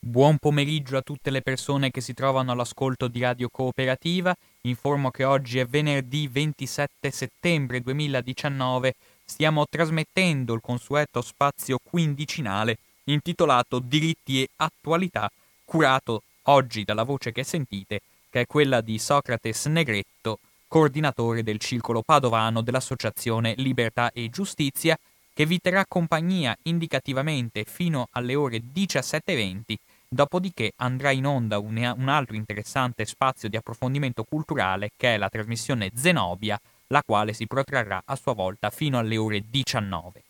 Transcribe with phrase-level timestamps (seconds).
[0.00, 4.34] Buon pomeriggio a tutte le persone che si trovano all'ascolto di Radio Cooperativa.
[4.62, 8.94] Informo che oggi è venerdì 27 settembre 2019.
[9.24, 15.30] Stiamo trasmettendo il consueto spazio quindicinale intitolato Diritti e Attualità,
[15.64, 20.38] curato oggi dalla voce che sentite, che è quella di Socrates Negretto,
[20.68, 24.98] coordinatore del circolo padovano dell'Associazione Libertà e Giustizia,
[25.34, 29.76] che vi terrà compagnia indicativamente fino alle ore 17.20
[30.10, 35.28] Dopodiché andrà in onda un, un altro interessante spazio di approfondimento culturale che è la
[35.28, 40.22] trasmissione Zenobia, la quale si protrarrà a sua volta fino alle ore 19.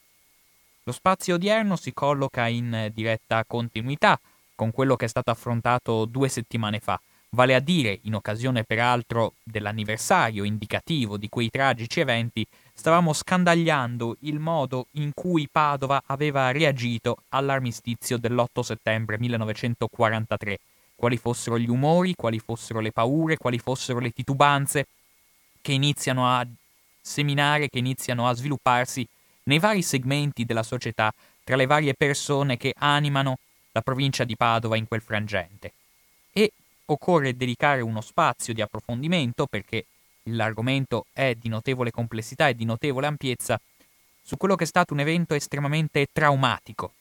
[0.82, 4.18] Lo spazio odierno si colloca in diretta continuità
[4.56, 9.34] con quello che è stato affrontato due settimane fa, vale a dire, in occasione peraltro
[9.42, 17.18] dell'anniversario indicativo di quei tragici eventi, stavamo scandagliando il modo in cui Padova aveva reagito
[17.30, 20.58] all'armistizio dell'8 settembre 1943,
[20.94, 24.86] quali fossero gli umori, quali fossero le paure, quali fossero le titubanze
[25.60, 26.46] che iniziano a
[27.00, 29.06] seminare, che iniziano a svilupparsi
[29.44, 31.12] nei vari segmenti della società,
[31.44, 33.38] tra le varie persone che animano
[33.72, 35.72] la provincia di Padova in quel frangente.
[36.32, 36.52] E
[36.90, 39.84] occorre dedicare uno spazio di approfondimento perché
[40.24, 43.60] l'argomento è di notevole complessità e di notevole ampiezza
[44.22, 46.92] su quello che è stato un evento estremamente traumatico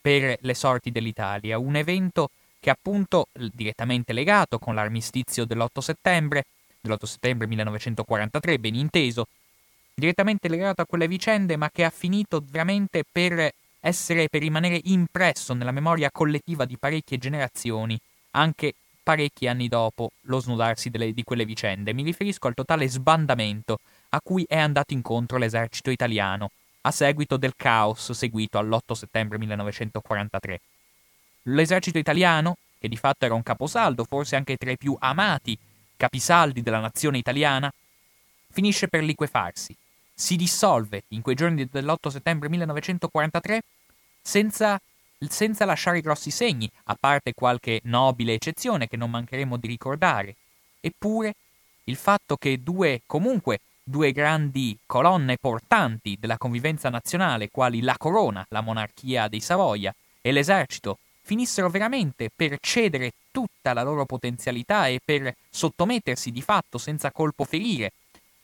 [0.00, 6.44] per le sorti dell'Italia, un evento che appunto direttamente legato con l'armistizio dell'8 settembre,
[6.80, 9.26] dell'8 settembre 1943, ben inteso,
[9.94, 15.54] direttamente legato a quelle vicende, ma che ha finito veramente per essere, per rimanere impresso
[15.54, 17.98] nella memoria collettiva di parecchie generazioni,
[18.32, 21.92] anche parecchi anni dopo lo snodarsi delle, di quelle vicende.
[21.92, 23.78] Mi riferisco al totale sbandamento
[24.10, 26.50] a cui è andato incontro l'esercito italiano
[26.82, 30.60] a seguito del caos seguito all'8 settembre 1943.
[31.44, 35.58] L'esercito italiano, che di fatto era un caposaldo, forse anche tra i più amati
[35.96, 37.72] capisaldi della nazione italiana,
[38.50, 39.76] finisce per liquefarsi,
[40.14, 43.62] si dissolve in quei giorni dell'8 settembre 1943
[44.20, 44.80] senza
[45.30, 50.34] senza lasciare grossi segni, a parte qualche nobile eccezione che non mancheremo di ricordare.
[50.80, 51.34] Eppure,
[51.84, 58.44] il fatto che due, comunque, due grandi colonne portanti della convivenza nazionale, quali la corona,
[58.48, 65.00] la monarchia dei Savoia, e l'esercito, finissero veramente per cedere tutta la loro potenzialità e
[65.04, 67.92] per sottomettersi di fatto senza colpo ferire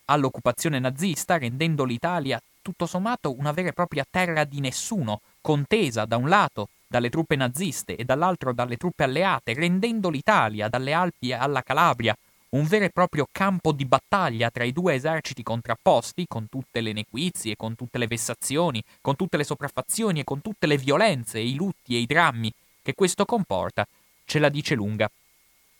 [0.06, 6.16] all'occupazione nazista, rendendo l'Italia tutto sommato una vera e propria terra di nessuno, contesa da
[6.16, 11.62] un lato dalle truppe naziste e dall'altro dalle truppe alleate, rendendo l'Italia dalle Alpi alla
[11.62, 12.16] Calabria
[12.50, 16.92] un vero e proprio campo di battaglia tra i due eserciti contrapposti, con tutte le
[16.92, 21.54] nequizie, con tutte le vessazioni, con tutte le sopraffazioni e con tutte le violenze, i
[21.54, 22.50] lutti e i drammi
[22.82, 23.86] che questo comporta,
[24.24, 25.10] ce la dice lunga.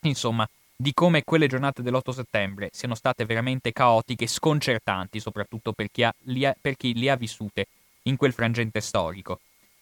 [0.01, 5.89] Insomma, di come quelle giornate dell'8 settembre siano state veramente caotiche e sconcertanti, soprattutto per
[5.91, 7.67] chi, ha, ha, per chi le ha vissute
[8.03, 9.39] in quel frangente storico.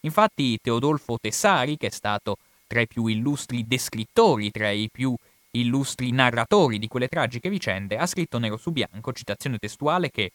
[0.07, 5.13] Infatti Teodolfo Tessari, che è stato tra i più illustri descrittori, tra i più
[5.51, 10.31] illustri narratori di quelle tragiche vicende, ha scritto nero su bianco, citazione testuale, che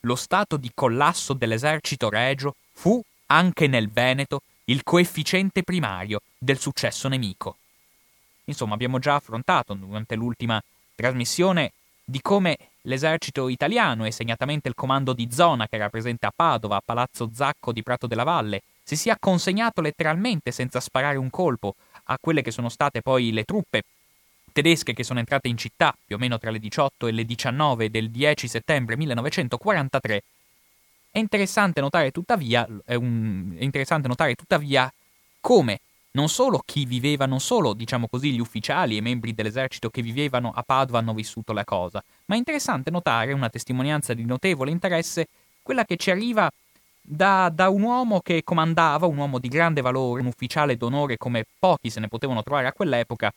[0.00, 7.08] lo stato di collasso dell'esercito regio fu, anche nel Veneto, il coefficiente primario del successo
[7.08, 7.56] nemico.
[8.44, 10.62] Insomma, abbiamo già affrontato durante l'ultima
[10.94, 11.72] trasmissione
[12.02, 16.76] di come l'esercito italiano e segnatamente il comando di zona che era presente a Padova,
[16.76, 21.74] a Palazzo Zacco di Prato della Valle, si sia consegnato letteralmente senza sparare un colpo
[22.04, 23.82] a quelle che sono state poi le truppe
[24.52, 27.90] tedesche che sono entrate in città più o meno tra le 18 e le 19
[27.90, 30.22] del 10 settembre 1943
[31.10, 34.88] È interessante notare tuttavia, è un, è interessante notare tuttavia
[35.40, 35.80] come
[36.12, 40.52] non solo chi viveva, non solo, diciamo così, gli ufficiali e membri dell'esercito che vivevano
[40.54, 45.26] a Padova hanno vissuto la cosa, ma è interessante notare una testimonianza di notevole interesse,
[45.60, 46.48] quella che ci arriva
[47.08, 51.44] da, da, un uomo che comandava, un uomo di grande valore, un ufficiale d'onore come
[51.58, 53.32] pochi se ne potevano trovare a quell'epoca,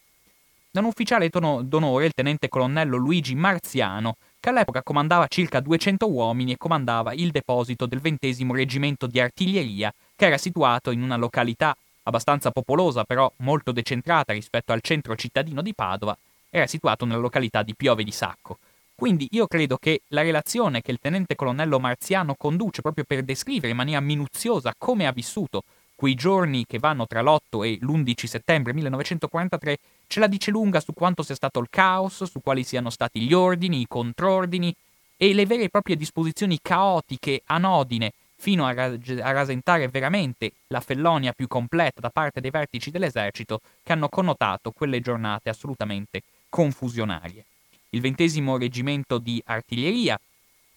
[0.72, 6.54] da un ufficiale d'onore, il tenente colonnello Luigi Marziano, che all'epoca comandava circa 200 uomini
[6.54, 11.76] e comandava il deposito del XX reggimento di artiglieria, che era situato in una località
[12.04, 16.18] abbastanza popolosa, però molto decentrata rispetto al centro cittadino di Padova,
[16.50, 18.58] era situato nella località di Piove di Sacco.
[19.00, 23.70] Quindi io credo che la relazione che il tenente colonnello Marziano conduce proprio per descrivere
[23.70, 25.64] in maniera minuziosa come ha vissuto
[25.96, 30.92] quei giorni che vanno tra l'8 e l'11 settembre 1943 ce la dice lunga su
[30.92, 34.76] quanto sia stato il caos, su quali siano stati gli ordini, i contrordini
[35.16, 40.82] e le vere e proprie disposizioni caotiche, anodine, fino a, ras- a rasentare veramente la
[40.82, 47.46] fellonia più completa da parte dei vertici dell'esercito che hanno connotato quelle giornate assolutamente confusionarie.
[47.90, 50.20] Il ventesimo reggimento di artiglieria.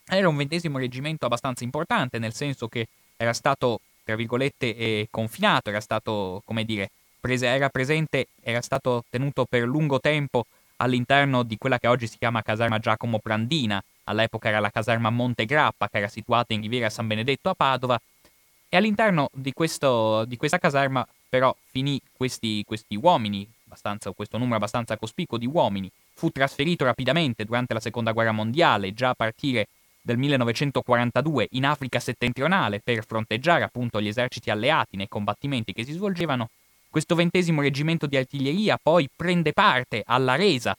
[0.06, 5.70] Era un ventesimo reggimento abbastanza importante, nel senso che era stato, tra virgolette, eh, confinato,
[5.70, 10.44] era stato, come dire, prese, era presente, era stato tenuto per lungo tempo
[10.76, 15.44] all'interno di quella che oggi si chiama caserma Giacomo Prandina, all'epoca era la caserma Monte
[15.44, 18.00] Grappa che era situata in Riviera San Benedetto a Padova,
[18.68, 23.48] e all'interno di, questo, di questa caserma però finì questi, questi uomini,
[24.14, 29.10] questo numero abbastanza cospicuo di uomini, fu trasferito rapidamente durante la seconda guerra mondiale, già
[29.10, 29.68] a partire
[30.02, 35.92] del 1942 in Africa settentrionale per fronteggiare appunto gli eserciti alleati nei combattimenti che si
[35.92, 36.50] svolgevano.
[36.90, 40.76] Questo ventesimo reggimento di artiglieria poi prende parte alla resa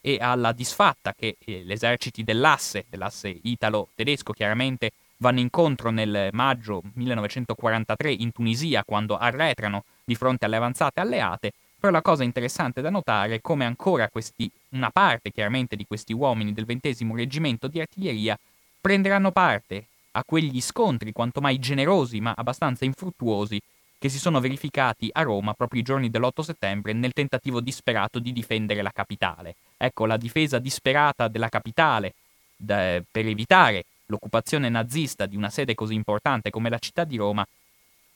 [0.00, 6.82] e alla disfatta che eh, gli eserciti dell'asse, dell'asse italo-tedesco chiaramente, vanno incontro nel maggio
[6.94, 12.90] 1943 in Tunisia quando arretrano di fronte alle avanzate alleate, però la cosa interessante da
[12.90, 17.80] notare è come ancora questi, una parte chiaramente di questi uomini del ventesimo reggimento di
[17.80, 18.38] artiglieria
[18.80, 23.60] prenderanno parte a quegli scontri quanto mai generosi ma abbastanza infruttuosi
[23.98, 28.32] che si sono verificati a Roma proprio i giorni dell'8 settembre nel tentativo disperato di
[28.32, 29.56] difendere la capitale.
[29.76, 32.14] Ecco, la difesa disperata della capitale
[32.56, 37.46] da, per evitare l'occupazione nazista di una sede così importante come la città di Roma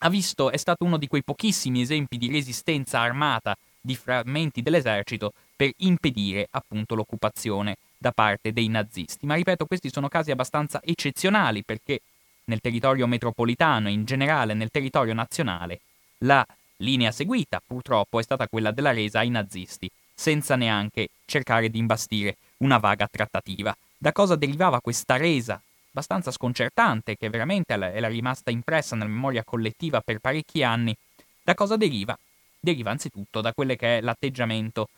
[0.03, 5.33] ha visto, è stato uno di quei pochissimi esempi di resistenza armata di frammenti dell'esercito
[5.55, 9.25] per impedire appunto l'occupazione da parte dei nazisti.
[9.25, 12.01] Ma ripeto, questi sono casi abbastanza eccezionali perché
[12.45, 15.79] nel territorio metropolitano e in generale nel territorio nazionale,
[16.19, 16.45] la
[16.77, 22.35] linea seguita purtroppo è stata quella della resa ai nazisti, senza neanche cercare di imbastire
[22.57, 23.75] una vaga trattativa.
[23.97, 25.61] Da cosa derivava questa resa
[25.93, 30.95] abbastanza sconcertante, che veramente era rimasta impressa nella memoria collettiva per parecchi anni?
[31.43, 32.17] Da cosa deriva?
[32.59, 34.89] Deriva anzitutto da quello che è l'atteggiamento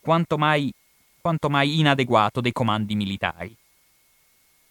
[0.00, 0.70] quanto mai,
[1.20, 3.56] quanto mai inadeguato dei comandi militari.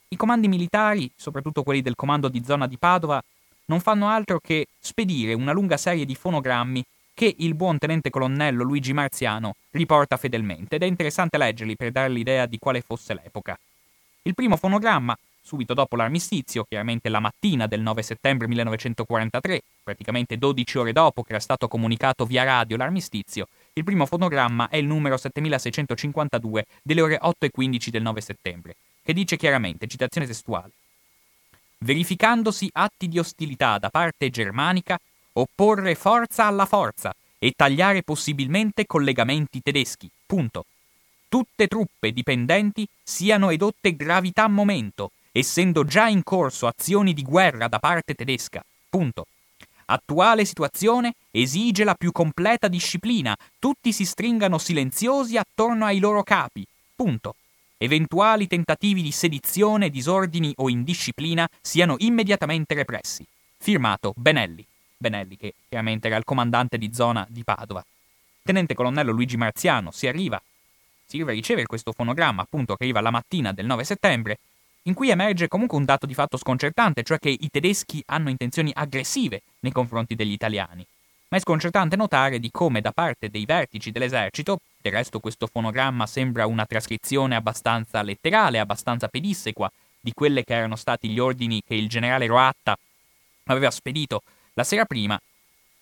[0.10, 3.24] I comandi militari, soprattutto quelli del comando di zona di Padova,
[3.66, 8.64] non fanno altro che spedire una lunga serie di fonogrammi che il buon tenente colonnello
[8.64, 13.58] Luigi Marziano riporta fedelmente ed è interessante leggerli per dare l'idea di quale fosse l'epoca.
[14.24, 20.78] Il primo fonogramma, subito dopo l'armistizio, chiaramente la mattina del 9 settembre 1943, praticamente 12
[20.78, 25.18] ore dopo che era stato comunicato via radio l'armistizio, il primo fonogramma è il numero
[25.18, 30.72] 7652 delle ore 8 e 15 del 9 settembre che dice chiaramente, citazione testuale,
[31.80, 35.00] verificandosi atti di ostilità da parte germanica,
[35.34, 40.10] opporre forza alla forza e tagliare possibilmente collegamenti tedeschi.
[40.26, 40.66] Punto.
[41.28, 47.80] Tutte truppe dipendenti siano edotte gravità momento, essendo già in corso azioni di guerra da
[47.80, 48.64] parte tedesca.
[48.90, 49.28] Punto.
[49.86, 56.66] Attuale situazione esige la più completa disciplina, tutti si stringano silenziosi attorno ai loro capi.
[56.96, 57.36] Punto.
[57.78, 63.26] Eventuali tentativi di sedizione, disordini o indisciplina siano immediatamente repressi.
[63.58, 64.66] Firmato Benelli.
[64.98, 67.84] Benelli, che chiaramente era il comandante di zona di Padova.
[68.44, 70.42] Tenente colonnello Luigi Marziano si arriva,
[71.06, 74.38] si arriva a ricevere questo fonogramma, appunto, che arriva la mattina del 9 settembre,
[74.84, 78.72] in cui emerge comunque un dato di fatto sconcertante, cioè che i tedeschi hanno intenzioni
[78.74, 80.86] aggressive nei confronti degli italiani.
[81.30, 86.06] Ma è sconcertante notare di come da parte dei vertici dell'esercito, del resto questo fonogramma
[86.06, 91.76] sembra una trascrizione abbastanza letterale, abbastanza pedissequa di quelli che erano stati gli ordini che
[91.76, 92.78] il generale Roatta
[93.46, 94.24] aveva spedito
[94.54, 95.20] la sera prima,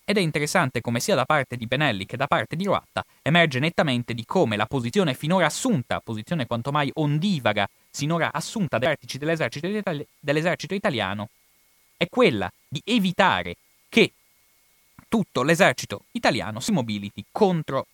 [0.09, 3.59] ed è interessante come sia da parte di Benelli che da parte di Roatta emerge
[3.59, 9.19] nettamente di come la posizione finora assunta, posizione quanto mai ondivaga, sinora assunta dai vertici
[9.19, 9.67] dell'esercito,
[10.19, 11.29] dell'esercito italiano,
[11.95, 14.13] è quella di evitare che
[15.07, 17.85] tutto l'esercito italiano si mobiliti contro,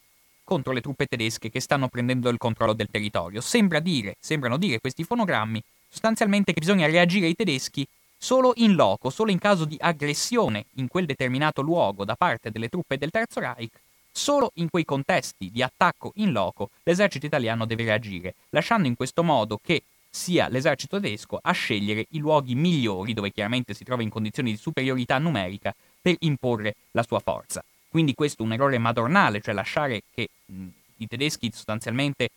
[0.45, 3.41] contro le truppe tedesche che stanno prendendo il controllo del territorio.
[3.41, 7.86] Sembra dire, sembrano dire questi fonogrammi sostanzialmente che bisogna reagire ai tedeschi
[8.25, 12.70] solo in loco, solo in caso di aggressione in quel determinato luogo da parte delle
[12.70, 13.77] truppe del Terzo Reich,
[14.12, 19.22] solo in quei contesti di attacco in loco l'esercito italiano deve reagire, lasciando in questo
[19.22, 24.10] modo che sia l'esercito tedesco a scegliere i luoghi migliori, dove chiaramente si trova in
[24.10, 27.63] condizioni di superiorità numerica, per imporre la sua forza.
[27.88, 30.65] Quindi questo è un errore madornale, cioè lasciare che mh,
[30.98, 32.29] i tedeschi sostanzialmente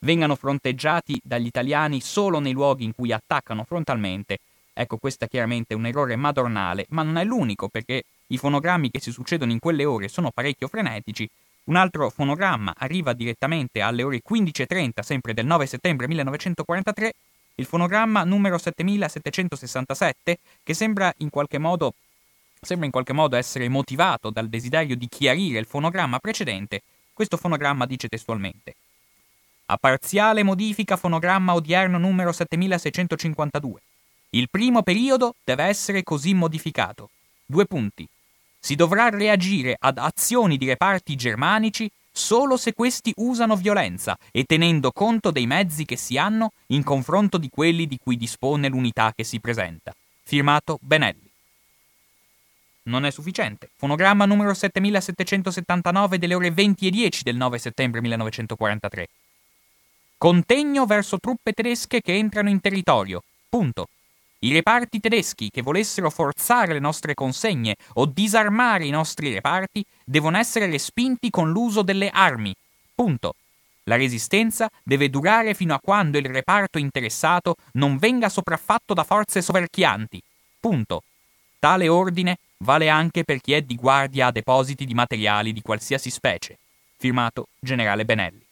[0.00, 4.38] vengano fronteggiati dagli italiani solo nei luoghi in cui attaccano frontalmente.
[4.80, 9.00] Ecco, questo è chiaramente un errore madornale, ma non è l'unico perché i fonogrammi che
[9.00, 11.28] si succedono in quelle ore sono parecchio frenetici.
[11.64, 17.12] Un altro fonogramma arriva direttamente alle ore 15.30, sempre del 9 settembre 1943,
[17.56, 21.94] il fonogramma numero 7767, che sembra in qualche modo
[22.60, 26.82] sembra in qualche modo essere motivato dal desiderio di chiarire il fonogramma precedente,
[27.12, 28.76] questo fonogramma dice testualmente
[29.70, 33.80] a parziale modifica fonogramma odierno numero 7652.
[34.30, 37.08] Il primo periodo deve essere così modificato.
[37.46, 38.06] Due punti.
[38.60, 44.92] Si dovrà reagire ad azioni di reparti germanici solo se questi usano violenza e tenendo
[44.92, 49.24] conto dei mezzi che si hanno in confronto di quelli di cui dispone l'unità che
[49.24, 49.94] si presenta.
[50.24, 51.26] Firmato Benelli.
[52.82, 53.70] Non è sufficiente.
[53.76, 59.08] Fonogramma numero 7779 delle ore 20 e 10 del 9 settembre 1943.
[60.18, 63.22] Contegno verso truppe tedesche che entrano in territorio.
[63.48, 63.88] Punto.
[64.40, 70.38] I reparti tedeschi che volessero forzare le nostre consegne o disarmare i nostri reparti devono
[70.38, 72.54] essere respinti con l'uso delle armi.
[72.94, 73.34] Punto.
[73.84, 79.42] La resistenza deve durare fino a quando il reparto interessato non venga sopraffatto da forze
[79.42, 80.22] soverchianti.
[80.60, 81.02] Punto.
[81.58, 86.10] Tale ordine vale anche per chi è di guardia a depositi di materiali di qualsiasi
[86.10, 86.58] specie.
[86.96, 88.44] Firmato Generale Benelli.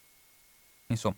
[0.89, 1.17] Insomma,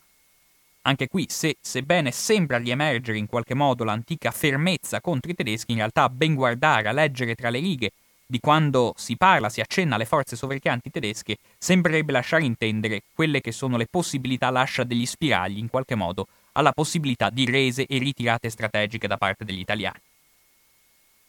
[0.88, 5.78] anche qui, se, sebbene sembra riemergere in qualche modo l'antica fermezza contro i tedeschi, in
[5.78, 7.90] realtà ben guardare, a leggere tra le righe
[8.26, 13.52] di quando si parla, si accenna alle forze soverchianti tedesche, sembrerebbe lasciare intendere quelle che
[13.52, 18.48] sono le possibilità lascia degli spiragli, in qualche modo, alla possibilità di rese e ritirate
[18.48, 20.00] strategiche da parte degli italiani.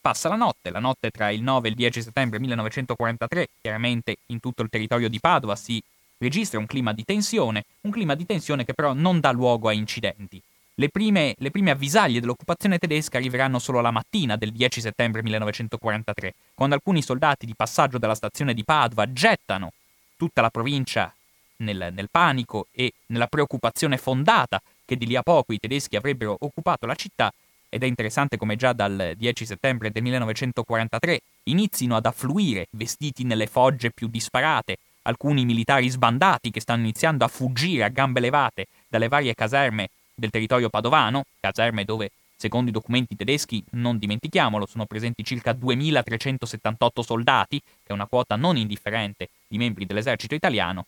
[0.01, 4.39] Passa la notte, la notte tra il 9 e il 10 settembre 1943, chiaramente in
[4.39, 5.81] tutto il territorio di Padova si
[6.19, 9.73] registra un clima di tensione, un clima di tensione che però non dà luogo a
[9.73, 10.41] incidenti.
[10.75, 16.35] Le prime, le prime, avvisaglie dell'occupazione tedesca arriveranno solo la mattina del 10 settembre 1943,
[16.53, 19.73] quando alcuni soldati di passaggio dalla stazione di Padova gettano
[20.15, 21.13] tutta la provincia
[21.57, 26.38] nel, nel panico e nella preoccupazione fondata che di lì a poco i tedeschi avrebbero
[26.39, 27.31] occupato la città,
[27.69, 33.47] ed è interessante come già dal 10 settembre del 1943 inizino ad affluire, vestiti nelle
[33.47, 39.07] fogge più disparate, alcuni militari sbandati che stanno iniziando a fuggire a gambe levate dalle
[39.07, 45.23] varie caserme del territorio padovano, caserme dove, secondo i documenti tedeschi, non dimentichiamolo, sono presenti
[45.23, 50.85] circa 2378 soldati, che è una quota non indifferente di membri dell'esercito italiano.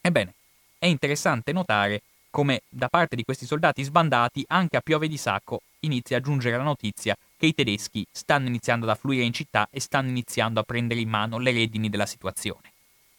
[0.00, 0.34] Ebbene,
[0.78, 5.62] è interessante notare come da parte di questi soldati sbandati anche a piove di sacco
[5.80, 9.78] inizia a giungere la notizia che i tedeschi stanno iniziando ad affluire in città e
[9.78, 12.73] stanno iniziando a prendere in mano le redini della situazione.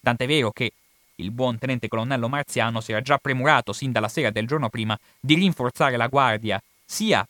[0.06, 0.70] Tant'è vero che
[1.16, 4.96] il buon tenente colonnello Marziano si era già premurato sin dalla sera del giorno prima
[5.18, 7.26] di rinforzare la guardia sia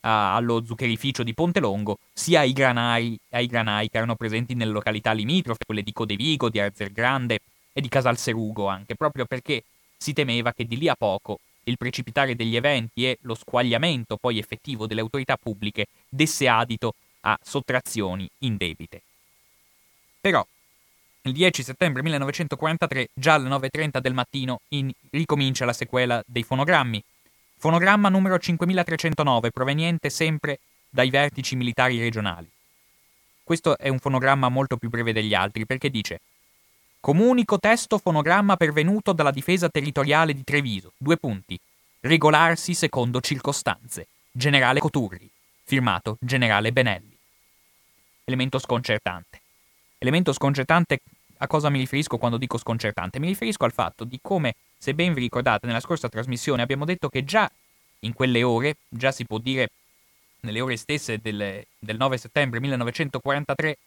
[0.00, 5.12] a, allo zuccherificio di Pontelongo sia ai granai, ai granai che erano presenti nelle località
[5.12, 7.38] limitrofe, quelle di Codevigo, di Arzergrande
[7.72, 9.62] e di Casalserugo anche, proprio perché
[9.96, 14.38] si temeva che di lì a poco il precipitare degli eventi e lo squagliamento poi
[14.38, 19.00] effettivo delle autorità pubbliche desse adito a sottrazioni indebite.
[20.20, 20.46] Però
[21.28, 24.90] il 10 settembre 1943, già alle 9.30 del mattino, in...
[25.10, 27.02] ricomincia la sequela dei fonogrammi.
[27.58, 30.58] Fonogramma numero 5309, proveniente sempre
[30.88, 32.48] dai vertici militari regionali.
[33.42, 36.20] Questo è un fonogramma molto più breve degli altri perché dice
[37.00, 40.92] Comunico testo fonogramma pervenuto dalla difesa territoriale di Treviso.
[40.98, 41.58] Due punti.
[42.00, 44.08] Regolarsi secondo circostanze.
[44.30, 45.30] Generale Coturri.
[45.64, 47.16] Firmato Generale Benelli.
[48.24, 49.40] Elemento sconcertante.
[49.98, 51.00] Elemento sconcertante
[51.38, 53.18] a cosa mi riferisco quando dico sconcertante?
[53.18, 57.08] Mi riferisco al fatto di come, se ben vi ricordate, nella scorsa trasmissione abbiamo detto
[57.08, 57.50] che già
[58.00, 59.70] in quelle ore, già si può dire
[60.40, 63.78] nelle ore stesse del, del 9 settembre 1943,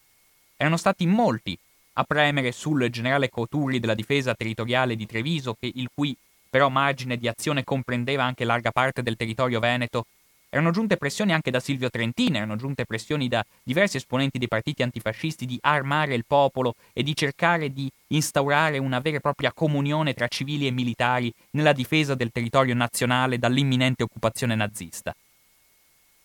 [0.58, 1.58] erano stati molti
[1.94, 6.16] a premere sul generale Coturri della difesa territoriale di Treviso, che, il cui
[6.50, 10.06] però margine di azione comprendeva anche larga parte del territorio veneto,
[10.54, 14.84] Erano giunte pressioni anche da Silvio Trentini, erano giunte pressioni da diversi esponenti dei partiti
[14.84, 20.14] antifascisti di armare il popolo e di cercare di instaurare una vera e propria comunione
[20.14, 25.16] tra civili e militari nella difesa del territorio nazionale dall'imminente occupazione nazista.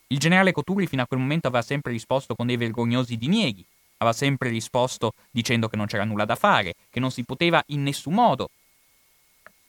[0.09, 3.65] Il generale Coturri fino a quel momento aveva sempre risposto con dei vergognosi dinieghi,
[3.99, 7.85] aveva sempre risposto dicendo che non c'era nulla da fare, che non si poteva in
[7.85, 8.51] nessun modo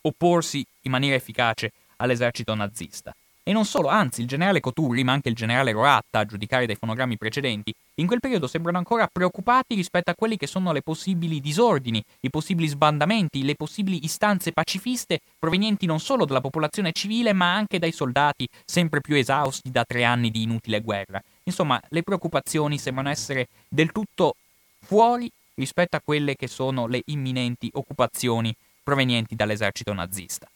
[0.01, 3.15] opporsi in maniera efficace all'esercito nazista.
[3.48, 6.75] E non solo, anzi, il generale Coturri, ma anche il generale Roatta, a giudicare dai
[6.75, 11.39] fonogrammi precedenti, in quel periodo sembrano ancora preoccupati rispetto a quelli che sono le possibili
[11.39, 17.54] disordini, i possibili sbandamenti, le possibili istanze pacifiste provenienti non solo dalla popolazione civile, ma
[17.54, 21.24] anche dai soldati sempre più esausti da tre anni di inutile guerra.
[21.44, 24.36] Insomma, le preoccupazioni sembrano essere del tutto
[24.82, 30.50] fuori rispetto a quelle che sono le imminenti occupazioni provenienti dall'esercito nazista.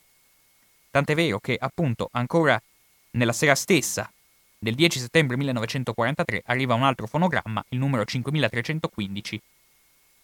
[0.92, 2.62] Tant'è vero che, appunto, ancora
[3.12, 4.10] nella sera stessa
[4.58, 9.41] del 10 settembre 1943 arriva un altro fonogramma, il numero 5315,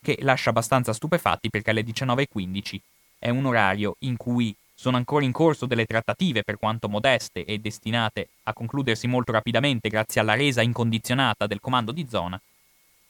[0.01, 2.77] che lascia abbastanza stupefatti perché alle 19.15
[3.17, 7.57] è un orario in cui sono ancora in corso delle trattative, per quanto modeste e
[7.57, 12.39] destinate a concludersi molto rapidamente grazie alla resa incondizionata del comando di zona,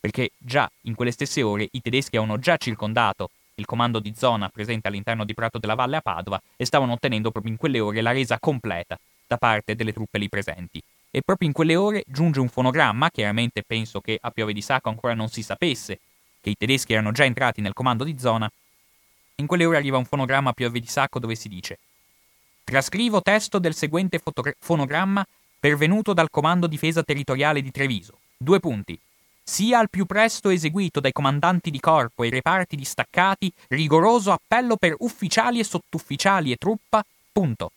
[0.00, 4.48] perché già in quelle stesse ore i tedeschi avevano già circondato il comando di zona
[4.48, 8.00] presente all'interno di Prato della Valle a Padova e stavano ottenendo proprio in quelle ore
[8.00, 10.82] la resa completa da parte delle truppe lì presenti.
[11.10, 14.88] E proprio in quelle ore giunge un fonogramma, chiaramente penso che a Piove di Sacco
[14.88, 16.00] ancora non si sapesse
[16.40, 18.50] che i tedeschi erano già entrati nel comando di zona.
[19.36, 21.78] In quelle ore arriva un fonogramma a Piove di Sacco dove si dice
[22.64, 25.24] Trascrivo testo del seguente fotogra- fonogramma
[25.60, 28.18] pervenuto dal Comando Difesa Territoriale di Treviso.
[28.36, 28.98] Due punti.
[29.42, 34.94] Sia al più presto eseguito dai comandanti di corpo e reparti distaccati rigoroso appello per
[34.98, 37.02] ufficiali e sottufficiali e truppa.
[37.32, 37.72] Punto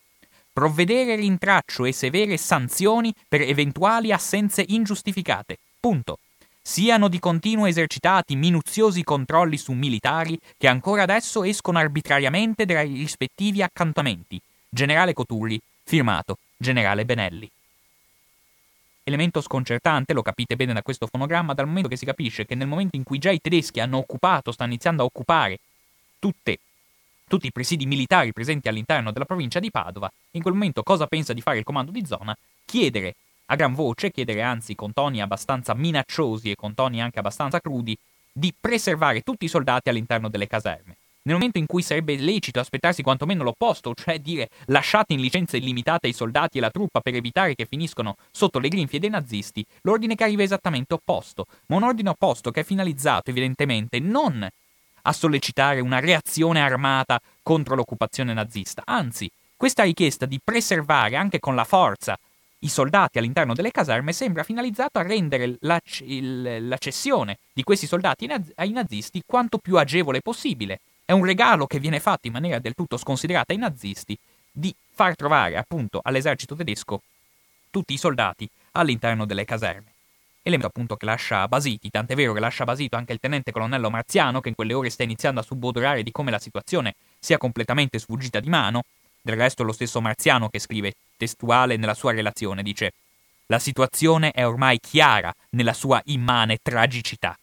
[0.52, 5.58] provvedere rintraccio e severe sanzioni per eventuali assenze ingiustificate.
[5.80, 6.18] Punto.
[6.60, 13.62] Siano di continuo esercitati minuziosi controlli su militari che ancora adesso escono arbitrariamente dai rispettivi
[13.62, 14.40] accantonamenti.
[14.68, 17.50] Generale Coturri, firmato Generale Benelli.
[19.04, 22.68] Elemento sconcertante, lo capite bene da questo fonogramma, dal momento che si capisce che nel
[22.68, 25.58] momento in cui già i tedeschi hanno occupato, stanno iniziando a occupare
[26.20, 26.58] tutte
[27.32, 31.32] tutti i presidi militari presenti all'interno della provincia di Padova, in quel momento cosa pensa
[31.32, 32.36] di fare il comando di zona?
[32.66, 33.14] Chiedere
[33.46, 37.96] a gran voce, chiedere anzi con toni abbastanza minacciosi e con toni anche abbastanza crudi,
[38.30, 40.96] di preservare tutti i soldati all'interno delle caserme.
[41.22, 46.06] Nel momento in cui sarebbe lecito aspettarsi quantomeno l'opposto, cioè dire lasciate in licenza illimitata
[46.06, 50.16] i soldati e la truppa per evitare che finiscono sotto le grinfie dei nazisti, l'ordine
[50.16, 54.46] che arriva è esattamente opposto, ma un ordine opposto che è finalizzato evidentemente non
[55.02, 58.82] a sollecitare una reazione armata contro l'occupazione nazista.
[58.84, 62.18] Anzi, questa richiesta di preservare anche con la forza
[62.60, 67.86] i soldati all'interno delle caserme sembra finalizzato a rendere la, il, la cessione di questi
[67.86, 70.80] soldati ai nazisti quanto più agevole possibile.
[71.04, 74.16] È un regalo che viene fatto in maniera del tutto sconsiderata ai nazisti
[74.50, 77.00] di far trovare appunto all'esercito tedesco
[77.70, 79.91] tutti i soldati all'interno delle caserme
[80.42, 84.40] elemento appunto che lascia basiti, tant'è vero che lascia basito anche il tenente colonnello Marziano,
[84.40, 88.40] che in quelle ore sta iniziando a subodorare di come la situazione sia completamente sfuggita
[88.40, 88.84] di mano.
[89.20, 92.92] Del resto lo stesso Marziano che scrive testuale nella sua relazione dice
[93.46, 97.38] la situazione è ormai chiara nella sua immane tragicità.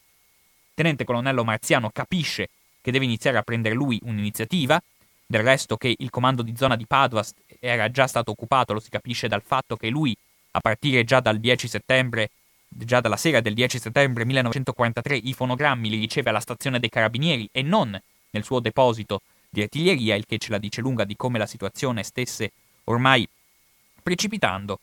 [0.73, 2.49] Tenente colonnello Marziano capisce
[2.81, 4.81] che deve iniziare a prendere lui un'iniziativa,
[5.25, 7.23] del resto che il comando di zona di Padova
[7.59, 10.15] era già stato occupato lo si capisce dal fatto che lui,
[10.51, 12.31] a partire già dal 10 settembre,
[12.69, 17.49] già dalla sera del 10 settembre 1943 i fonogrammi li riceve alla stazione dei carabinieri
[17.51, 17.99] e non
[18.32, 22.03] nel suo deposito di artiglieria, il che ce la dice lunga di come la situazione
[22.03, 22.51] stesse
[22.86, 23.27] ormai
[24.01, 24.79] precipitando.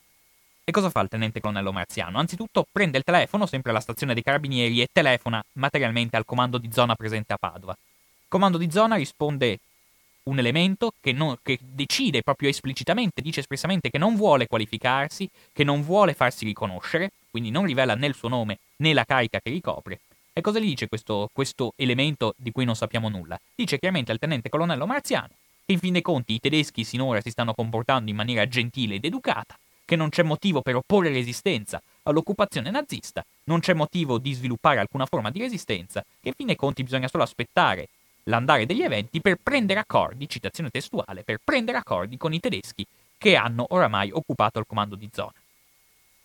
[0.65, 2.19] E cosa fa il tenente colonnello Marziano?
[2.19, 6.71] Anzitutto prende il telefono, sempre alla stazione dei carabinieri, e telefona materialmente al comando di
[6.73, 7.73] zona presente a Padova.
[7.73, 9.61] Il comando di zona risponde
[10.27, 15.65] un elemento che, non, che, decide proprio esplicitamente, dice espressamente che non vuole qualificarsi, che
[15.65, 19.51] non vuole farsi riconoscere, quindi non rivela né il suo nome né la carica che
[19.51, 20.01] ricopre.
[20.33, 23.41] E cosa gli dice questo, questo elemento di cui non sappiamo nulla?
[23.55, 25.31] Dice chiaramente al tenente colonnello Marziano
[25.67, 29.05] che in fin dei conti i tedeschi sinora si stanno comportando in maniera gentile ed
[29.05, 34.79] educata, che non c'è motivo per opporre resistenza all'occupazione nazista, non c'è motivo di sviluppare
[34.79, 37.89] alcuna forma di resistenza, che in fin dei conti bisogna solo aspettare
[38.27, 42.87] l'andare degli eventi per prendere accordi, citazione testuale, per prendere accordi con i tedeschi
[43.19, 45.33] che hanno oramai occupato il comando di zona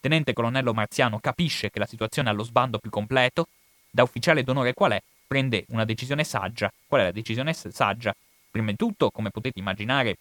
[0.02, 3.48] tenente colonnello Marziano capisce che la situazione è allo sbando più completo,
[3.90, 6.74] da ufficiale d'onore qual è, prende una decisione saggia.
[6.88, 8.14] Qual è la decisione saggia?
[8.50, 10.18] Prima di tutto, come potete immaginare,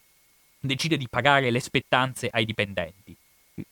[0.59, 3.15] decide di pagare le spettanze ai dipendenti.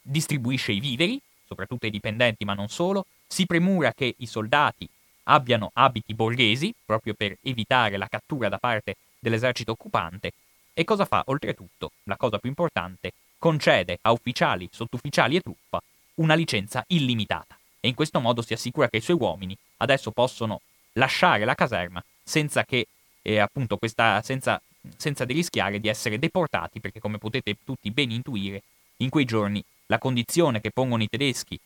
[0.01, 4.89] distribuisce i viveri, soprattutto ai dipendenti ma non solo, si premura che i soldati
[5.29, 10.33] abbiano abiti borghesi, proprio per evitare la cattura da parte dell'esercito occupante,
[10.73, 11.23] e cosa fa?
[11.25, 15.81] Oltretutto, la cosa più importante, concede a ufficiali, sottufficiali e truppa
[16.15, 20.61] una licenza illimitata e in questo modo si assicura che i suoi uomini adesso possono
[20.93, 22.87] lasciare la caserma senza che
[23.21, 24.61] eh, appunto questa, senza,
[24.97, 28.63] senza di rischiare di essere deportati perché come potete tutti ben intuire
[28.97, 31.57] in quei giorni la condizione che pongono i tedeschi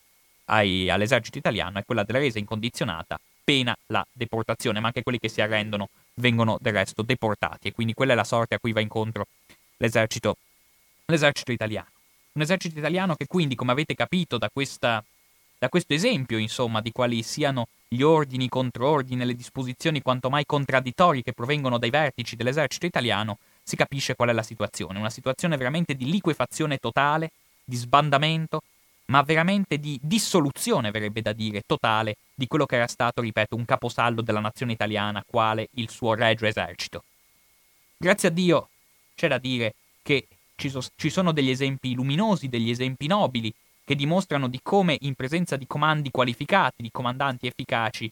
[0.46, 5.30] ai, all'esercito italiano è quella della resa incondizionata pena la deportazione ma anche quelli che
[5.30, 8.80] si arrendono vengono del resto deportati e quindi quella è la sorte a cui va
[8.80, 9.28] incontro
[9.78, 10.38] l'esercito,
[11.06, 11.88] l'esercito italiano
[12.34, 15.04] un esercito italiano che quindi, come avete capito da, questa,
[15.60, 20.46] da questo esempio, insomma, di quali siano gli ordini, i controordini le disposizioni quanto mai
[20.46, 24.98] contraddittorie che provengono dai vertici dell'esercito italiano, si capisce qual è la situazione.
[24.98, 27.32] Una situazione veramente di liquefazione totale,
[27.64, 28.64] di sbandamento,
[29.06, 33.66] ma veramente di dissoluzione, verrebbe da dire, totale di quello che era stato, ripeto, un
[33.66, 37.04] caposaldo della nazione italiana, quale il suo regio esercito.
[37.98, 38.70] Grazie a Dio
[39.16, 43.54] c'è da dire che ci, so- ci sono degli esempi luminosi, degli esempi nobili,
[43.86, 48.10] che dimostrano di come in presenza di comandi qualificati, di comandanti efficaci,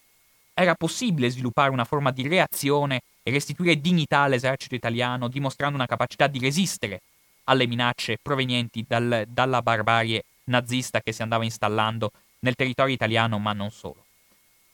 [0.54, 6.27] era possibile sviluppare una forma di reazione e restituire dignità all'esercito italiano, dimostrando una capacità
[6.27, 7.01] di resistere
[7.45, 13.54] alle minacce provenienti dal, dalla barbarie nazista che si andava installando nel territorio italiano, ma
[13.54, 14.06] non solo.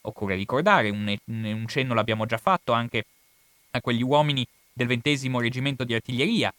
[0.01, 3.06] Occorre ricordare, un, un cenno l'abbiamo già fatto anche
[3.71, 6.53] a quegli uomini del ventesimo reggimento di artiglieria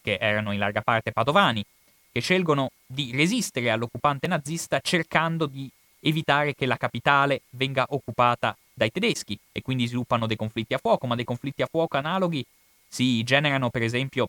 [0.00, 1.64] che erano in larga parte padovani,
[2.10, 8.90] che scelgono di resistere all'occupante nazista cercando di evitare che la capitale venga occupata dai
[8.90, 12.44] tedeschi e quindi sviluppano dei conflitti a fuoco, ma dei conflitti a fuoco analoghi
[12.88, 14.28] si generano per esempio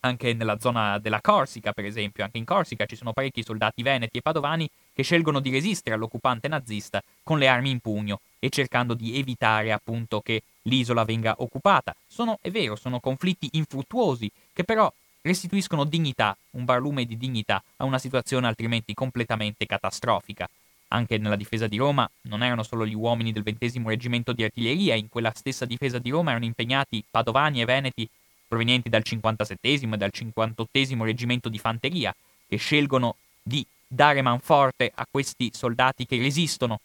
[0.00, 4.18] anche nella zona della Corsica, per esempio, anche in Corsica ci sono parecchi soldati veneti
[4.18, 8.94] e padovani che scelgono di resistere all'occupante nazista con le armi in pugno e cercando
[8.94, 11.94] di evitare appunto che l'isola venga occupata.
[12.06, 17.84] Sono, è vero, sono conflitti infruttuosi che però restituiscono dignità, un barlume di dignità a
[17.84, 20.48] una situazione altrimenti completamente catastrofica.
[20.88, 24.94] Anche nella difesa di Roma non erano solo gli uomini del XX reggimento di artiglieria,
[24.94, 28.08] in quella stessa difesa di Roma erano impegnati padovani e veneti
[28.46, 32.14] provenienti dal 57 e dal 58 reggimento di fanteria,
[32.48, 36.80] che scelgono di dare manforte a questi soldati che resistono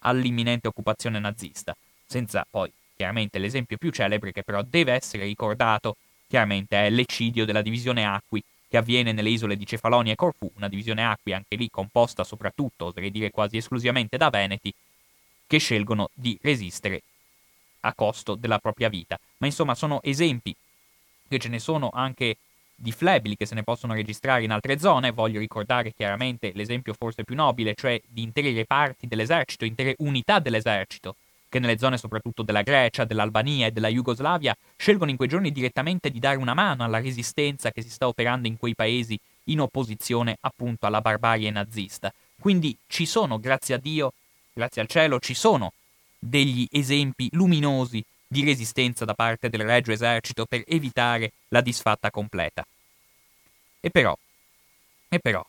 [0.00, 6.76] all'imminente occupazione nazista, senza poi chiaramente l'esempio più celebre che però deve essere ricordato chiaramente
[6.76, 11.04] è l'eccidio della divisione Acqui che avviene nelle isole di Cefalonia e Corfù, una divisione
[11.04, 14.72] Acqui anche lì composta soprattutto, oserei dire quasi esclusivamente da veneti,
[15.46, 17.02] che scelgono di resistere
[17.80, 19.18] a costo della propria vita.
[19.38, 20.54] Ma insomma sono esempi
[21.28, 22.36] che ce ne sono anche
[22.80, 27.24] di flebili che se ne possono registrare in altre zone, voglio ricordare chiaramente l'esempio forse
[27.24, 31.16] più nobile, cioè di interi reparti dell'esercito, intere unità dell'esercito,
[31.48, 36.10] che nelle zone soprattutto della Grecia, dell'Albania e della Jugoslavia scelgono in quei giorni direttamente
[36.10, 40.36] di dare una mano alla resistenza che si sta operando in quei paesi in opposizione
[40.40, 42.12] appunto alla barbarie nazista.
[42.38, 44.12] Quindi ci sono, grazie a Dio,
[44.52, 45.72] grazie al cielo, ci sono
[46.16, 52.64] degli esempi luminosi di resistenza da parte del Regio Esercito per evitare la disfatta completa.
[53.80, 54.16] E però,
[55.08, 55.44] e però,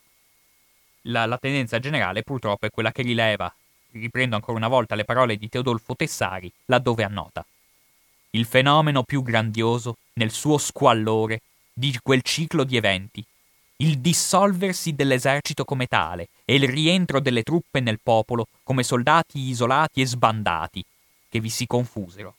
[1.04, 3.54] la, la tendenza generale purtroppo è quella che rileva
[3.92, 7.46] riprendo ancora una volta le parole di Teodolfo Tessari, laddove annota.
[8.32, 11.42] Il fenomeno più grandioso, nel suo squallore,
[11.74, 13.24] di quel ciclo di eventi,
[13.78, 20.02] il dissolversi dell'esercito come tale e il rientro delle truppe nel popolo come soldati isolati
[20.02, 20.84] e sbandati,
[21.30, 22.36] che vi si confusero.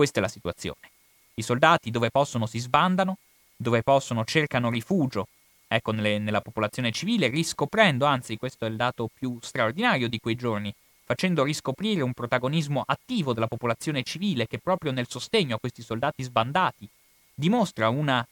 [0.00, 0.90] Questa è la situazione.
[1.34, 3.18] I soldati dove possono si sbandano,
[3.54, 5.28] dove possono cercano rifugio
[5.68, 10.36] ecco, nelle, nella popolazione civile, riscoprendo, anzi questo è il dato più straordinario di quei
[10.36, 15.82] giorni, facendo riscoprire un protagonismo attivo della popolazione civile che proprio nel sostegno a questi
[15.82, 16.88] soldati sbandati
[17.34, 18.26] dimostra una,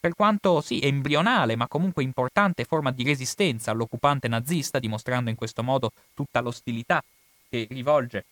[0.00, 5.62] per quanto sì, embrionale, ma comunque importante forma di resistenza all'occupante nazista, dimostrando in questo
[5.62, 7.00] modo tutta l'ostilità
[7.48, 8.24] che rivolge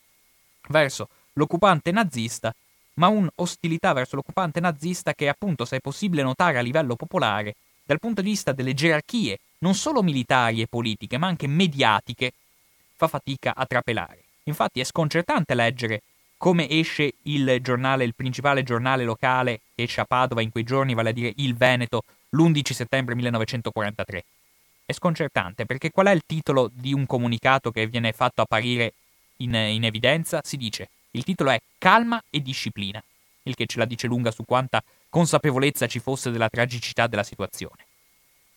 [0.71, 2.53] verso l'occupante nazista,
[2.95, 8.01] ma un'ostilità verso l'occupante nazista che appunto, se è possibile notare a livello popolare, dal
[8.01, 12.33] punto di vista delle gerarchie, non solo militari e politiche, ma anche mediatiche,
[12.97, 14.25] fa fatica a trapelare.
[14.45, 16.03] Infatti è sconcertante leggere
[16.37, 20.95] come esce il giornale, il principale giornale locale che esce a Padova in quei giorni,
[20.95, 24.25] vale a dire il Veneto, l'11 settembre 1943.
[24.87, 28.93] È sconcertante perché qual è il titolo di un comunicato che viene fatto apparire
[29.39, 30.41] in, in evidenza?
[30.45, 33.03] Si dice, il titolo è Calma e disciplina,
[33.45, 37.87] il che ce la dice lunga su quanta consapevolezza ci fosse della tragicità della situazione.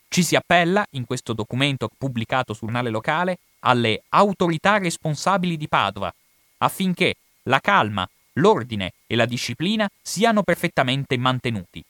[0.09, 6.13] Ci si appella, in questo documento pubblicato sul giornale locale, alle autorità responsabili di Padova,
[6.57, 11.83] affinché la calma, l'ordine e la disciplina siano perfettamente mantenuti.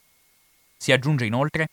[0.78, 1.70] Si aggiunge inoltre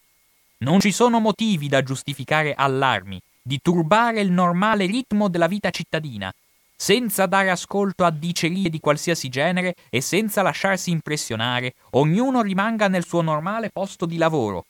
[0.58, 6.32] non ci sono motivi da giustificare allarmi, di turbare il normale ritmo della vita cittadina,
[6.80, 13.04] senza dare ascolto a dicerie di qualsiasi genere e senza lasciarsi impressionare, ognuno rimanga nel
[13.04, 14.64] suo normale posto di lavoro,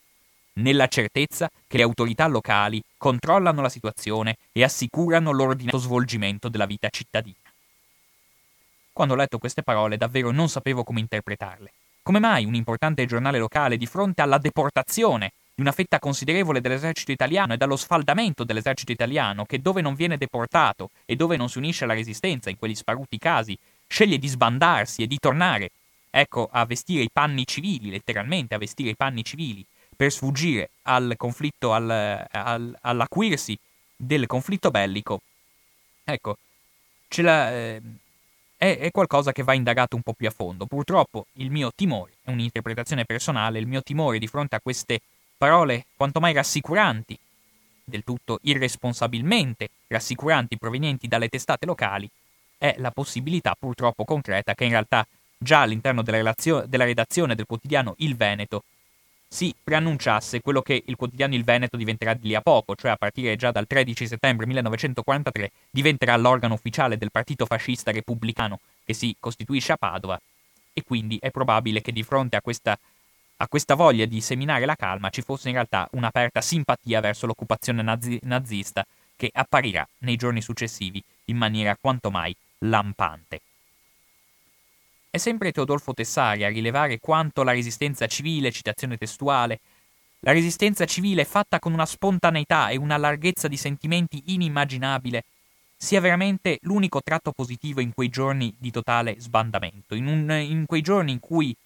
[0.55, 6.88] nella certezza che le autorità locali controllano la situazione e assicurano l'ordinato svolgimento della vita
[6.88, 7.37] cittadina.
[8.90, 11.73] Quando ho letto queste parole davvero non sapevo come interpretarle.
[12.03, 17.11] Come mai un importante giornale locale di fronte alla deportazione di una fetta considerevole dell'esercito
[17.11, 21.59] italiano e dallo sfaldamento dell'esercito italiano, che dove non viene deportato e dove non si
[21.59, 25.73] unisce alla resistenza in quegli sparuti casi, sceglie di sbandarsi e di tornare,
[26.11, 29.66] ecco, a vestire i panni civili, letteralmente a vestire i panni civili,
[29.97, 31.90] per sfuggire al conflitto, al,
[32.31, 33.59] al, all'acuirsi
[33.97, 35.23] del conflitto bellico,
[36.05, 36.37] ecco,
[37.16, 37.83] la, eh,
[38.57, 40.66] è, è qualcosa che va indagato un po' più a fondo.
[40.66, 45.01] Purtroppo il mio timore, è un'interpretazione personale, il mio timore di fronte a queste
[45.38, 47.18] parole quanto mai rassicuranti,
[47.85, 52.11] del tutto irresponsabilmente rassicuranti provenienti dalle testate locali,
[52.59, 55.07] è la possibilità purtroppo concreta che in realtà
[55.38, 58.64] già all'interno della, relazio- della redazione del quotidiano Il Veneto
[59.31, 62.96] si preannunciasse quello che il quotidiano Il Veneto diventerà di lì a poco, cioè a
[62.96, 69.14] partire già dal 13 settembre 1943 diventerà l'organo ufficiale del partito fascista repubblicano che si
[69.20, 70.20] costituisce a Padova.
[70.72, 72.79] E quindi è probabile che di fronte a questa
[73.40, 77.83] a questa voglia di seminare la calma ci fosse in realtà un'aperta simpatia verso l'occupazione
[77.83, 78.85] nazi- nazista
[79.16, 83.40] che apparirà nei giorni successivi in maniera quanto mai lampante.
[85.11, 89.61] È sempre Teodolfo Tessari a rilevare quanto la resistenza civile, citazione testuale,
[90.20, 95.24] la resistenza civile fatta con una spontaneità e una larghezza di sentimenti inimmaginabile
[95.77, 100.83] sia veramente l'unico tratto positivo in quei giorni di totale sbandamento, in, un, in quei
[100.83, 101.57] giorni in cui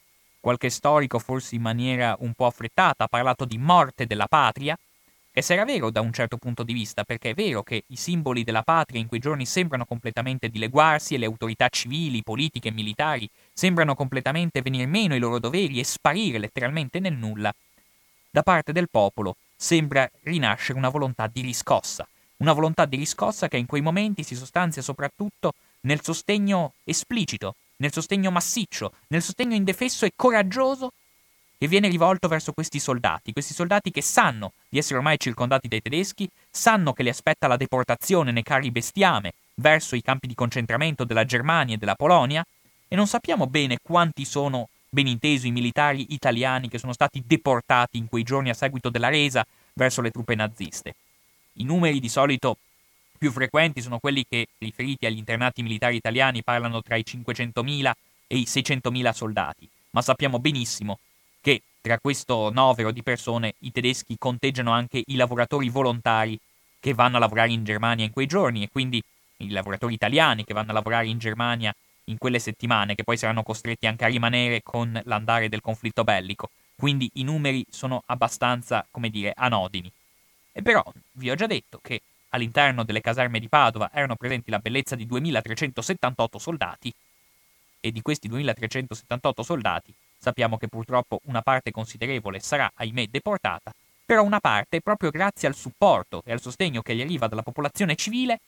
[0.43, 4.77] Qualche storico, forse in maniera un po' affrettata, ha parlato di morte della patria,
[5.31, 7.95] e se era vero da un certo punto di vista, perché è vero che i
[7.95, 12.73] simboli della patria in quei giorni sembrano completamente dileguarsi e le autorità civili, politiche e
[12.73, 17.55] militari sembrano completamente venir meno ai loro doveri e sparire letteralmente nel nulla,
[18.29, 22.05] da parte del popolo sembra rinascere una volontà di riscossa,
[22.39, 27.93] una volontà di riscossa che in quei momenti si sostanzia soprattutto nel sostegno esplicito nel
[27.93, 30.93] sostegno massiccio, nel sostegno indefesso e coraggioso
[31.59, 35.83] che viene rivolto verso questi soldati, questi soldati che sanno di essere ormai circondati dai
[35.83, 41.03] tedeschi, sanno che li aspetta la deportazione nei carri bestiame verso i campi di concentramento
[41.03, 42.47] della Germania e della Polonia,
[42.87, 47.99] e non sappiamo bene quanti sono, ben inteso, i militari italiani che sono stati deportati
[47.99, 50.95] in quei giorni a seguito della resa verso le truppe naziste.
[51.55, 52.59] I numeri di solito
[53.23, 57.93] più frequenti sono quelli che, riferiti agli internati militari italiani, parlano tra i 500.000
[58.27, 60.99] e i 600.000 soldati, ma sappiamo benissimo
[61.41, 66.37] che tra questo novero di persone i tedeschi conteggiano anche i lavoratori volontari
[66.81, 69.01] che vanno a lavorare in Germania in quei giorni e quindi
[69.37, 71.73] i lavoratori italiani che vanno a lavorare in Germania
[72.07, 76.51] in quelle settimane, che poi saranno costretti anche a rimanere con l'andare del conflitto bellico.
[76.75, 79.89] Quindi i numeri sono abbastanza, come dire, anodini.
[80.51, 80.83] E però
[81.13, 82.01] vi ho già detto che
[82.35, 86.93] All'interno delle caserme di Padova erano presenti la bellezza di 2378 soldati
[87.79, 93.75] e di questi 2378 soldati sappiamo che purtroppo una parte considerevole sarà, ahimè, deportata,
[94.07, 97.97] però una parte, proprio grazie al supporto e al sostegno che gli arriva dalla popolazione
[97.97, 98.39] civile,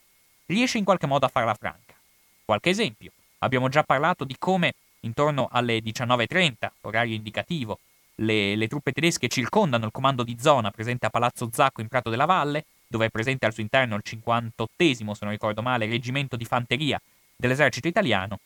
[0.45, 1.93] riesce in qualche modo a farla franca.
[2.45, 3.11] Qualche esempio.
[3.39, 7.79] Abbiamo già parlato di come intorno alle 19.30, orario indicativo,
[8.19, 12.09] le, le, truppe tedesche circondano il comando di zona presente a Palazzo Zacco in Prato
[12.09, 16.35] della Valle dove è presente al suo interno il 58 se non ricordo male, reggimento
[16.35, 17.01] di fanteria
[17.35, 18.39] dell'esercito italiano.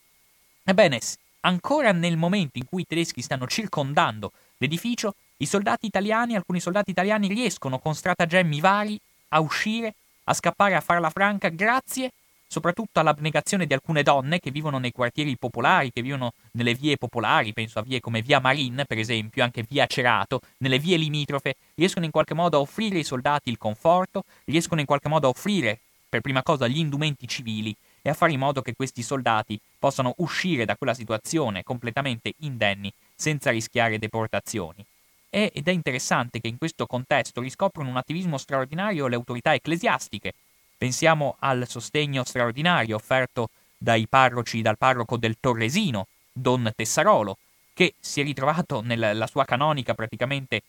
[0.64, 1.00] Ebbene,
[1.42, 6.92] ancora nel momento in cui i tedeschi stanno circondando l'edificio, i soldati italiani, alcuni soldati
[6.92, 9.00] italiani riescono con stratagemmi vari
[9.30, 12.12] a uscire, a scappare a farla franca grazie
[12.50, 17.54] soprattutto all'abnegazione di alcune donne che vivono nei quartieri popolari, che vivono nelle vie popolari,
[17.54, 22.06] penso a vie come via Marin, per esempio, anche via Cerato, nelle vie limitrofe, riescono
[22.06, 25.78] in qualche modo a offrire ai soldati il conforto, riescono in qualche modo a offrire,
[26.10, 30.16] per prima cosa, gli indumenti civili e a fare in modo che questi soldati possano
[30.18, 34.84] uscire da quella situazione completamente indenni, senza rischiare deportazioni.
[35.30, 40.34] ed è interessante che in questo contesto riscoprono un attivismo straordinario le autorità ecclesiastiche,
[40.80, 47.38] Pensiamo al sostegno straordinario offerto dai parroci, dal parroco del Torresino, Don Tessarolo,
[47.74, 50.62] che si è ritrovato nella sua canonica praticamente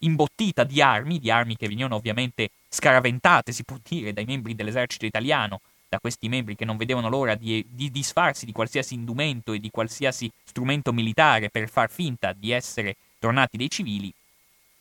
[0.00, 5.06] imbottita di armi, di armi che venivano ovviamente scaraventate, si può dire, dai membri dell'esercito
[5.06, 9.58] italiano, da questi membri che non vedevano l'ora di, di disfarsi di qualsiasi indumento e
[9.58, 14.12] di qualsiasi strumento militare per far finta di essere tornati dei civili,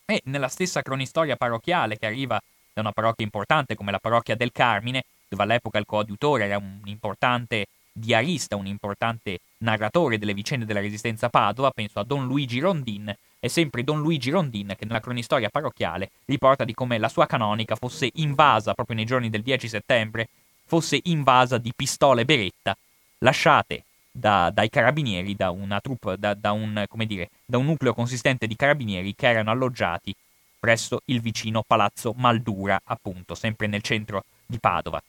[0.03, 2.41] e nella stessa cronistoria parrocchiale che arriva
[2.75, 6.81] da una parrocchia importante come la parrocchia del Carmine, dove all'epoca il coadiutore era un
[6.83, 12.59] importante diarista, un importante narratore delle vicende della resistenza a Padova, penso a Don Luigi
[12.59, 17.25] Rondin, è sempre Don Luigi Rondin che nella cronistoria parrocchiale riporta di come la sua
[17.25, 20.27] canonica fosse invasa proprio nei giorni del 10 settembre,
[20.65, 22.75] fosse invasa di pistole beretta
[23.19, 28.55] lasciate da, dai carabinieri, da, troupe, da, da, un, dire, da un nucleo consistente di
[28.57, 30.13] carabinieri che erano alloggiati
[30.65, 34.99] presso il vicino palazzo Maldura, appunto, sempre nel centro di Padova.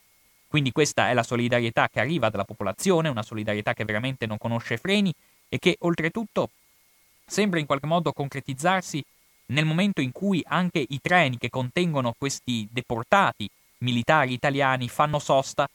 [0.47, 4.77] Quindi questa è la solidarietà che arriva dalla popolazione, una solidarietà che veramente non conosce
[4.77, 5.11] freni
[5.49, 6.51] e che oltretutto
[7.25, 9.03] sembra in qualche modo concretizzarsi
[9.47, 15.67] nel momento in cui anche i treni che contengono questi deportati militari italiani fanno sosta,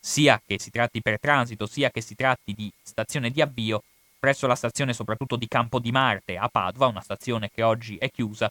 [0.00, 3.84] sia che si tratti per transito, sia che si tratti di stazione di avvio,
[4.18, 8.10] presso la stazione soprattutto di Campo di Marte a Padova, una stazione che oggi è
[8.10, 8.50] chiusa,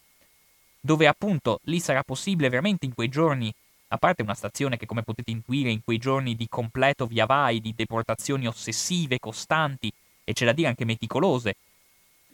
[0.80, 3.54] dove appunto lì sarà possibile veramente in quei giorni,
[3.90, 7.60] a parte una stazione che come potete intuire in quei giorni di completo via vai,
[7.60, 9.92] di deportazioni ossessive, costanti
[10.24, 11.56] e c'è da dire anche meticolose,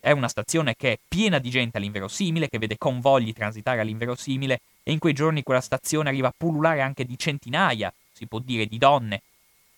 [0.06, 4.92] è una stazione che è piena di gente all'inverosimile, che vede convogli transitare all'inverosimile e
[4.92, 8.78] in quei giorni quella stazione arriva a pullulare anche di centinaia, si può dire, di
[8.78, 9.22] donne,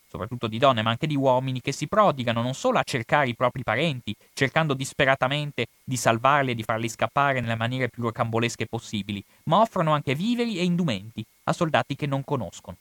[0.07, 3.35] soprattutto di donne, ma anche di uomini che si prodigano non solo a cercare i
[3.35, 9.23] propri parenti, cercando disperatamente di salvarli e di farli scappare nelle maniere più rocambolesche possibili,
[9.43, 12.77] ma offrono anche viveri e indumenti a soldati che non conoscono.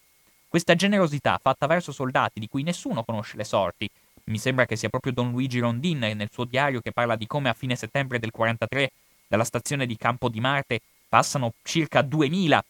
[0.49, 3.91] Questa generosità fatta verso soldati di cui nessuno conosce le sorti,
[4.25, 7.49] mi sembra che sia proprio Don Luigi Rondin nel suo diario che parla di come
[7.49, 8.91] a fine settembre del 43
[9.29, 12.65] dalla stazione di Campo di Marte passano circa 2000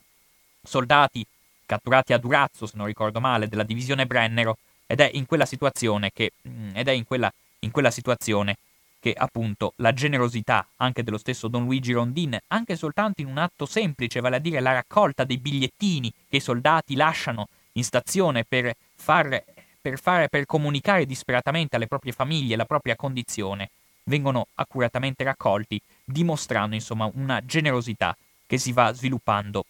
[0.63, 1.27] soldati
[1.67, 6.11] catturati a Durazzo, se non ricordo male, della divisione Brennero, ed è in quella situazione
[6.13, 8.57] che, mm, in quella, in quella situazione
[9.01, 13.67] che appunto la generosità anche dello stesso Don Luigi Rondin, anche soltanto in un atto
[13.67, 18.75] semplice, vale a dire la raccolta dei bigliettini che i soldati lasciano in stazione per
[18.95, 19.43] far
[19.87, 23.71] per, fare, per comunicare disperatamente alle proprie famiglie la propria condizione,
[24.05, 29.65] vengono accuratamente raccolti, dimostrando insomma una generosità che si va sviluppando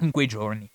[0.00, 0.68] in quei giorni.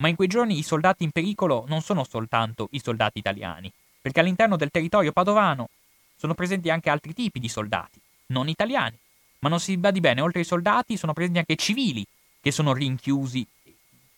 [0.00, 4.20] Ma in quei giorni i soldati in pericolo non sono soltanto i soldati italiani, perché
[4.20, 5.68] all'interno del territorio padovano
[6.16, 8.96] sono presenti anche altri tipi di soldati, non italiani.
[9.40, 12.04] Ma non si badi bene, oltre ai soldati sono presenti anche civili
[12.40, 13.46] che sono rinchiusi,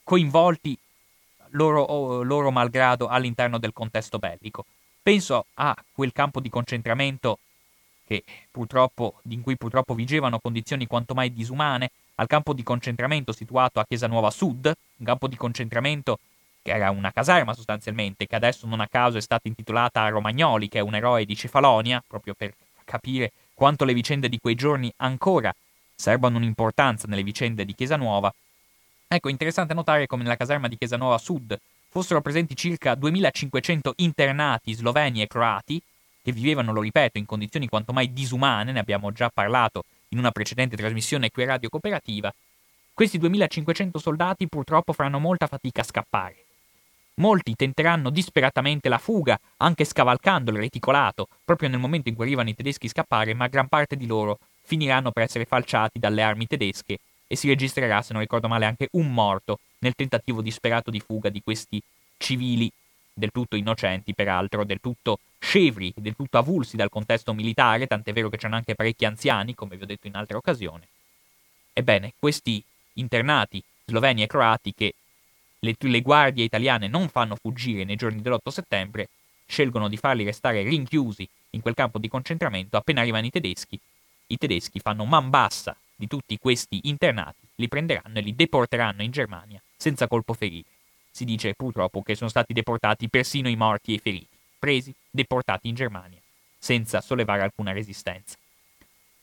[0.03, 0.77] coinvolti
[1.51, 4.65] loro, loro malgrado all'interno del contesto bellico.
[5.01, 7.39] Penso a quel campo di concentramento
[8.07, 14.07] in cui purtroppo vigevano condizioni quanto mai disumane, al campo di concentramento situato a Chiesa
[14.07, 16.19] Nuova Sud, un campo di concentramento
[16.61, 20.69] che era una caserma sostanzialmente, che adesso non a caso è stata intitolata a Romagnoli,
[20.69, 22.53] che è un eroe di Cefalonia, proprio per
[22.85, 25.53] capire quanto le vicende di quei giorni ancora
[25.95, 28.33] serbano un'importanza nelle vicende di Chiesa Nuova,
[29.13, 31.55] Ecco, interessante notare come nella caserma di Chiesa Sud
[31.89, 35.79] fossero presenti circa 2500 internati sloveni e croati,
[36.23, 40.31] che vivevano, lo ripeto, in condizioni quanto mai disumane, ne abbiamo già parlato in una
[40.31, 42.33] precedente trasmissione qui radio cooperativa.
[42.93, 46.45] Questi 2500 soldati purtroppo faranno molta fatica a scappare.
[47.15, 52.49] Molti tenteranno disperatamente la fuga, anche scavalcando il reticolato, proprio nel momento in cui arrivano
[52.49, 56.47] i tedeschi a scappare, ma gran parte di loro finiranno per essere falciati dalle armi
[56.47, 60.99] tedesche e si registrerà, se non ricordo male, anche un morto nel tentativo disperato di
[60.99, 61.81] fuga di questi
[62.17, 62.71] civili
[63.13, 68.29] del tutto innocenti, peraltro, del tutto scevri, del tutto avulsi dal contesto militare, tant'è vero
[68.29, 70.87] che c'erano anche parecchi anziani, come vi ho detto in altre occasioni.
[71.73, 74.93] Ebbene, questi internati sloveni e croati che
[75.59, 79.09] le, le guardie italiane non fanno fuggire nei giorni dell'8 settembre,
[79.45, 83.79] scelgono di farli restare rinchiusi in quel campo di concentramento appena arrivano i tedeschi.
[84.27, 89.11] I tedeschi fanno man bassa di tutti questi internati, li prenderanno e li deporteranno in
[89.11, 90.65] Germania senza colpo ferire.
[91.15, 95.67] Si dice purtroppo che sono stati deportati persino i morti e i feriti, presi, deportati
[95.67, 96.17] in Germania,
[96.57, 98.35] senza sollevare alcuna resistenza.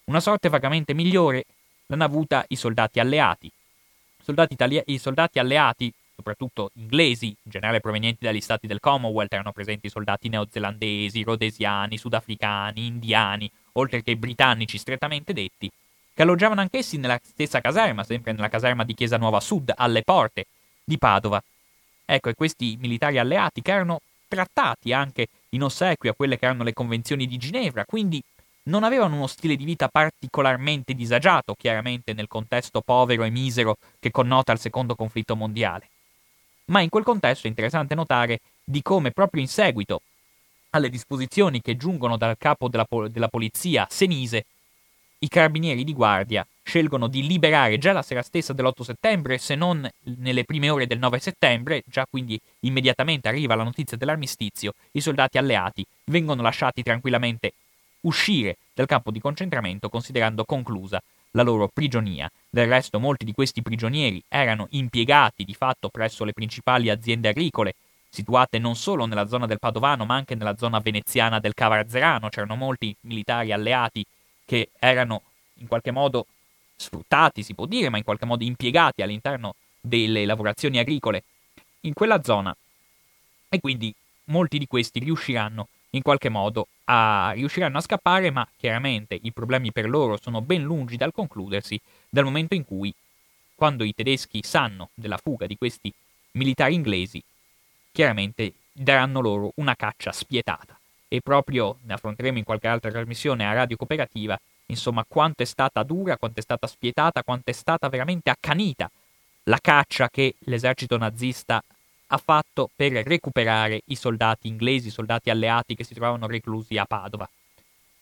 [0.05, 1.47] Una sorte vagamente migliore
[1.87, 3.51] l'hanno avuta i soldati alleati.
[4.23, 9.51] Soldati Italia- I soldati alleati, soprattutto inglesi, in generale provenienti dagli stati del Commonwealth, erano
[9.51, 15.69] presenti soldati neozelandesi, rhodesiani, sudafricani, indiani, oltre che britannici strettamente detti,
[16.15, 20.47] che alloggiavano anch'essi nella stessa caserma, sempre nella caserma di Chiesa Nuova Sud, alle porte
[20.85, 21.43] di Padova.
[22.13, 26.65] Ecco, e questi militari alleati che erano trattati anche in ossequio a quelle che erano
[26.65, 28.21] le convenzioni di Ginevra, quindi
[28.65, 34.11] non avevano uno stile di vita particolarmente disagiato, chiaramente nel contesto povero e misero che
[34.11, 35.89] connota il secondo conflitto mondiale.
[36.67, 40.03] Ma in quel contesto è interessante notare di come proprio in seguito
[40.71, 44.47] alle disposizioni che giungono dal capo della, della polizia senise,
[45.21, 49.91] i carabinieri di guardia scelgono di liberare già la sera stessa dell'8 settembre, se non
[50.19, 55.37] nelle prime ore del 9 settembre, già quindi immediatamente arriva la notizia dell'armistizio, i soldati
[55.37, 57.55] alleati vengono lasciati tranquillamente
[58.03, 61.03] uscire dal campo di concentramento considerando conclusa
[61.33, 62.31] la loro prigionia.
[62.49, 67.75] Del resto molti di questi prigionieri erano impiegati di fatto presso le principali aziende agricole,
[68.09, 72.55] situate non solo nella zona del Padovano ma anche nella zona veneziana del Cavarzerano, c'erano
[72.55, 74.07] molti militari alleati
[74.45, 75.23] che erano
[75.55, 76.27] in qualche modo
[76.81, 81.25] sfruttati, si può dire, ma in qualche modo impiegati all'interno delle lavorazioni agricole
[81.83, 82.57] in quella zona
[83.49, 89.19] e quindi molti di questi riusciranno in qualche modo a, riusciranno a scappare, ma chiaramente
[89.21, 92.95] i problemi per loro sono ben lungi dal concludersi dal momento in cui,
[93.55, 95.93] quando i tedeschi sanno della fuga di questi
[96.33, 97.23] militari inglesi,
[97.93, 100.79] chiaramente daranno loro una caccia spietata.
[101.09, 104.41] E proprio ne affronteremo in qualche altra trasmissione a Radio Cooperativa,
[104.71, 108.91] insomma, quanto è stata dura, quanto è stata spietata, quanto è stata veramente accanita
[109.45, 111.63] la caccia che l'esercito nazista
[112.13, 116.85] ha fatto per recuperare i soldati inglesi, i soldati alleati che si trovavano reclusi a
[116.85, 117.29] Padova.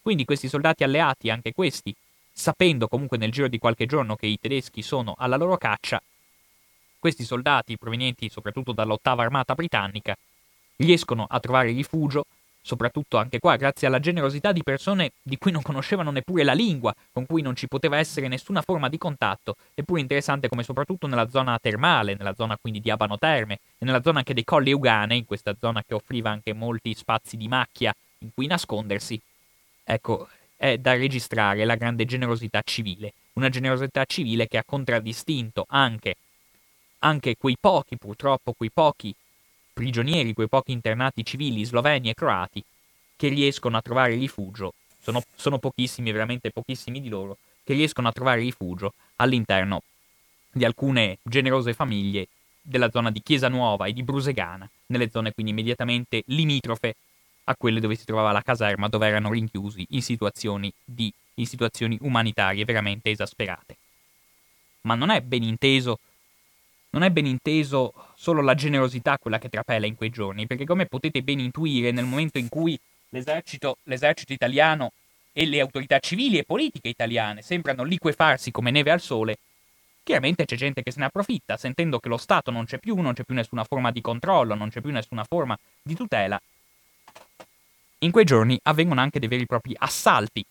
[0.01, 1.95] Quindi questi soldati alleati, anche questi,
[2.33, 6.01] sapendo comunque nel giro di qualche giorno che i tedeschi sono alla loro caccia,
[6.99, 10.17] questi soldati, provenienti soprattutto dall'ottava armata britannica,
[10.77, 12.25] riescono a trovare rifugio
[12.69, 16.95] soprattutto anche qua grazie alla generosità di persone di cui non conoscevano neppure la lingua,
[17.11, 21.31] con cui non ci poteva essere nessuna forma di contatto, eppure interessante come soprattutto nella
[21.31, 25.17] zona termale, nella zona quindi di Abano Terme e nella zona anche dei Colli Eugane,
[25.17, 29.19] in questa zona che offriva anche molti spazi di macchia in cui nascondersi,
[29.83, 36.17] ecco, è da registrare la grande generosità civile, una generosità civile che ha contraddistinto anche,
[36.99, 39.15] anche quei pochi, purtroppo, quei pochi
[39.79, 42.65] prigionieri, quei pochi internati civili sloveni e croati,
[43.15, 48.13] che riescono a trovare rifugio, sono, sono pochissimi, veramente pochissimi di loro, che riescono a
[48.13, 49.83] trovare rifugio all'interno
[50.51, 52.27] di alcune generose famiglie
[52.61, 56.97] della zona di Chiesa Nuova e di Brusegana, nelle zone quindi immediatamente limitrofe
[57.45, 61.97] a quelle dove si trovava la caserma, dove erano rinchiusi in situazioni, di, in situazioni
[62.01, 63.77] umanitarie veramente esasperate.
[64.83, 66.01] Ma non è ben inteso
[66.91, 70.87] non è ben inteso solo la generosità quella che trapela in quei giorni, perché come
[70.87, 72.79] potete ben intuire nel momento in cui
[73.11, 74.93] l'esercito, l'esercito italiano
[75.33, 79.39] e le autorità civili e politiche italiane sembrano liquefarsi come neve al sole,
[80.03, 83.13] chiaramente c'è gente che se ne approfitta, sentendo che lo Stato non c'è più, non
[83.13, 86.41] c'è più nessuna forma di controllo, non c'è più nessuna forma di tutela.
[88.01, 90.45] In quei giorni avvengono anche dei veri e propri assalti,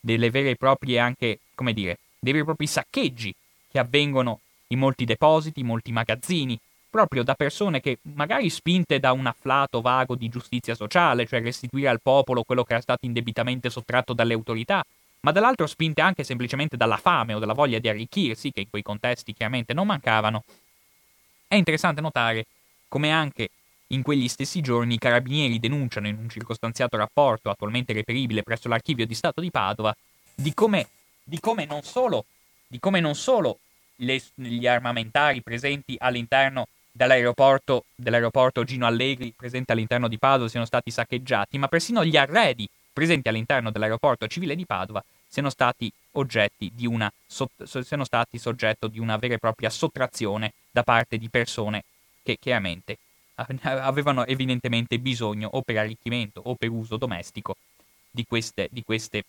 [0.00, 3.34] delle vere e proprie anche, come dire, dei veri e propri saccheggi
[3.70, 6.58] che avvengono in molti depositi, in molti magazzini,
[6.88, 11.88] proprio da persone che, magari spinte da un afflato vago di giustizia sociale, cioè restituire
[11.88, 14.84] al popolo quello che era stato indebitamente sottratto dalle autorità,
[15.20, 18.82] ma dall'altro spinte anche semplicemente dalla fame o dalla voglia di arricchirsi, che in quei
[18.82, 20.44] contesti chiaramente non mancavano.
[21.46, 22.46] È interessante notare
[22.88, 23.50] come anche
[23.88, 29.06] in quegli stessi giorni i carabinieri denunciano in un circostanziato rapporto attualmente reperibile presso l'archivio
[29.06, 29.94] di Stato di Padova
[30.34, 30.88] di come,
[31.22, 32.24] di come non solo,
[32.66, 33.58] di come non solo
[33.96, 40.90] le, gli armamentari presenti all'interno dell'aeroporto, dell'aeroporto Gino Allegri presente all'interno di Padova siano stati
[40.90, 45.92] saccheggiati, ma persino gli arredi presenti all'interno dell'aeroporto civile di Padova siano stati
[46.72, 51.84] di una siano stati soggetto di una vera e propria sottrazione da parte di persone
[52.22, 52.96] che chiaramente
[53.60, 57.56] avevano evidentemente bisogno o per arricchimento o per uso domestico
[58.10, 59.24] di queste, di queste,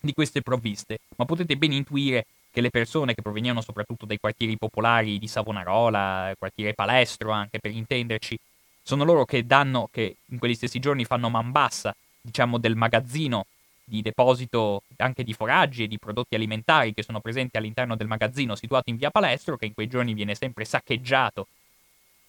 [0.00, 1.00] di queste provviste.
[1.16, 2.24] Ma potete ben intuire
[2.54, 7.72] che le persone che provenivano soprattutto dai quartieri popolari di Savonarola, quartiere Palestro anche per
[7.72, 8.38] intenderci,
[8.80, 13.46] sono loro che danno, che in quegli stessi giorni fanno man bassa, diciamo, del magazzino
[13.82, 18.54] di deposito anche di foraggi e di prodotti alimentari che sono presenti all'interno del magazzino
[18.54, 21.48] situato in via Palestro, che in quei giorni viene sempre saccheggiato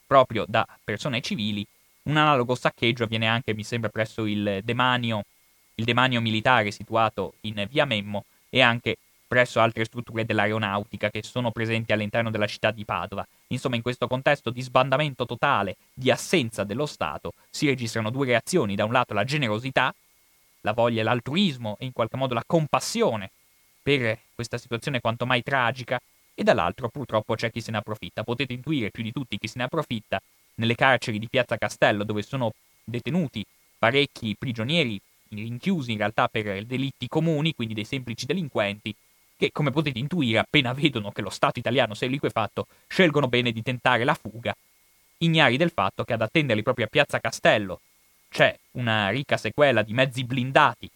[0.08, 1.64] proprio da persone civili.
[2.06, 5.24] Un analogo saccheggio avviene anche, mi sembra, presso il demanio,
[5.76, 8.98] il demanio militare situato in via Memmo e anche
[9.28, 13.28] presso altre strutture dell'aeronautica che sono presenti all'interno della città di Padova.
[13.48, 18.76] Insomma, in questo contesto di sbandamento totale, di assenza dello Stato, si registrano due reazioni.
[18.76, 19.94] Da un lato la generosità,
[20.62, 23.32] la voglia, l'altruismo e in qualche modo la compassione
[23.82, 26.02] per questa situazione quanto mai tragica,
[26.34, 28.24] e dall'altro purtroppo c'è chi se ne approfitta.
[28.24, 30.22] Potete intuire più di tutti chi se ne approfitta
[30.56, 32.52] nelle carceri di Piazza Castello, dove sono
[32.84, 33.46] detenuti
[33.78, 35.00] parecchi prigionieri
[35.30, 38.96] rinchiusi in realtà per delitti comuni, quindi dei semplici delinquenti,
[39.38, 43.52] che come potete intuire appena vedono che lo Stato italiano si è liquefatto, scelgono bene
[43.52, 44.56] di tentare la fuga,
[45.20, 47.80] ignari del fatto che ad attenderli proprio a Piazza Castello
[48.30, 50.90] c'è una ricca sequela di mezzi blindati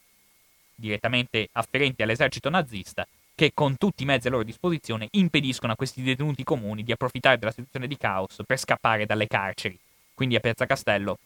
[0.75, 6.01] direttamente afferenti all'esercito nazista che con tutti i mezzi a loro disposizione impediscono a questi
[6.01, 9.77] detenuti comuni di approfittare della situazione di caos per scappare dalle carceri.
[10.13, 11.17] Quindi a Piazza Castello,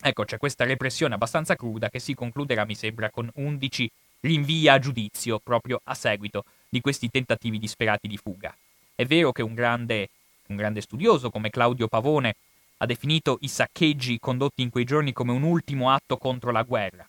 [0.00, 3.88] ecco, c'è questa repressione abbastanza cruda che si concluderà, mi sembra, con 11
[4.22, 8.54] rinvii a giudizio proprio a seguito di questi tentativi disperati di fuga.
[8.94, 10.08] È vero che un grande,
[10.48, 12.36] un grande studioso come Claudio Pavone
[12.78, 17.06] ha definito i saccheggi condotti in quei giorni come un ultimo atto contro la guerra.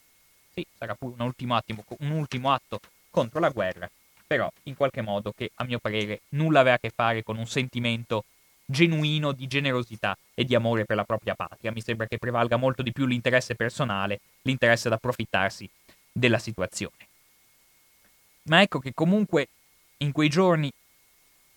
[0.53, 3.89] Sì, sarà pure un ultimo, attimo, un ultimo atto contro la guerra,
[4.25, 7.47] però in qualche modo che a mio parere nulla aveva a che fare con un
[7.47, 8.25] sentimento
[8.65, 11.71] genuino di generosità e di amore per la propria patria.
[11.71, 15.69] Mi sembra che prevalga molto di più l'interesse personale, l'interesse ad approfittarsi
[16.13, 17.07] della situazione.
[18.43, 19.49] Ma ecco che comunque
[19.97, 20.71] in quei giorni,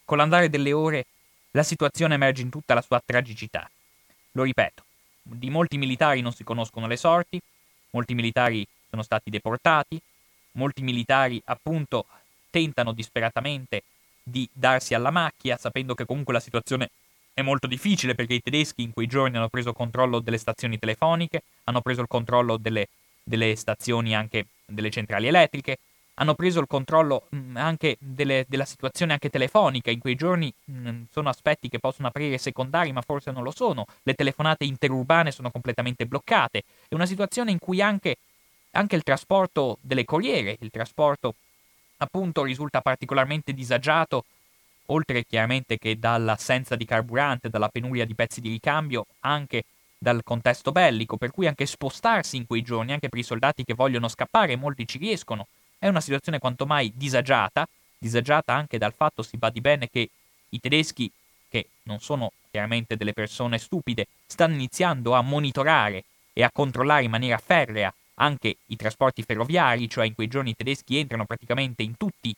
[0.04, 1.06] con l'andare delle ore,
[1.50, 3.68] la situazione emerge in tutta la sua tragicità.
[4.32, 4.84] Lo ripeto,
[5.22, 7.40] di molti militari non si conoscono le sorti,
[7.90, 10.00] molti militari sono stati deportati,
[10.52, 12.06] molti militari appunto
[12.50, 13.82] tentano disperatamente
[14.22, 16.90] di darsi alla macchia, sapendo che comunque la situazione
[17.32, 21.42] è molto difficile perché i tedeschi in quei giorni hanno preso controllo delle stazioni telefoniche,
[21.64, 22.88] hanno preso il controllo delle,
[23.26, 25.78] delle stazioni anche delle centrali elettriche,
[26.14, 29.90] hanno preso il controllo mm, anche delle, della situazione anche telefonica.
[29.90, 33.84] In quei giorni mm, sono aspetti che possono apparire secondari, ma forse non lo sono.
[34.02, 36.62] Le telefonate interurbane sono completamente bloccate.
[36.88, 38.16] È una situazione in cui anche,
[38.72, 41.34] anche il trasporto delle corriere, il trasporto
[41.98, 44.24] appunto risulta particolarmente disagiato,
[44.86, 49.64] oltre chiaramente che dall'assenza di carburante, dalla penuria di pezzi di ricambio, anche
[49.98, 53.74] dal contesto bellico, per cui anche spostarsi in quei giorni, anche per i soldati che
[53.74, 55.46] vogliono scappare, molti ci riescono,
[55.78, 57.66] è una situazione quanto mai disagiata,
[57.98, 60.08] disagiata anche dal fatto, si badi bene, che
[60.50, 61.10] i tedeschi,
[61.48, 67.10] che non sono chiaramente delle persone stupide, stanno iniziando a monitorare e a controllare in
[67.10, 71.96] maniera ferrea anche i trasporti ferroviari, cioè in quei giorni i tedeschi entrano praticamente in
[71.96, 72.34] tutti,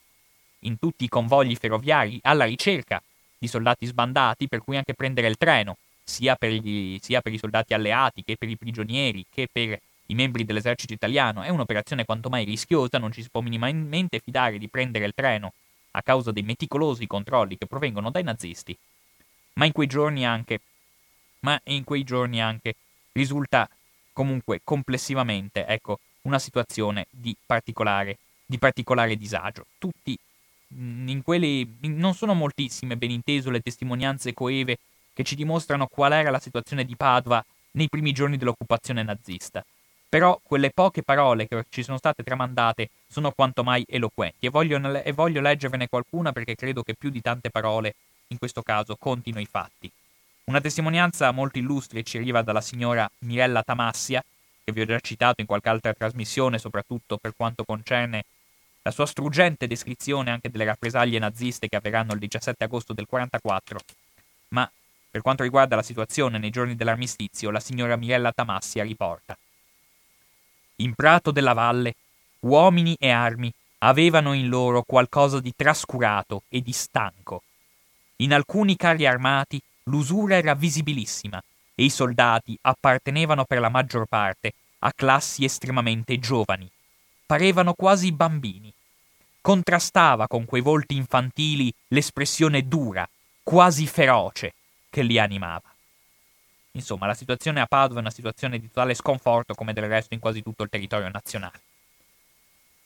[0.61, 3.03] in tutti i convogli ferroviari alla ricerca
[3.39, 5.77] di soldati sbandati, per cui anche prendere il treno,
[6.09, 10.15] sia per, gli, sia per i soldati alleati che per i prigionieri che per i
[10.15, 14.69] membri dell'esercito italiano è un'operazione quanto mai rischiosa, non ci si può minimamente fidare di
[14.69, 15.53] prendere il treno
[15.93, 18.77] a causa dei meticolosi controlli che provengono dai nazisti.
[19.55, 20.61] Ma in quei giorni anche,
[21.41, 22.75] ma in quei giorni anche
[23.13, 23.69] risulta
[24.15, 29.67] comunque complessivamente, ecco, una situazione di particolare, di particolare disagio.
[29.77, 30.19] Tutti
[30.75, 34.79] mm, in quelli non sono moltissime, ben inteso, le testimonianze coeve
[35.19, 39.65] che ci dimostrano qual era la situazione di Padova nei primi giorni dell'occupazione nazista.
[40.09, 44.79] Però quelle poche parole che ci sono state tramandate sono quanto mai eloquenti e voglio,
[45.03, 47.97] e voglio leggervene qualcuna perché credo che più di tante parole,
[48.29, 49.91] in questo caso, contino i fatti.
[50.45, 54.25] Una testimonianza molto illustre ci arriva dalla signora Mirella Tamassia,
[54.63, 58.23] che vi ho già citato in qualche altra trasmissione, soprattutto per quanto concerne
[58.83, 63.81] la sua struggente descrizione anche delle rappresaglie naziste che avverranno il 17 agosto del 44.
[64.51, 64.71] Ma
[65.19, 69.37] per quanto riguarda la situazione nei giorni dell'armistizio, la signora Mirella Tamassia riporta
[70.81, 71.97] in prato della valle,
[72.41, 77.43] uomini e armi avevano in loro qualcosa di trascurato e di stanco.
[78.19, 81.43] In alcuni carri armati l'usura era visibilissima
[81.75, 86.71] e i soldati appartenevano per la maggior parte a classi estremamente giovani.
[87.27, 88.73] Parevano quasi bambini.
[89.41, 93.09] Contrastava con quei volti infantili l'espressione dura,
[93.43, 94.53] quasi feroce,
[94.91, 95.73] che li animava.
[96.73, 100.21] Insomma, la situazione a Padova è una situazione di totale sconforto, come del resto in
[100.21, 101.61] quasi tutto il territorio nazionale.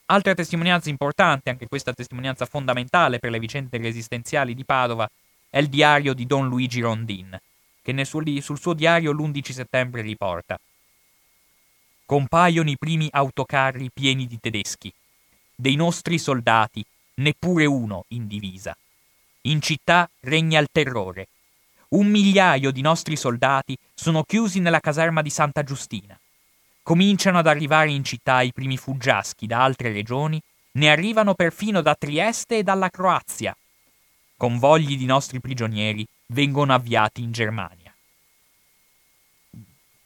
[0.07, 5.09] Altra testimonianza importante, anche questa testimonianza fondamentale per le vicende resistenziali di Padova,
[5.49, 7.39] è il diario di Don Luigi Rondin,
[7.83, 10.59] che suo, sul suo diario l'11 settembre riporta
[12.05, 14.93] Compaiono i primi autocarri pieni di tedeschi.
[15.55, 16.85] Dei nostri soldati,
[17.15, 18.77] neppure uno in divisa.
[19.43, 21.29] In città regna il terrore,
[21.93, 26.19] un migliaio di nostri soldati sono chiusi nella caserma di Santa Giustina.
[26.83, 30.41] Cominciano ad arrivare in città i primi fuggiaschi da altre regioni,
[30.73, 33.57] ne arrivano perfino da Trieste e dalla Croazia.
[34.37, 37.95] Convogli di nostri prigionieri vengono avviati in Germania.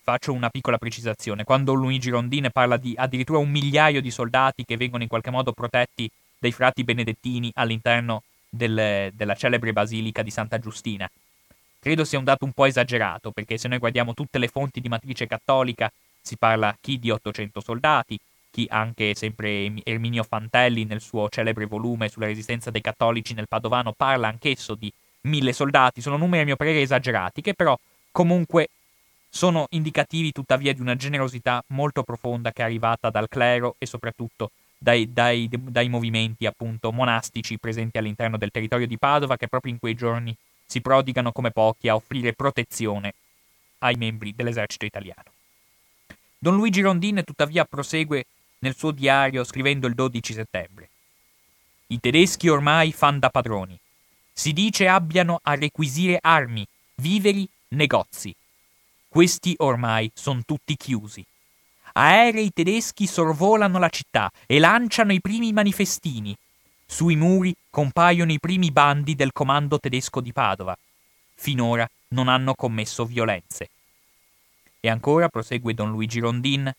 [0.03, 1.45] Faccio una piccola precisazione.
[1.45, 5.53] Quando Luigi Rondine parla di addirittura un migliaio di soldati che vengono in qualche modo
[5.53, 11.09] protetti dai frati benedettini all'interno del, della celebre basilica di Santa Giustina,
[11.87, 14.89] credo sia un dato un po' esagerato, perché se noi guardiamo tutte le fonti di
[14.89, 18.19] matrice cattolica, si parla chi di 800 soldati,
[18.57, 23.93] tedeschi, anche sempre Erminio Fantelli nel suo celebre volume sulla resistenza dei cattolici nel Padovano
[23.93, 24.91] parla anch'esso di
[25.23, 27.79] mille soldati, sono numeri a mio parere esagerati, che però
[28.11, 28.69] comunque
[29.29, 34.51] sono indicativi tuttavia di una generosità molto profonda che è arrivata dal clero e soprattutto
[34.79, 39.79] dai, dai, dai movimenti appunto monastici presenti all'interno del territorio di Padova che proprio in
[39.79, 40.35] quei giorni
[40.67, 43.15] si prodigano come pochi a offrire protezione
[43.79, 45.33] ai membri dell'esercito italiano.
[46.39, 48.27] Don Luigi Rondin tuttavia prosegue
[48.59, 50.91] nel suo diario scrivendo il 12 settembre.
[51.89, 53.79] I tedeschi ormai fan da padroni.
[54.33, 58.35] Si dice abbiano a requisire armi, viveri, negozi.
[59.09, 61.25] Questi ormai sono tutti chiusi.
[61.93, 66.37] Aerei tedeschi sorvolano la città e lanciano i primi manifestini.
[66.89, 70.77] Sui muri compaiono i primi bandi del comando tedesco di Padova.
[71.35, 73.69] Finora non hanno commesso violenze.
[74.81, 76.73] E ancora prosegue don Luigi Rondin.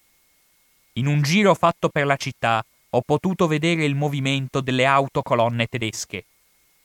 [0.94, 6.24] In un giro fatto per la città ho potuto vedere il movimento delle autocolonne tedesche.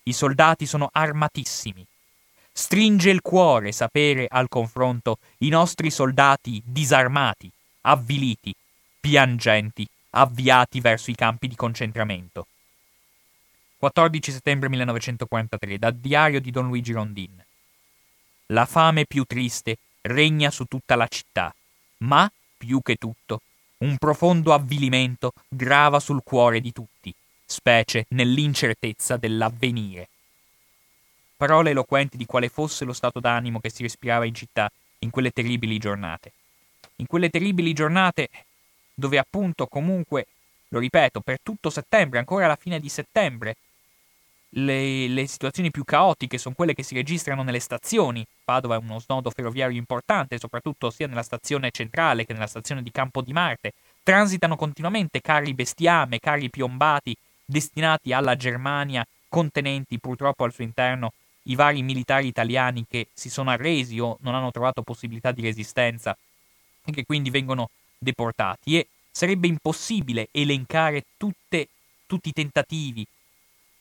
[0.02, 1.86] I soldati sono armatissimi.
[2.52, 7.50] Stringe il cuore sapere al confronto i nostri soldati disarmati,
[7.82, 8.52] avviliti,
[9.00, 12.48] piangenti, avviati verso i campi di concentramento.
[13.83, 17.45] 14 settembre 1943, dal diario di Don Luigi Rondin.
[18.47, 21.53] La fame più triste regna su tutta la città,
[21.99, 23.41] ma, più che tutto,
[23.78, 27.12] un profondo avvilimento grava sul cuore di tutti,
[27.45, 30.09] specie nell'incertezza dell'avvenire.
[31.37, 34.70] Parole eloquenti di quale fosse lo stato d'animo che si respirava in città
[35.01, 36.33] in quelle terribili giornate
[36.97, 38.28] in quelle terribili giornate
[38.95, 40.26] dove appunto comunque,
[40.68, 43.57] lo ripeto, per tutto settembre, ancora alla fine di settembre,
[44.55, 48.26] le, le, situazioni più caotiche sono quelle che si registrano nelle stazioni.
[48.44, 52.90] Padova è uno snodo ferroviario importante, soprattutto sia nella stazione centrale che nella stazione di
[52.90, 53.72] Campo di Marte.
[54.03, 61.12] Transitano continuamente carri bestiame, carri piombati destinati alla Germania, contenenti purtroppo al suo interno
[61.44, 66.16] i vari militari italiani che si sono arresi o non hanno trovato possibilità di resistenza
[66.84, 71.68] e che quindi vengono deportati e sarebbe impossibile elencare tutte,
[72.07, 73.07] tutti i tentativi,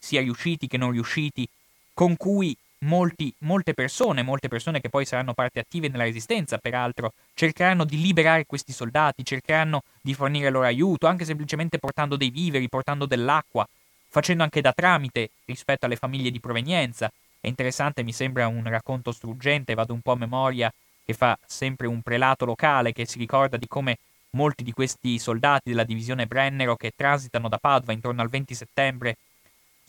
[0.02, 1.48] sia riusciti che non riusciti,
[1.94, 7.14] con cui molti, molte persone, molte persone che poi saranno parte attive nella resistenza, peraltro,
[7.36, 12.68] cercheranno di liberare questi soldati, cercheranno di fornire loro aiuto, anche semplicemente portando dei viveri,
[12.68, 13.68] portando dell'acqua,
[14.10, 17.12] facendo anche da tramite rispetto alle famiglie di provenienza.
[17.40, 20.74] È interessante, mi sembra un racconto struggente, vado un po' a memoria
[21.06, 23.98] che fa sempre un prelato locale che si ricorda di come
[24.32, 29.18] molti di questi soldati della divisione Brennero che transitano da Padova intorno al 20 settembre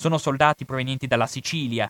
[0.03, 1.89] sono soldati provenienti dalla Sicilia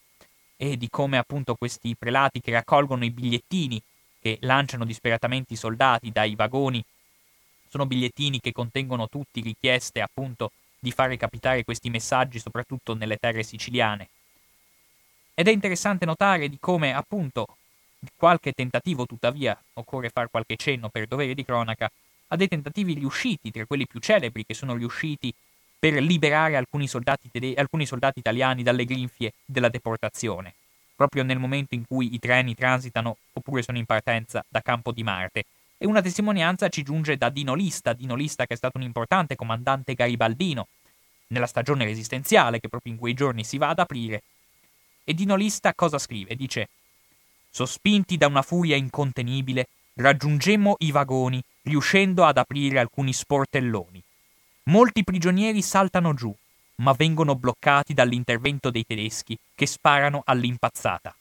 [0.58, 3.82] e di come appunto questi prelati che raccolgono i bigliettini
[4.20, 6.84] che lanciano disperatamente i soldati dai vagoni
[7.70, 13.42] sono bigliettini che contengono tutti richieste appunto di far recapitare questi messaggi soprattutto nelle terre
[13.42, 14.10] siciliane.
[15.32, 17.56] Ed è interessante notare di come appunto
[18.14, 21.90] qualche tentativo, tuttavia, occorre fare qualche cenno per dovere di cronaca,
[22.28, 25.32] a dei tentativi riusciti, tra quelli più celebri che sono riusciti
[25.82, 30.54] per liberare alcuni soldati, tede- alcuni soldati italiani dalle grinfie della deportazione,
[30.94, 35.02] proprio nel momento in cui i treni transitano oppure sono in partenza da Campo di
[35.02, 35.42] Marte.
[35.78, 39.34] E una testimonianza ci giunge da Dino Lista, Dino Lista che è stato un importante
[39.34, 40.68] comandante garibaldino
[41.26, 44.22] nella stagione resistenziale che proprio in quei giorni si va ad aprire.
[45.02, 46.36] E Dino Lista cosa scrive?
[46.36, 46.68] Dice
[47.50, 54.00] Sospinti da una furia incontenibile, raggiungemmo i vagoni, riuscendo ad aprire alcuni sportelloni.
[54.64, 56.32] Molti prigionieri saltano giù,
[56.76, 61.14] ma vengono bloccati dall'intervento dei tedeschi che sparano all'impazzata.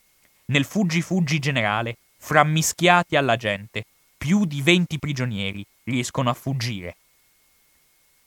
[0.46, 3.86] Nel fuggi-fuggi generale, frammischiati alla gente,
[4.16, 6.96] più di venti prigionieri riescono a fuggire.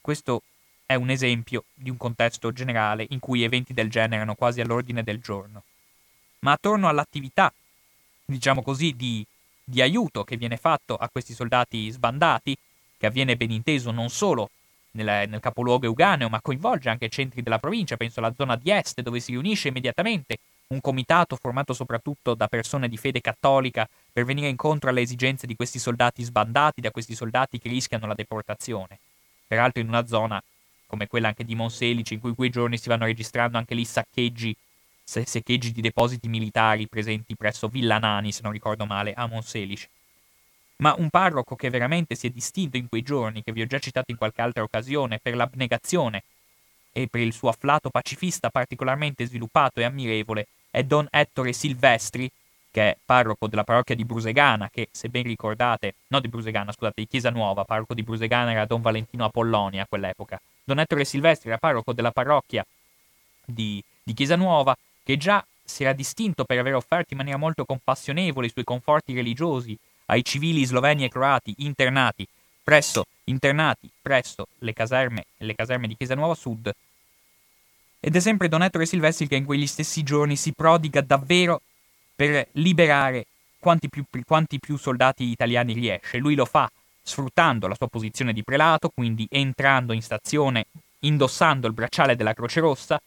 [0.01, 0.43] Questo
[0.85, 5.05] è un esempio di un contesto generale in cui eventi del genere erano quasi all'ordine
[5.05, 5.63] del giorno.
[6.41, 7.53] Ma attorno all'attività
[8.25, 9.25] diciamo così, di,
[9.63, 12.57] di aiuto che viene fatto a questi soldati sbandati,
[12.97, 14.51] che avviene ben inteso non solo
[14.95, 19.01] nel, nel, capoluogo euganeo, ma coinvolge anche centri della provincia, penso alla zona di est,
[19.01, 20.39] dove si riunisce immediatamente
[20.69, 25.57] un comitato formato soprattutto da persone di fede cattolica per venire incontro alle esigenze di
[25.57, 28.99] questi soldati sbandati, da questi soldati che rischiano la deportazione.
[29.47, 30.43] Peraltro in una zona
[30.87, 34.57] come quella anche di Monselice, in cui quei giorni si vanno registrando anche lì saccheggi
[35.05, 39.89] secheggi di depositi militari presenti presso Villa Nani, se non ricordo male, a Monselice.
[40.77, 43.79] Ma un parroco che veramente si è distinto in quei giorni, che vi ho già
[43.79, 46.25] citato in qualche altra occasione, per l'abnegazione
[46.93, 52.31] e per il suo afflato pacifista particolarmente sviluppato e ammirevole, è Don Ettore Silvestri,
[52.71, 57.03] che è parroco della parrocchia di Brusegana, che se ben ricordate, no di Brusegana, scusate,
[57.03, 60.41] di Chiesa Nuova, parroco di Brusegana era Don Valentino Apollonia a quell'epoca.
[60.65, 62.67] Don Ettore Silvestri era parroco della parrocchia
[63.45, 67.65] di, di Chiesa Nuova, che già si era distinto per aver offerto in maniera molto
[67.65, 72.27] compassionevole i suoi conforti religiosi ai civili sloveni e croati internati
[72.63, 76.73] presso, internati presso le caserme, le caserme di Chiesa Nuova Sud.
[78.01, 81.61] Ed è sempre Don Ettore Silvestri che in quegli stessi giorni si prodiga davvero
[82.15, 83.27] per liberare
[83.59, 86.19] quanti più, quanti più soldati italiani riesce.
[86.19, 86.71] Lui lo fa
[87.03, 90.67] sfruttando la sua posizione di prelato, quindi entrando in stazione,
[91.01, 93.01] indossando il bracciale della Croce Rossa,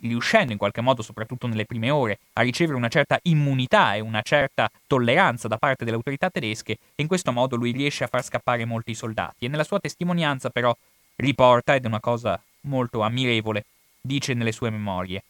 [0.00, 4.22] riuscendo in qualche modo, soprattutto nelle prime ore, a ricevere una certa immunità e una
[4.22, 8.22] certa tolleranza da parte delle autorità tedesche, e in questo modo lui riesce a far
[8.22, 9.46] scappare molti soldati.
[9.46, 10.76] E nella sua testimonianza, però,
[11.16, 13.64] riporta, ed è una cosa molto ammirevole,
[14.00, 15.22] dice nelle sue memorie: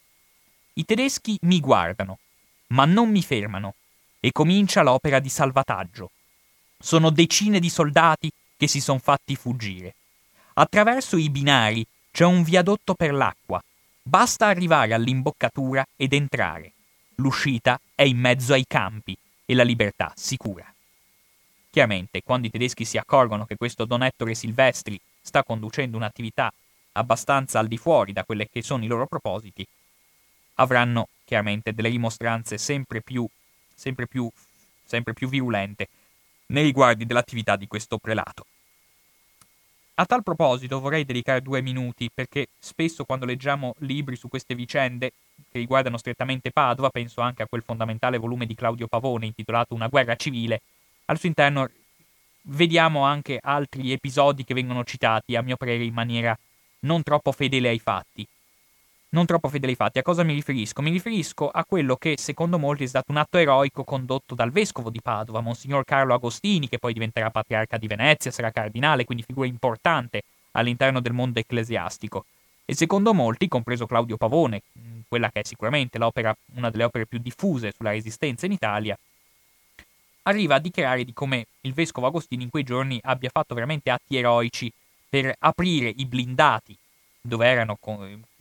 [0.74, 2.18] I tedeschi mi guardano,
[2.68, 3.74] ma non mi fermano,
[4.20, 6.10] e comincia l'opera di salvataggio.
[6.78, 9.94] Sono decine di soldati che si sono fatti fuggire.
[10.54, 13.62] Attraverso i binari c'è un viadotto per l'acqua.
[14.08, 16.74] Basta arrivare all'imboccatura ed entrare.
[17.16, 20.72] L'uscita è in mezzo ai campi e la libertà sicura.
[21.68, 26.52] Chiaramente, quando i tedeschi si accorgono che questo Don Ettore Silvestri sta conducendo un'attività
[26.92, 29.66] abbastanza al di fuori da quelli che sono i loro propositi,
[30.54, 33.26] avranno chiaramente delle rimostranze sempre più,
[33.74, 34.30] sempre più,
[34.84, 35.88] sempre più virulente
[36.46, 38.46] nei riguardi dell'attività di questo prelato.
[39.98, 45.12] A tal proposito vorrei dedicare due minuti perché spesso quando leggiamo libri su queste vicende
[45.50, 49.88] che riguardano strettamente Padova, penso anche a quel fondamentale volume di Claudio Pavone intitolato Una
[49.88, 50.60] guerra civile,
[51.06, 51.70] al suo interno
[52.42, 56.38] vediamo anche altri episodi che vengono citati, a mio parere, in maniera
[56.80, 58.26] non troppo fedele ai fatti
[59.10, 59.98] non troppo fedele ai fatti.
[59.98, 60.82] A cosa mi riferisco?
[60.82, 64.90] Mi riferisco a quello che secondo molti è stato un atto eroico condotto dal vescovo
[64.90, 69.46] di Padova, Monsignor Carlo Agostini, che poi diventerà patriarca di Venezia, sarà cardinale, quindi figura
[69.46, 72.24] importante all'interno del mondo ecclesiastico.
[72.64, 74.62] E secondo molti, compreso Claudio Pavone,
[75.06, 78.98] quella che è sicuramente una delle opere più diffuse sulla resistenza in Italia,
[80.22, 84.16] arriva a dichiarare di come il vescovo Agostini in quei giorni abbia fatto veramente atti
[84.16, 84.72] eroici
[85.08, 86.76] per aprire i blindati
[87.20, 87.76] dove erano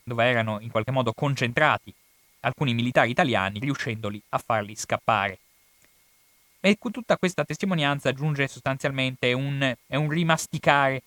[0.06, 1.94] dove erano in qualche modo concentrati
[2.42, 5.40] alcuni militari italiani, riuscendoli a farli scappare.
[6.60, 11.02] E tutta questa testimonianza aggiunge sostanzialmente un, un rimasticare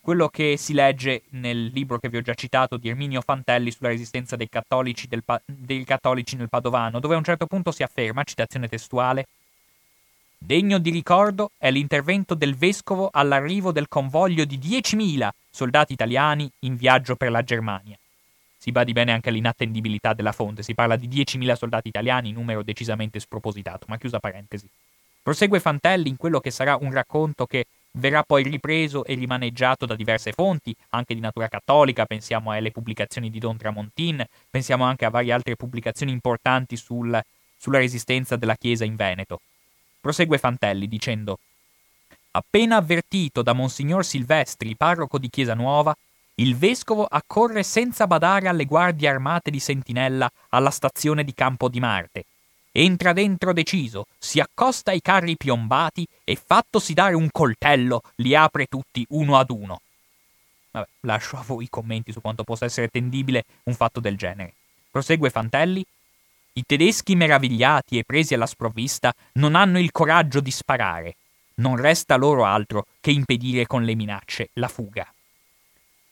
[0.00, 3.88] quello che si legge nel libro che vi ho già citato di Erminio Fantelli sulla
[3.88, 8.22] resistenza dei cattolici, del, dei cattolici nel Padovano, dove a un certo punto si afferma,
[8.22, 9.26] citazione testuale,
[10.38, 16.76] Degno di ricordo è l'intervento del vescovo all'arrivo del convoglio di 10.000 soldati italiani in
[16.76, 17.98] viaggio per la Germania.
[18.66, 23.20] Si badi bene anche all'inattendibilità della fonte, si parla di 10.000 soldati italiani, numero decisamente
[23.20, 24.68] spropositato, ma chiusa parentesi.
[25.22, 29.94] Prosegue Fantelli in quello che sarà un racconto che verrà poi ripreso e rimaneggiato da
[29.94, 35.10] diverse fonti, anche di natura cattolica, pensiamo alle pubblicazioni di Don Tramontin, pensiamo anche a
[35.10, 37.22] varie altre pubblicazioni importanti sul,
[37.56, 39.42] sulla resistenza della Chiesa in Veneto.
[40.00, 41.38] Prosegue Fantelli dicendo
[42.32, 45.96] Appena avvertito da Monsignor Silvestri, parroco di Chiesa Nuova,
[46.38, 51.80] il vescovo accorre senza badare alle guardie armate di sentinella alla stazione di Campo di
[51.80, 52.24] Marte.
[52.72, 58.66] Entra dentro deciso, si accosta ai carri piombati e fattosi dare un coltello, li apre
[58.66, 59.80] tutti uno ad uno.
[60.72, 64.52] Vabbè, lascio a voi i commenti su quanto possa essere tendibile un fatto del genere.
[64.90, 65.82] Prosegue Fantelli.
[66.52, 71.16] I tedeschi meravigliati e presi alla sprovvista non hanno il coraggio di sparare.
[71.56, 75.10] Non resta loro altro che impedire con le minacce la fuga.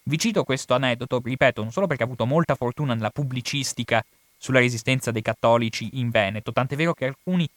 [0.06, 4.04] Vi cito questo aneddoto, ripeto, non solo perché ha avuto molta fortuna nella pubblicistica
[4.36, 7.48] sulla resistenza dei cattolici in Veneto, tant'è vero che alcuni,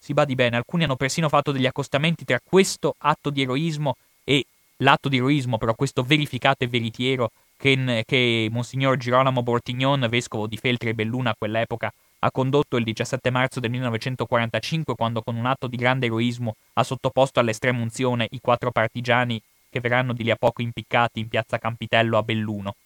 [0.00, 3.94] si badi bene, alcuni hanno persino fatto degli accostamenti tra questo atto di eroismo
[4.24, 4.44] e
[4.78, 10.56] l'atto di eroismo, però questo verificato e veritiero che, che Monsignor Girolamo Bortignon, vescovo di
[10.56, 15.46] Feltre e Belluna a quell'epoca, ha condotto il 17 marzo del 1945 quando con un
[15.46, 19.40] atto di grande eroismo ha sottoposto all'estrema unzione i quattro partigiani
[19.72, 22.76] che verranno di lì a poco impiccati in piazza Campitello a Belluno.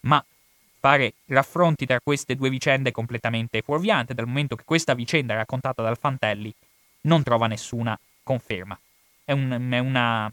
[0.00, 0.22] Ma
[0.78, 5.82] fare raffronti tra queste due vicende è completamente fuorviante, dal momento che questa vicenda raccontata
[5.82, 6.52] dal Fantelli
[7.02, 8.78] non trova nessuna conferma.
[9.24, 10.30] È un, è una,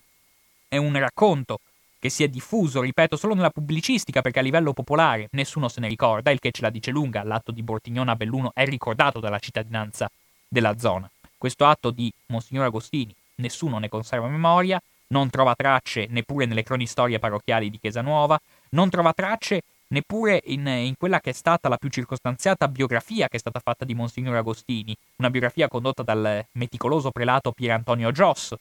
[0.68, 1.62] è un racconto
[2.00, 5.88] che si è diffuso, ripeto, solo nella pubblicistica, perché a livello popolare nessuno se ne
[5.88, 9.40] ricorda, il che ce la dice lunga, l'atto di Bortignone a Belluno è ricordato dalla
[9.40, 10.12] cittadinanza
[10.48, 11.10] della zona.
[11.38, 17.20] Questo atto di Monsignor Agostini nessuno ne conserva memoria, non trova tracce neppure nelle cronistorie
[17.20, 18.40] parrocchiali di Chiesa Nuova,
[18.70, 23.38] non trova tracce neppure in, in, quella che è stata la più circostanziata biografia che
[23.38, 28.54] è stata fatta di Monsignor Agostini, una biografia condotta dal meticoloso prelato Pier Antonio Gios,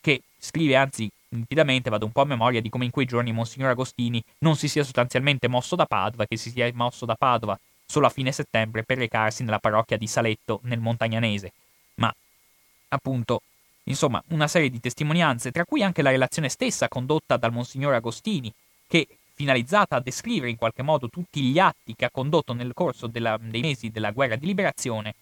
[0.00, 3.70] che scrive anzi nitidamente, vado un po' a memoria, di come in quei giorni Monsignor
[3.70, 8.06] Agostini non si sia sostanzialmente mosso da Padova, che si sia mosso da Padova solo
[8.06, 11.52] a fine settembre per recarsi nella parrocchia di Saletto nel Montagnanese.
[11.94, 12.12] Ma,
[12.88, 13.42] appunto,
[13.86, 18.52] insomma, una serie di testimonianze, tra cui anche la relazione stessa condotta dal Monsignor Agostini,
[18.86, 23.06] che finalizzata a descrivere in qualche modo tutti gli atti che ha condotto nel corso
[23.06, 25.14] della, dei mesi della guerra di liberazione,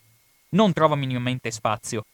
[0.51, 2.05] non trova minimamente spazio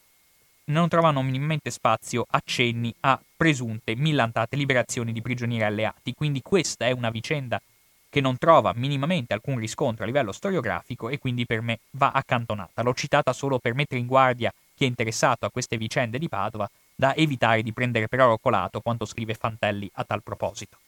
[0.71, 6.15] non trovano minimamente spazio accenni a presunte millantate liberazioni di prigionieri alleati.
[6.15, 7.61] Quindi questa è una vicenda
[8.09, 12.83] che non trova minimamente alcun riscontro a livello storiografico e quindi per me va accantonata.
[12.83, 16.69] L'ho citata solo per mettere in guardia chi è interessato a queste vicende di Padova
[16.95, 20.79] da evitare di prendere per oro colato quanto scrive Fantelli a tal proposito.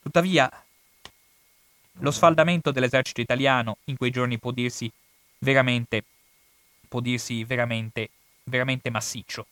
[0.00, 0.50] Tuttavia,
[1.98, 4.90] lo sfaldamento dell'esercito italiano in quei giorni può dirsi
[5.40, 6.02] veramente,
[6.88, 8.08] può dirsi veramente
[8.44, 9.46] veramente massiccio.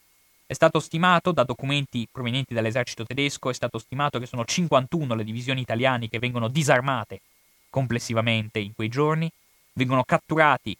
[0.47, 5.25] È stato stimato da documenti provenienti dall'esercito tedesco, è stato stimato che sono 51 le
[5.25, 7.21] divisioni italiane che vengono disarmate
[7.69, 9.31] complessivamente in quei giorni,
[9.75, 10.75] vengono catturati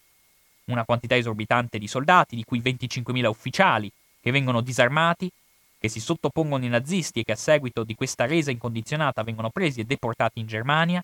[0.65, 3.91] una quantità esorbitante di soldati, di cui 25.000 ufficiali,
[4.21, 5.31] che vengono disarmati,
[5.79, 9.81] che si sottopongono ai nazisti e che a seguito di questa resa incondizionata vengono presi
[9.81, 11.03] e deportati in Germania.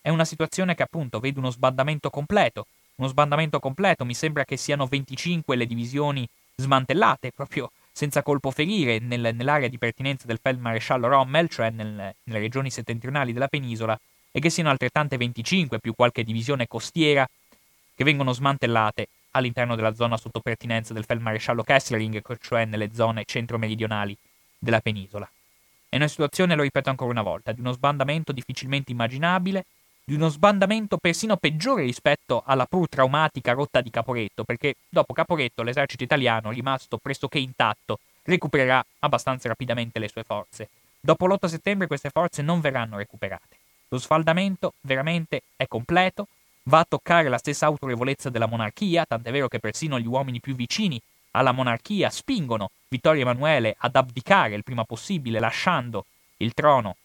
[0.00, 2.66] È una situazione che appunto vede uno sbandamento completo
[3.00, 8.98] uno sbandamento completo, mi sembra che siano 25 le divisioni smantellate, proprio senza colpo ferire,
[8.98, 13.98] nel, nell'area di pertinenza del feldmaresciallo Rommel, cioè nel, nelle regioni settentrionali della penisola,
[14.30, 17.26] e che siano altrettante 25 più qualche divisione costiera
[18.00, 24.16] che vengono smantellate all'interno della zona sotto pertinenza del feldmaresciallo Kesselring, cioè nelle zone centro-meridionali
[24.58, 25.30] della penisola.
[25.86, 29.66] È una situazione, lo ripeto ancora una volta, di uno sbandamento difficilmente immaginabile,
[30.02, 35.62] di uno sbandamento persino peggiore rispetto alla pur traumatica rotta di Caporetto, perché dopo Caporetto
[35.62, 40.70] l'esercito italiano, rimasto pressoché intatto, recupererà abbastanza rapidamente le sue forze.
[40.98, 43.58] Dopo l'8 settembre queste forze non verranno recuperate.
[43.88, 46.28] Lo sfaldamento veramente è completo,
[46.70, 50.54] va a toccare la stessa autorevolezza della monarchia, tant'è vero che persino gli uomini più
[50.54, 51.02] vicini
[51.32, 56.06] alla monarchia spingono Vittorio Emanuele ad abdicare il prima possibile, lasciando
[56.38, 56.96] il trono,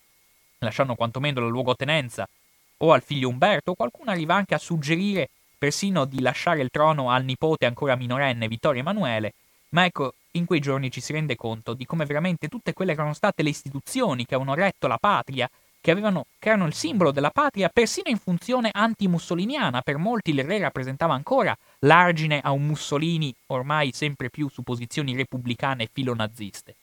[0.60, 2.30] lasciando quantomeno la luogotenenza
[2.78, 7.24] o al figlio Umberto, qualcuno arriva anche a suggerire persino di lasciare il trono al
[7.24, 9.34] nipote ancora minorenne Vittorio Emanuele,
[9.70, 13.00] ma ecco, in quei giorni ci si rende conto di come veramente tutte quelle che
[13.00, 15.50] erano state le istituzioni che avevano retto la patria,
[15.86, 20.44] che, avevano, che erano il simbolo della patria, persino in funzione anti-mussoliniana, per molti il
[20.44, 26.74] re rappresentava ancora l'argine a un Mussolini ormai sempre più su posizioni repubblicane e filonaziste.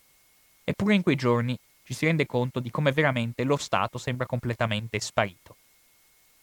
[0.62, 5.00] Eppure in quei giorni ci si rende conto di come veramente lo Stato sembra completamente
[5.00, 5.56] sparito.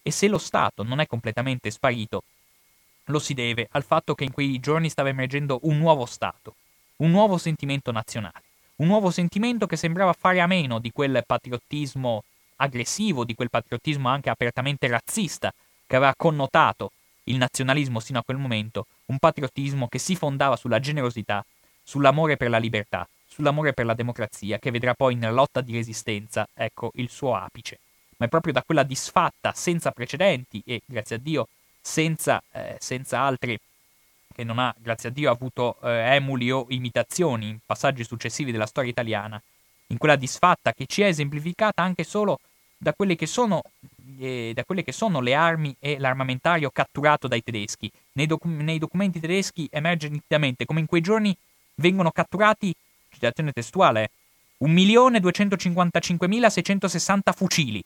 [0.01, 2.23] E se lo Stato non è completamente sparito,
[3.05, 6.55] lo si deve al fatto che in quei giorni stava emergendo un nuovo Stato,
[6.97, 8.43] un nuovo sentimento nazionale,
[8.75, 12.23] un nuovo sentimento che sembrava fare a meno di quel patriottismo
[12.59, 15.53] aggressivo, di quel patriottismo anche apertamente razzista
[15.85, 16.91] che aveva connotato
[17.25, 21.43] il nazionalismo sino a quel momento, un patriottismo che si fondava sulla generosità,
[21.83, 26.47] sull'amore per la libertà, sull'amore per la democrazia, che vedrà poi nella lotta di resistenza,
[26.53, 27.79] ecco, il suo apice.
[28.17, 31.47] Ma è proprio da quella disfatta senza precedenti e, grazie a Dio,
[31.79, 33.57] senza, eh, senza altri
[34.33, 38.65] che non ha, grazie a Dio, avuto eh, emuli o imitazioni in passaggi successivi della
[38.65, 39.41] storia italiana,
[39.87, 42.39] in quella disfatta che ci è esemplificata anche solo
[42.81, 43.61] da quelle che sono,
[44.19, 47.91] eh, da quelle che sono le armi e l'armamentario catturato dai tedeschi.
[48.13, 51.35] Nei, docu- nei documenti tedeschi emerge nitidamente come in quei giorni
[51.75, 52.73] vengono catturati,
[53.09, 54.11] citazione testuale,
[54.61, 57.83] 1.255.660 fucili,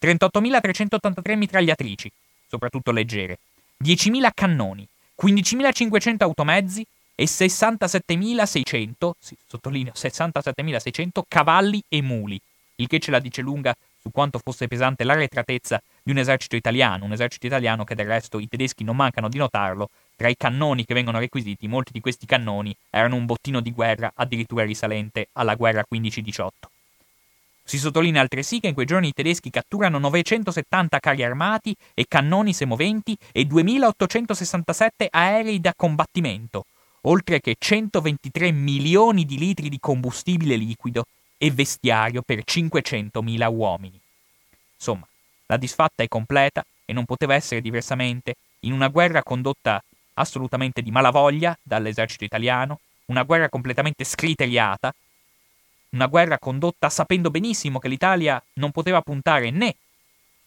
[0.00, 2.08] 38.383 mitragliatrici,
[2.48, 3.40] soprattutto leggere,
[3.84, 4.86] 10.000 cannoni,
[5.20, 6.86] 15.500 automezzi
[7.16, 12.40] e 67.600, sì, sottolineo 67.600 cavalli e muli,
[12.76, 13.74] il che ce la dice lunga
[14.06, 18.38] su quanto fosse pesante l'arretratezza di un esercito italiano, un esercito italiano che del resto
[18.38, 22.24] i tedeschi non mancano di notarlo, tra i cannoni che vengono requisiti, molti di questi
[22.24, 26.48] cannoni erano un bottino di guerra addirittura risalente alla guerra 15-18.
[27.64, 32.52] Si sottolinea altresì che in quei giorni i tedeschi catturano 970 carri armati e cannoni
[32.52, 36.66] semoventi e 2867 aerei da combattimento,
[37.02, 44.00] oltre che 123 milioni di litri di combustibile liquido e vestiario per 500.000 uomini.
[44.74, 45.06] Insomma,
[45.46, 49.82] la disfatta è completa e non poteva essere diversamente in una guerra condotta
[50.14, 54.94] assolutamente di malavoglia dall'esercito italiano, una guerra completamente scriteriata
[55.90, 59.74] una guerra condotta sapendo benissimo che l'Italia non poteva puntare né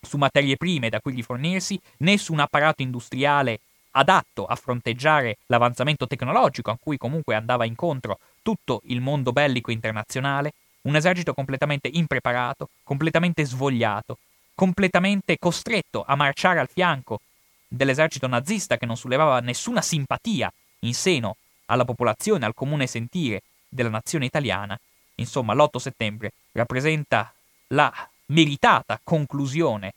[0.02, 3.60] su materie prime da cui rifornirsi, né su un apparato industriale
[3.92, 10.54] adatto a fronteggiare l'avanzamento tecnologico a cui comunque andava incontro tutto il mondo bellico internazionale,
[10.82, 14.18] un esercito completamente impreparato, completamente svogliato,
[14.56, 17.22] completamente costretto a marciare al fianco
[17.68, 23.90] dell'esercito nazista che non sollevava nessuna simpatia in seno alla popolazione, al comune sentire della
[23.90, 24.80] nazione italiana,
[25.16, 27.32] insomma l'8 settembre rappresenta
[27.68, 27.94] la
[28.28, 29.94] meritata conclusione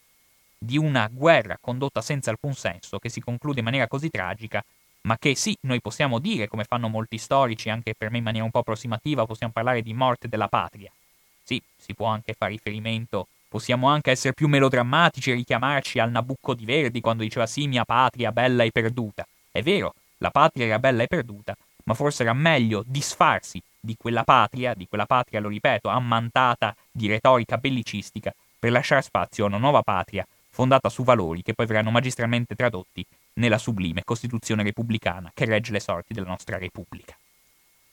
[0.58, 4.62] di una guerra condotta senza alcun senso, che si conclude in maniera così tragica,
[5.02, 8.44] ma che sì, noi possiamo dire, come fanno molti storici, anche per me in maniera
[8.44, 10.90] un po' approssimativa, possiamo parlare di morte della patria.
[11.42, 16.54] Sì, si può anche fare riferimento, possiamo anche essere più melodrammatici e richiamarci al Nabucco
[16.54, 19.26] di Verdi quando diceva sì, mia patria bella e perduta.
[19.50, 24.22] È vero, la patria era bella e perduta, ma forse era meglio disfarsi di quella
[24.22, 29.58] patria, di quella patria, lo ripeto, ammantata di retorica bellicistica, per lasciare spazio a una
[29.58, 33.04] nuova patria fondata su valori che poi verranno magistralmente tradotti
[33.34, 37.16] nella sublime Costituzione repubblicana che regge le sorti della nostra Repubblica.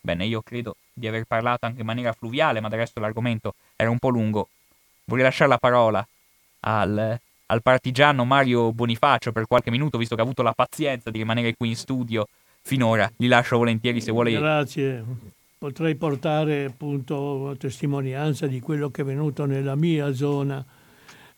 [0.01, 3.89] Bene, io credo di aver parlato anche in maniera fluviale, ma del resto l'argomento era
[3.89, 4.47] un po' lungo.
[5.05, 6.05] Vorrei lasciare la parola
[6.61, 11.17] al, al partigiano Mario Bonifacio per qualche minuto, visto che ha avuto la pazienza di
[11.17, 12.27] rimanere qui in studio
[12.61, 13.11] finora.
[13.15, 14.31] Gli lascio volentieri se vuole.
[14.31, 15.03] Grazie.
[15.57, 20.65] Potrei portare appunto testimonianza di quello che è venuto nella mia zona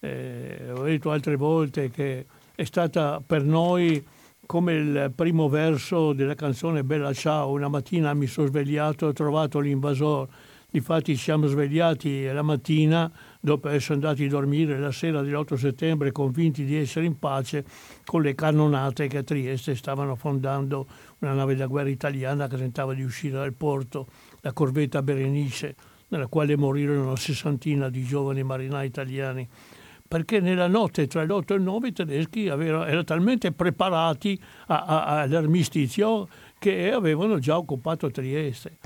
[0.04, 2.26] eh, ho detto altre volte che
[2.62, 4.06] è stata per noi
[4.46, 7.50] come il primo verso della canzone Bella Ciao.
[7.50, 10.28] Una mattina mi sono svegliato e ho trovato l'invasor.
[10.70, 16.12] Difatti ci siamo svegliati la mattina dopo essere andati a dormire la sera dell'8 settembre
[16.12, 17.66] convinti di essere in pace
[18.06, 20.86] con le cannonate che a Trieste stavano affondando
[21.18, 24.06] una nave da guerra italiana che tentava di uscire dal porto,
[24.42, 25.76] la corvetta Berenice,
[26.10, 29.50] nella quale morirono una sessantina di giovani marinai italiani
[30.12, 34.38] perché nella notte tra l'8 e il 9 i tedeschi avevano, erano talmente preparati
[34.68, 36.28] a, a, all'armistizio
[36.60, 38.78] che avevano già occupato Trieste.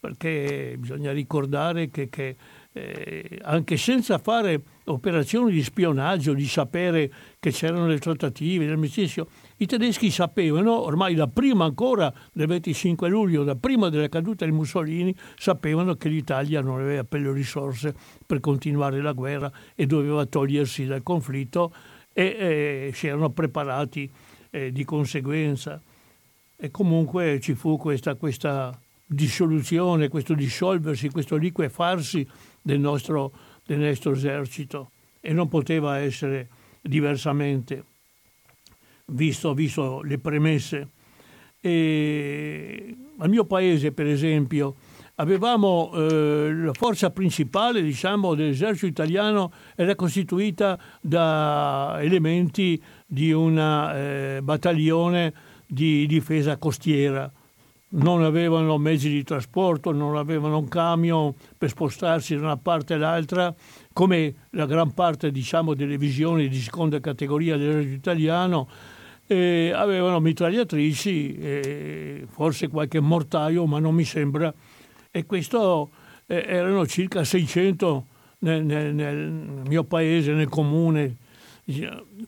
[0.00, 2.34] Perché bisogna ricordare che, che
[2.72, 9.26] eh, anche senza fare operazioni di spionaggio, di sapere che c'erano le trattative, l'armistizio,
[9.62, 14.52] i tedeschi sapevano, ormai da prima ancora del 25 luglio, da prima della caduta di
[14.52, 17.94] Mussolini, sapevano che l'Italia non aveva per le risorse
[18.24, 21.74] per continuare la guerra e doveva togliersi dal conflitto
[22.14, 24.10] e eh, si erano preparati
[24.48, 25.78] eh, di conseguenza.
[26.56, 32.26] E comunque ci fu questa, questa dissoluzione, questo dissolversi, questo liquefarsi
[32.62, 33.30] del nostro,
[33.66, 36.48] del nostro esercito e non poteva essere
[36.80, 37.84] diversamente,
[39.10, 40.88] visto, visto le premesse.
[41.60, 44.76] E al mio paese, per esempio,
[45.16, 54.40] avevamo eh, la forza principale diciamo, dell'esercito italiano era costituita da elementi di una eh,
[54.42, 55.32] battaglione
[55.66, 57.30] di difesa costiera
[57.92, 63.52] non avevano mezzi di trasporto, non avevano un camion per spostarsi da una parte all'altra,
[63.92, 68.68] come la gran parte diciamo, delle visioni di seconda categoria dell'esercito italiano,
[69.32, 74.52] eh, avevano mitragliatrici, eh, forse qualche mortaio, ma non mi sembra.
[75.08, 75.90] E questo
[76.26, 78.06] eh, erano circa 600
[78.40, 81.16] nel, nel, nel mio paese, nel comune.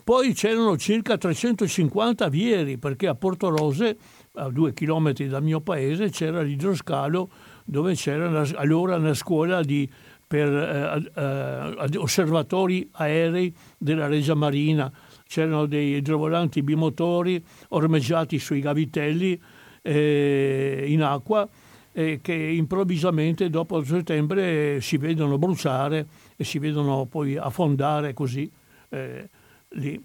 [0.04, 3.96] Poi c'erano circa 350 avieri, perché a Porto Rose
[4.34, 7.28] a due chilometri dal mio paese c'era l'idroscalo
[7.64, 9.90] dove c'era una, allora una scuola di,
[10.24, 14.92] per eh, eh, osservatori aerei della Regia Marina.
[15.32, 19.40] C'erano dei idrovolanti bimotori ormeggiati sui gavitelli
[19.80, 21.48] eh, in acqua
[21.90, 26.06] eh, che improvvisamente dopo settembre si vedono bruciare
[26.36, 28.50] e si vedono poi affondare così
[28.90, 29.28] eh,
[29.70, 29.98] lì.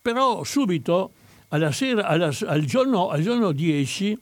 [0.00, 1.10] però subito
[1.48, 4.16] alla sera, alla, al, giorno, al, giorno, 10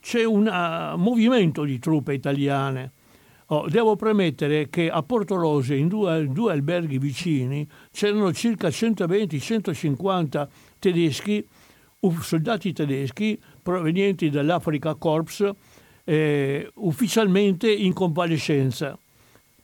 [0.00, 2.92] c'è un uh, movimento di truppe italiane.
[3.54, 10.48] Oh, devo premettere che a Porto Rose, in due, due alberghi vicini, c'erano circa 120-150
[10.80, 11.46] tedeschi,
[12.20, 15.52] soldati tedeschi provenienti dall'Africa Corps,
[16.02, 18.98] eh, ufficialmente in convalescenza.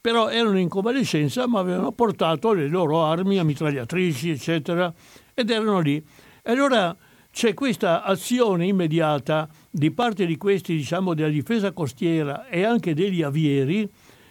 [0.00, 4.94] Però erano in convalescenza ma avevano portato le loro armi, mitragliatrici, eccetera,
[5.34, 5.96] ed erano lì.
[5.96, 6.96] E allora
[7.32, 13.22] c'è questa azione immediata di parte di questi, diciamo, della difesa costiera e anche degli
[13.22, 13.88] avieri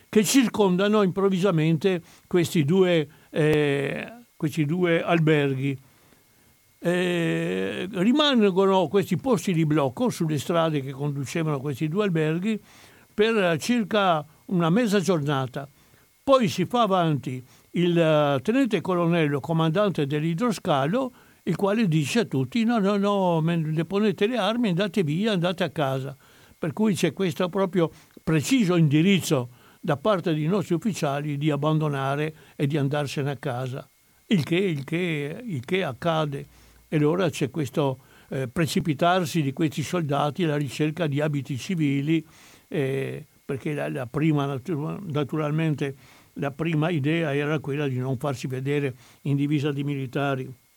[0.10, 5.78] che circondano improvvisamente questi due, eh, questi due alberghi.
[6.82, 12.60] Eh, rimangono questi posti di blocco sulle strade che conducevano questi due alberghi
[13.14, 15.68] per circa una mezza giornata.
[16.24, 21.12] Poi si fa avanti il eh, tenente colonnello comandante dell'idroscalo,
[21.50, 25.72] il quale dice a tutti no, no, no, deponete le armi, andate via, andate a
[25.72, 26.16] casa.
[26.58, 27.92] Per cui c'è questo proprio
[28.24, 29.50] preciso indirizzo
[29.82, 33.90] da parte dei nostri ufficiali di abbandonare e di andarsene a casa.
[34.28, 36.46] Il che, il che, il che accade.
[36.88, 42.24] E allora c'è questo eh, precipitarsi di questi soldati alla ricerca di abiti civili,
[42.68, 45.96] eh, perché la, la prima, naturalmente,
[46.34, 48.94] la prima idea era quella di non farsi vedere
[49.24, 50.68] in divisa di militari.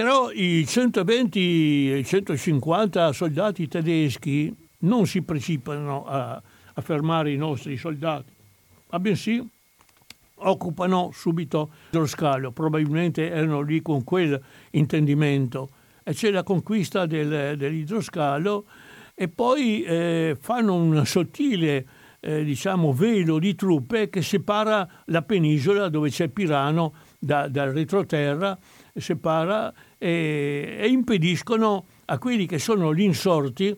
[0.00, 6.40] Però i 120 150 soldati tedeschi non si precipitano a,
[6.72, 8.32] a fermare i nostri soldati,
[8.88, 9.46] ma bensì
[10.36, 15.68] occupano subito lo scalo, probabilmente erano lì con quel intendimento.
[16.02, 18.64] E c'è la conquista del, dell'idroscalo
[19.14, 21.86] e poi eh, fanno un sottile
[22.20, 28.58] eh, diciamo, velo di truppe che separa la penisola dove c'è Pirano da, dal retroterra,
[28.94, 29.72] separa
[30.02, 33.76] e, e impediscono a quelli che sono gli insorti,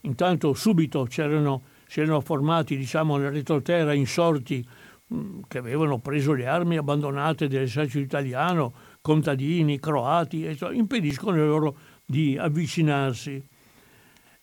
[0.00, 4.66] intanto subito c'erano, si erano formati diciamo, nel retroterra insorti
[5.06, 11.76] mh, che avevano preso le armi abbandonate dell'esercito italiano, contadini, croati, e, cioè, impediscono loro
[12.04, 13.40] di avvicinarsi.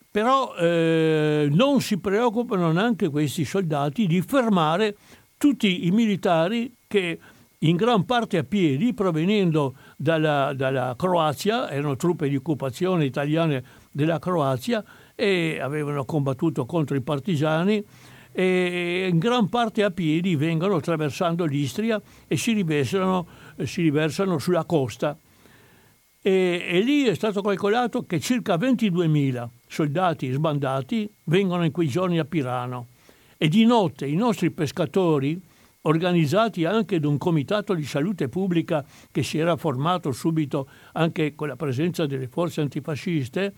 [0.09, 4.95] Però eh, non si preoccupano neanche questi soldati di fermare
[5.37, 7.19] tutti i militari che
[7.59, 14.17] in gran parte a piedi, provenendo dalla, dalla, Croazia, erano truppe di occupazione italiane della
[14.17, 14.81] Croazia
[15.13, 17.83] e avevano combattuto contro i partigiani
[18.31, 23.27] e in gran parte a piedi vengono attraversando l'Istria e si riversano,
[23.63, 25.17] si riversano sulla costa.
[26.21, 32.19] E, e, lì è stato calcolato che circa 22.000 soldati sbandati vengono in quei giorni
[32.19, 32.87] a Pirano
[33.37, 35.41] e di notte i nostri pescatori
[35.81, 41.47] organizzati anche da un comitato di salute pubblica che si era formato subito anche con
[41.47, 43.53] la presenza delle forze antifasciste,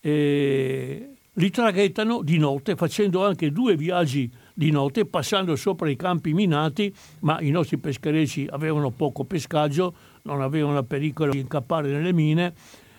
[0.00, 6.32] eh, li traghettano di notte facendo anche due viaggi di notte passando sopra i campi
[6.32, 12.54] minati, ma i nostri pescherecci avevano poco pescaggio, non avevano pericolo di incappare nelle mine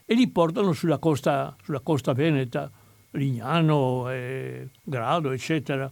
[0.05, 2.69] e li portano sulla costa, sulla costa veneta,
[3.11, 5.89] Lignano, eh, Grado, eccetera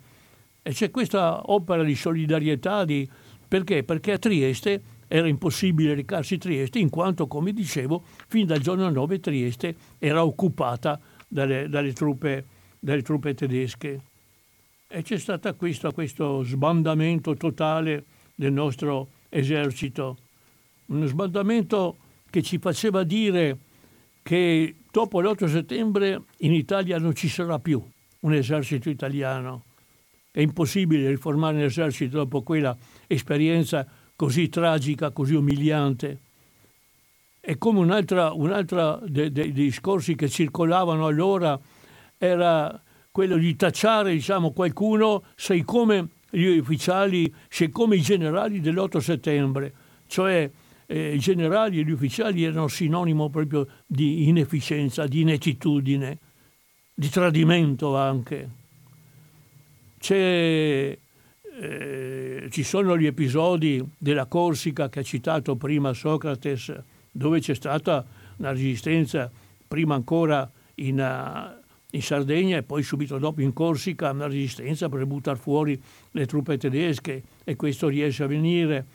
[0.65, 3.07] e c'è questa opera di solidarietà di...
[3.47, 3.83] perché?
[3.83, 8.89] Perché a Trieste era impossibile recarsi a Trieste in quanto, come dicevo, fin dal giorno
[8.89, 10.97] 9 Trieste era occupata
[11.27, 12.45] dalle, dalle, truppe,
[12.79, 14.01] dalle truppe, tedesche.
[14.87, 20.17] E c'è stato questo, questo sbandamento totale del nostro esercito,
[20.87, 21.97] uno sbandamento
[22.29, 23.57] che ci faceva dire
[24.21, 27.83] che dopo l'8 settembre in Italia non ci sarà più
[28.21, 29.63] un esercito italiano
[30.35, 32.75] è impossibile riformare l'esercito dopo quella
[33.05, 36.21] esperienza così tragica, così umiliante.
[37.39, 41.59] E come un'altra, un'altra dei, dei discorsi che circolavano allora
[42.17, 42.81] era
[43.11, 49.71] quello di tacciare diciamo, qualcuno se come gli ufficiali, se come i generali dell'8 settembre,
[50.07, 50.49] cioè
[50.87, 56.17] eh, i generali e gli ufficiali erano sinonimo proprio di inefficienza, di inettitudine,
[56.91, 58.61] di tradimento anche
[60.11, 60.99] eh,
[62.49, 66.73] ci sono gli episodi della Corsica che ha citato prima Socrates,
[67.11, 68.05] dove c'è stata
[68.37, 69.31] una resistenza,
[69.67, 71.61] prima ancora in, uh,
[71.91, 75.79] in Sardegna e poi subito dopo in Corsica, una resistenza per buttare fuori
[76.11, 78.85] le truppe tedesche e questo riesce a venire.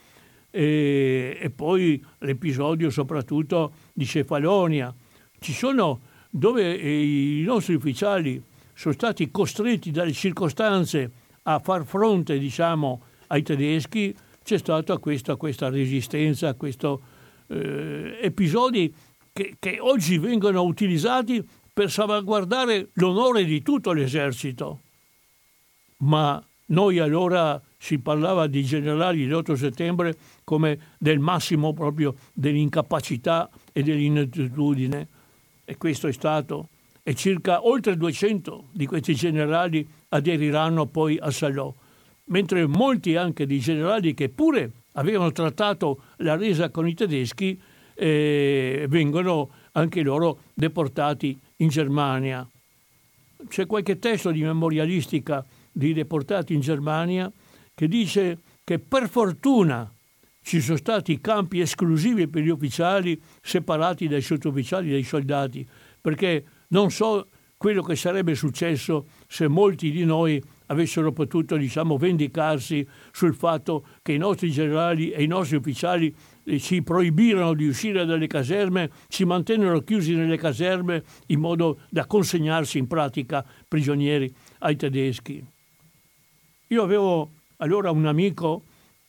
[0.50, 4.94] E, e poi l'episodio soprattutto di Cefalonia.
[5.38, 8.42] Ci sono dove i nostri ufficiali
[8.78, 11.10] sono stati costretti dalle circostanze
[11.42, 14.14] a far fronte diciamo, ai tedeschi,
[14.44, 16.86] c'è stata questa, questa resistenza, questi
[17.48, 18.94] eh, episodi
[19.32, 24.82] che, che oggi vengono utilizzati per salvaguardare l'onore di tutto l'esercito.
[25.98, 33.82] Ma noi allora si parlava di generali l'8 settembre come del massimo proprio dell'incapacità e
[33.82, 35.08] dell'inettitudine
[35.64, 36.68] e questo è stato
[37.08, 41.74] e circa oltre 200 di questi generali aderiranno poi a Salò,
[42.24, 47.58] mentre molti anche dei generali che pure avevano trattato la resa con i tedeschi
[47.94, 52.46] eh, vengono anche loro deportati in Germania.
[53.48, 57.32] C'è qualche testo di memorialistica di deportati in Germania
[57.74, 59.90] che dice che per fortuna
[60.42, 65.66] ci sono stati campi esclusivi per gli ufficiali separati dai sottufficiali e dai soldati,
[66.02, 67.28] perché non so
[67.58, 74.12] quello che sarebbe successo se molti di noi avessero potuto diciamo, vendicarsi sul fatto che
[74.12, 76.14] i nostri generali e i nostri ufficiali
[76.44, 82.06] eh, ci proibirono di uscire dalle caserme, ci mantennero chiusi nelle caserme in modo da
[82.06, 85.44] consegnarsi in pratica prigionieri ai tedeschi.
[86.68, 88.62] Io avevo allora un amico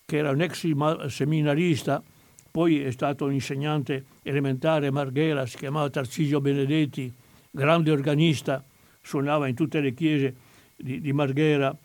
[0.06, 2.02] che era un ex seminarista,
[2.50, 7.14] poi è stato un insegnante elementare a Marghera, si chiamava Tarcisio Benedetti,
[7.52, 8.64] grande organista,
[9.02, 10.36] suonava in tutte le chiese
[10.76, 11.76] di, di Marghera,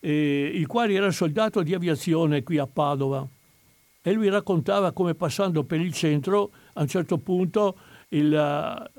[0.00, 3.26] eh, il quale era soldato di aviazione qui a Padova.
[4.06, 7.76] E lui raccontava come passando per il centro, a un certo punto
[8.10, 8.90] il, la,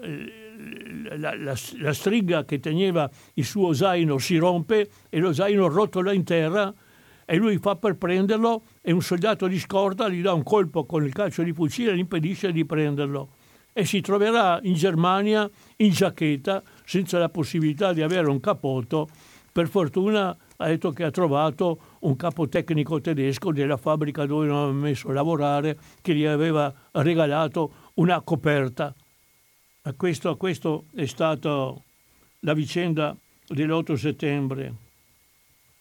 [1.15, 6.11] la, la, la, stringa che teneva il suo zaino si rompe e lo zaino rotola
[6.11, 6.73] in terra
[7.23, 11.06] e lui fa per prenderlo e un soldato di scorta gli dà un colpo con
[11.06, 13.30] il calcio di fucile e gli impedisce di prenderlo
[13.77, 19.10] e si troverà in Germania in giacchetta senza la possibilità di avere un capotto.
[19.52, 24.56] Per fortuna ha detto che ha trovato un capo tecnico tedesco della fabbrica dove non
[24.56, 28.95] aveva messo a lavorare che gli aveva regalato una coperta.
[29.97, 31.73] Questo, questo è stata
[32.39, 33.14] la vicenda
[33.45, 34.73] dell'8 settembre.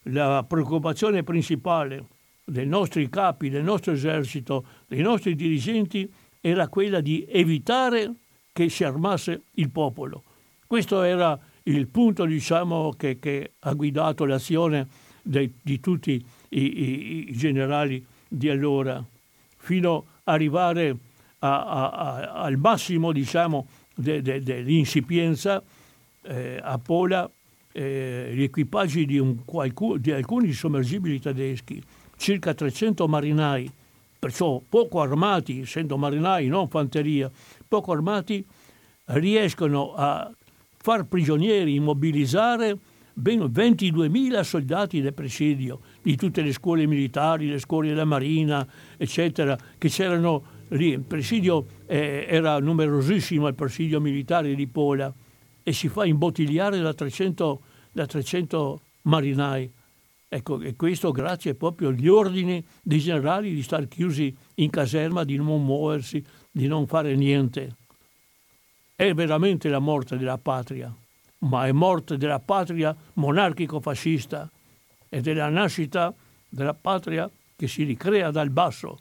[0.08, 2.06] La preoccupazione principale
[2.44, 6.12] dei nostri capi, del nostro esercito, dei nostri dirigenti
[6.46, 8.12] era quella di evitare
[8.52, 10.22] che si armasse il popolo.
[10.66, 14.86] Questo era il punto diciamo, che, che, ha guidato l'azione
[15.22, 19.02] de, di tutti i, i, i, generali di allora,
[19.56, 20.94] fino ad arrivare
[21.38, 25.62] a, a, a, al massimo diciamo, de, de, dell'insipienza
[26.24, 27.30] eh, a Pola
[27.72, 29.38] eh, gli equipaggi di, un,
[29.96, 31.82] di alcuni sommergibili tedeschi,
[32.18, 33.70] circa 300 marinai,
[34.24, 37.30] perciò poco armati, essendo marinai, non fanteria,
[37.68, 38.42] poco armati,
[39.08, 40.32] riescono a
[40.78, 42.74] far prigionieri, immobilizzare
[43.12, 49.58] ben 22.000 soldati del presidio di tutte le scuole militari, le scuole della marina, eccetera,
[49.76, 50.92] che c'erano lì.
[50.92, 55.12] Il presidio eh, era numerosissimo, il presidio militare di Pola,
[55.62, 57.60] e si fa imbottigliare da 300,
[57.92, 59.70] da 300 marinai.
[60.34, 65.36] Ecco, e questo grazie proprio agli ordini dei generali di stare chiusi in caserma, di
[65.36, 67.76] non muoversi, di non fare niente.
[68.96, 70.92] È veramente la morte della patria,
[71.38, 74.50] ma è morte della patria monarchico-fascista
[75.08, 76.12] e della nascita
[76.48, 78.98] della patria che si ricrea dal basso,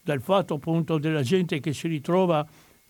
[0.00, 2.40] dal fatto appunto della gente che si ritrova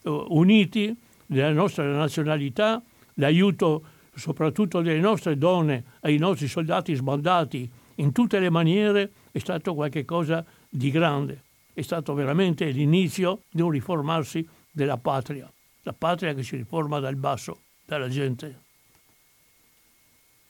[0.03, 0.97] uh, uniti,
[1.27, 2.81] della nostra nazionalità,
[3.15, 3.83] l'aiuto
[4.15, 10.45] soprattutto delle nostre donne ai nostri soldati sbandati in tutte le maniere è stato qualcosa
[10.69, 11.43] di grande.
[11.73, 15.51] È stato veramente l'inizio di un riformarsi della patria,
[15.83, 18.63] la patria che si riforma dal basso, dalla gente.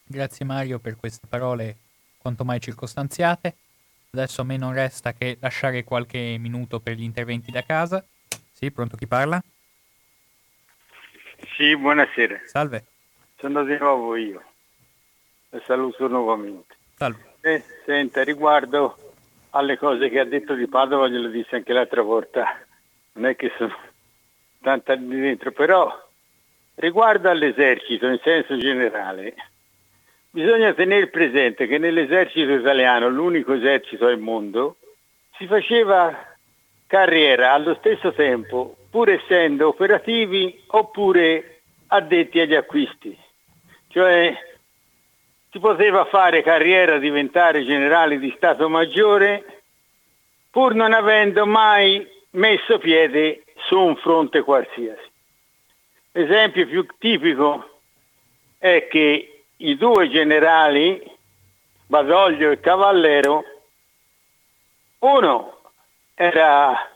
[0.06, 1.76] Grazie Mario per queste parole
[2.18, 3.56] quanto mai circostanziate.
[4.10, 8.04] Adesso a me non resta che lasciare qualche minuto per gli interventi da casa.
[8.52, 9.42] Sì, pronto chi parla?
[11.56, 12.40] Sì, buonasera.
[12.46, 12.93] Salve.
[13.44, 14.42] Sono di nuovo io.
[15.50, 16.76] E saluto nuovamente.
[16.96, 17.34] Salve.
[17.42, 18.96] Eh, senta, riguardo
[19.50, 22.58] alle cose che ha detto di Padova, glielo disse anche l'altra volta.
[23.12, 23.76] Non è che sono
[24.62, 25.92] tanto anni dentro, però
[26.76, 29.34] riguardo all'esercito in senso generale,
[30.30, 34.78] bisogna tenere presente che nell'esercito italiano, l'unico esercito al mondo,
[35.36, 36.34] si faceva
[36.86, 43.23] carriera allo stesso tempo, pur essendo operativi oppure addetti agli acquisti.
[43.94, 44.36] Cioè
[45.52, 49.62] si poteva fare carriera, diventare generale di Stato Maggiore,
[50.50, 55.08] pur non avendo mai messo piede su un fronte qualsiasi.
[56.10, 57.78] L'esempio più tipico
[58.58, 61.00] è che i due generali,
[61.86, 63.44] Badoglio e Cavallero,
[64.98, 65.60] uno
[66.16, 66.93] era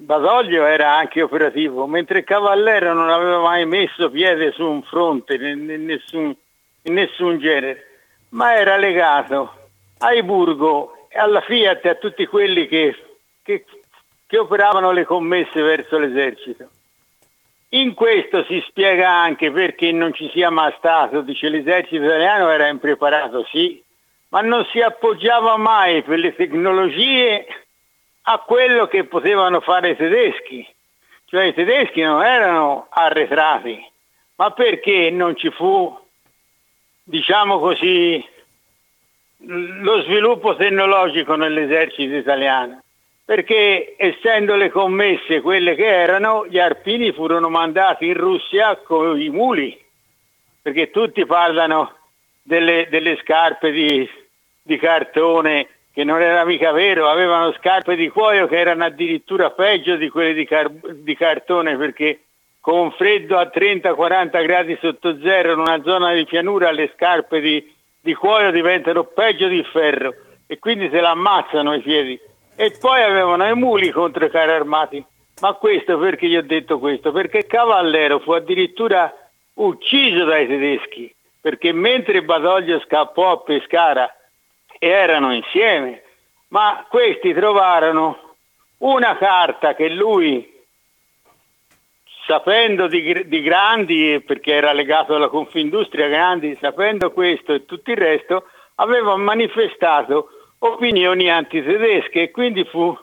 [0.00, 5.64] Badoglio era anche operativo, mentre Cavallero non aveva mai messo piede su un fronte in
[5.84, 6.32] nessun,
[6.82, 7.84] in nessun genere,
[8.28, 12.94] ma era legato ai Burgo alla Fiat e a tutti quelli che,
[13.42, 13.64] che,
[14.24, 16.68] che operavano le commesse verso l'esercito.
[17.70, 22.68] In questo si spiega anche perché non ci sia mai stato, dice l'esercito italiano era
[22.68, 23.82] impreparato, sì,
[24.28, 27.46] ma non si appoggiava mai per le tecnologie
[28.30, 30.66] a quello che potevano fare i tedeschi.
[31.24, 33.82] Cioè i tedeschi non erano arretrati,
[34.36, 35.98] ma perché non ci fu,
[37.02, 38.22] diciamo così,
[39.44, 42.82] lo sviluppo tecnologico nell'esercito italiano?
[43.24, 49.30] Perché essendo le commesse quelle che erano, gli arpini furono mandati in Russia con i
[49.30, 49.78] muli,
[50.60, 51.94] perché tutti parlano
[52.42, 54.08] delle, delle scarpe di,
[54.62, 55.68] di cartone
[55.98, 60.32] che non era mica vero, avevano scarpe di cuoio che erano addirittura peggio di quelle
[60.32, 62.20] di, car- di cartone perché
[62.60, 67.74] con freddo a 30-40 gradi sotto zero in una zona di pianura le scarpe di,
[68.00, 70.14] di cuoio diventano peggio di ferro
[70.46, 72.16] e quindi se la ammazzano i piedi.
[72.54, 75.04] E poi avevano i muli contro i carri armati.
[75.40, 77.10] Ma questo perché gli ho detto questo?
[77.10, 79.12] Perché Cavallero fu addirittura
[79.54, 84.12] ucciso dai tedeschi, perché mentre Badoglio scappò a Pescara
[84.78, 86.02] erano insieme,
[86.48, 88.34] ma questi trovarono
[88.78, 90.48] una carta che lui,
[92.26, 97.96] sapendo di, di Grandi, perché era legato alla Confindustria Grandi, sapendo questo e tutto il
[97.96, 98.44] resto,
[98.76, 100.30] aveva manifestato
[100.60, 102.96] opinioni antitedesche e quindi fu,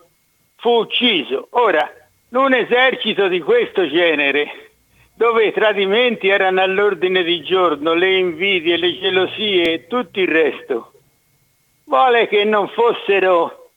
[0.56, 1.48] fu ucciso.
[1.52, 1.92] Ora,
[2.30, 4.72] un esercito di questo genere,
[5.16, 10.95] dove i tradimenti erano all'ordine di giorno, le invidie, le gelosie e tutto il resto,
[11.86, 13.70] vuole che non fossero,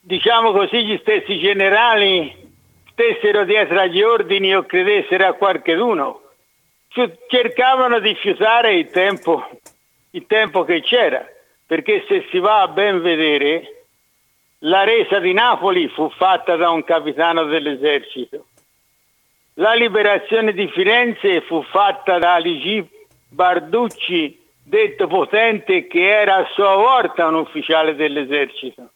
[0.00, 2.48] diciamo così, gli stessi generali
[2.92, 6.20] stessero dietro agli ordini o credessero a qualcheduno.
[7.28, 9.48] Cercavano di fiutare il tempo,
[10.10, 11.26] il tempo che c'era,
[11.66, 13.84] perché se si va a ben vedere,
[14.64, 18.46] la resa di Napoli fu fatta da un capitano dell'esercito.
[19.54, 22.86] La liberazione di Firenze fu fatta da Aligi
[23.28, 28.90] Barducci detto potente che era a sua volta un ufficiale dell'esercito.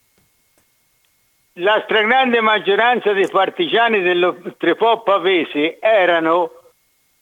[1.59, 6.51] La stragrande maggioranza dei partigiani dell'Oltrepo Pavese erano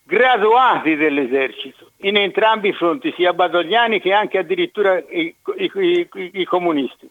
[0.04, 6.46] graduati dell'esercito in entrambi i fronti, sia badogliani che anche addirittura i, i, i, i
[6.46, 7.10] comunisti.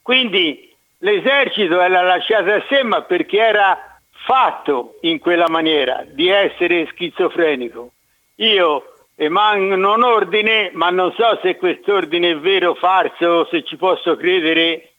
[0.00, 6.86] Quindi l'esercito era lasciato a sé, ma perché era fatto in quella maniera di essere
[6.86, 7.92] schizofrenico.
[8.36, 13.76] Io emanano un ordine, ma non so se quest'ordine è vero o falso, se ci
[13.76, 14.92] posso credere,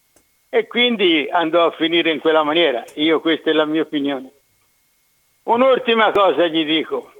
[0.49, 2.83] e quindi andò a finire in quella maniera.
[2.95, 4.31] Io questa è la mia opinione.
[5.43, 7.11] Un'ultima cosa gli dico.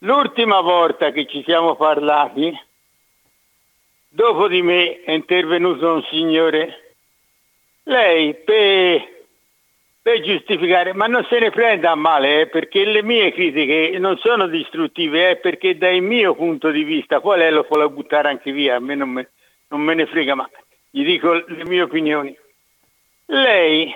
[0.00, 2.52] L'ultima volta che ci siamo parlati,
[4.08, 6.94] dopo di me è intervenuto un signore.
[7.84, 9.21] Lei per
[10.02, 14.18] per giustificare, ma non se ne prenda a male, eh, perché le mie critiche non
[14.18, 18.50] sono distruttive, eh, perché dal mio punto di vista, poi lei lo può buttare anche
[18.50, 19.30] via, a me non me,
[19.68, 20.50] non me ne frega, ma
[20.90, 22.36] gli dico le mie opinioni.
[23.26, 23.94] Lei,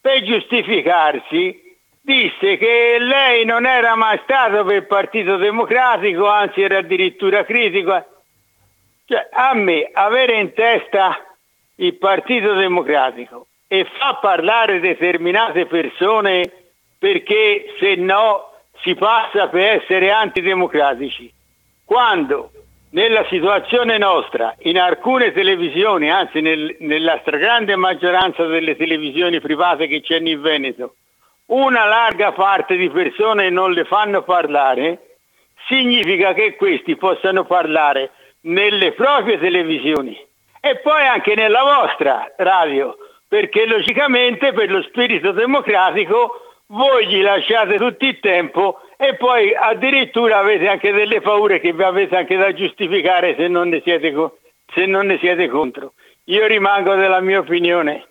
[0.00, 6.78] per giustificarsi, disse che lei non era mai stato per il Partito Democratico, anzi era
[6.78, 8.06] addirittura critico.
[9.04, 11.16] Cioè, a me avere in testa
[11.76, 16.42] il Partito Democratico e fa parlare determinate persone
[16.98, 18.50] perché se no
[18.82, 21.32] si passa per essere antidemocratici.
[21.82, 22.50] Quando
[22.90, 30.02] nella situazione nostra, in alcune televisioni, anzi nel, nella stragrande maggioranza delle televisioni private che
[30.02, 30.96] c'è in Veneto,
[31.46, 35.16] una larga parte di persone non le fanno parlare,
[35.66, 38.10] significa che questi possano parlare
[38.42, 40.14] nelle proprie televisioni
[40.60, 42.96] e poi anche nella vostra radio
[43.32, 50.40] perché logicamente per lo spirito democratico voi gli lasciate tutto il tempo e poi addirittura
[50.40, 54.12] avete anche delle paure che vi avete anche da giustificare se non ne siete,
[54.74, 55.94] se non ne siete contro.
[56.24, 58.04] Io rimango della mia opinione,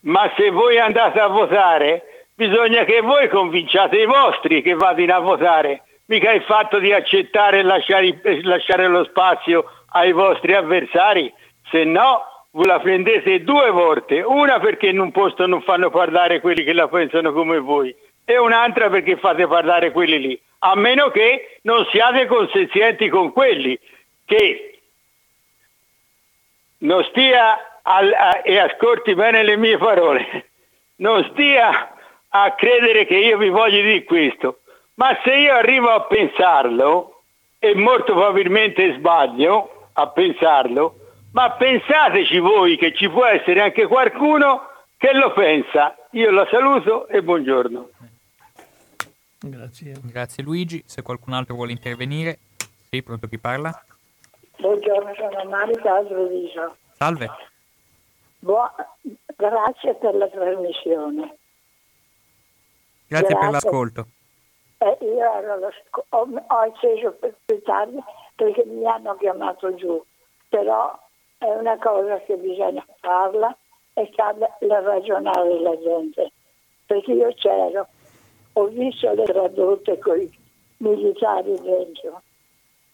[0.00, 5.20] ma se voi andate a votare bisogna che voi convinciate i vostri che vadino a
[5.20, 11.32] votare, mica il fatto di accettare e lasciare, lasciare lo spazio ai vostri avversari,
[11.70, 16.40] se no voi la prendete due volte, una perché in un posto non fanno parlare
[16.40, 21.10] quelli che la pensano come voi e un'altra perché fate parlare quelli lì, a meno
[21.10, 23.78] che non siate consenzienti con quelli
[24.24, 24.80] che
[26.78, 30.48] non stia al, a, e ascolti bene le mie parole,
[30.96, 31.94] non stia
[32.30, 34.60] a credere che io vi voglio dire questo,
[34.94, 37.20] ma se io arrivo a pensarlo,
[37.58, 41.05] e molto probabilmente sbaglio a pensarlo,
[41.36, 45.94] ma pensateci voi che ci può essere anche qualcuno che lo pensa.
[46.12, 47.90] Io la saluto e buongiorno.
[49.40, 49.92] Grazie.
[50.02, 52.38] Grazie Luigi, se qualcun altro vuole intervenire.
[52.88, 53.70] Sì, pronto chi parla?
[54.56, 56.76] Buongiorno, sono Marica Svediso.
[56.94, 57.28] Salve.
[58.38, 58.72] Buo...
[59.36, 61.36] Grazie per la trasmissione.
[63.08, 63.36] Grazie, Grazie.
[63.36, 64.06] per l'ascolto.
[64.78, 65.70] Eh, io ero
[66.08, 67.98] ho, ho acceso per più tardi
[68.34, 70.02] perché mi hanno chiamato giù,
[70.48, 70.98] però
[71.38, 73.56] è una cosa che bisogna farla
[73.94, 74.48] e farla
[74.80, 76.32] ragionare la gente.
[76.86, 77.86] Perché io c'ero,
[78.52, 80.30] ho visto le tradotte con i
[80.78, 82.22] militari dentro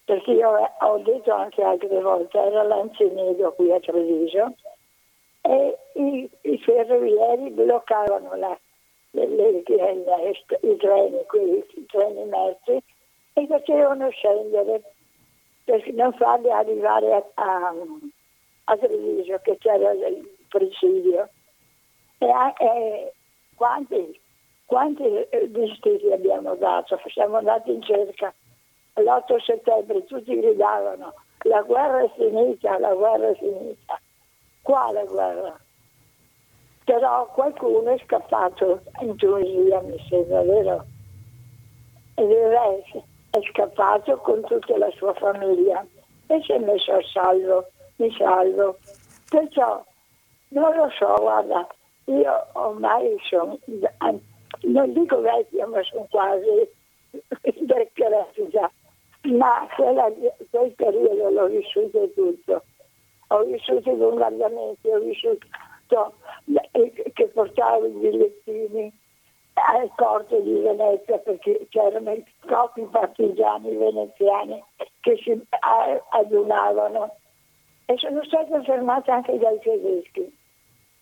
[0.04, 0.50] perché io
[0.80, 4.54] ho detto anche altre volte, era l'Anzinigo qui a Treviso
[5.42, 8.58] e i, i ferrovieri bloccavano la,
[9.10, 12.82] le, le, le, i treni, qui, i treni merci
[13.34, 14.82] e facevano scendere
[15.64, 17.74] per non farli arrivare a, a,
[18.64, 21.28] a Treviso che c'era il presidio.
[22.18, 22.26] E,
[22.58, 23.12] e
[23.54, 24.20] quanti,
[24.64, 25.04] quanti
[25.48, 27.00] vestiti eh, abbiamo dato?
[27.12, 28.32] Siamo andati in cerca
[28.94, 31.14] l'8 settembre, tutti gridavano
[31.44, 34.00] la guerra è finita, la guerra è finita.
[34.62, 35.58] Quale guerra?
[36.84, 40.84] Però qualcuno è scappato in Tunisia, mi sembra, vero?
[42.16, 42.84] Il re
[43.30, 45.84] è scappato con tutta la sua famiglia
[46.26, 48.78] e si è messo a salvo, mi salvo.
[49.28, 49.84] Perciò
[50.48, 51.66] non lo so, guarda,
[52.04, 53.58] io ormai sono,
[54.62, 56.68] non dico vecchia, ma sono quasi
[57.64, 58.08] vecchia
[59.22, 60.10] ma quella,
[60.50, 62.64] quel periodo l'ho vissuto tutto.
[63.28, 65.46] Ho vissuto i bombardamenti, ho vissuto
[67.14, 68.92] che portavo i bigliettini
[69.54, 72.16] al porto di Venezia perché c'erano
[72.46, 74.62] troppi partigiani veneziani
[75.00, 75.40] che si
[76.10, 77.16] adunavano
[77.92, 80.34] e sono stata fermata anche dai tedeschi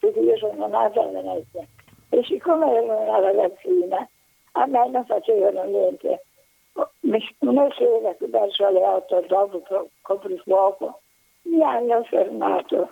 [0.01, 1.65] perché io sono nata a Venezia.
[2.09, 4.09] E siccome ero una ragazzina
[4.53, 6.25] a me non facevano niente.
[7.41, 11.01] Una sera verso le 8 dopo coprifuoco
[11.43, 12.91] mi hanno fermato.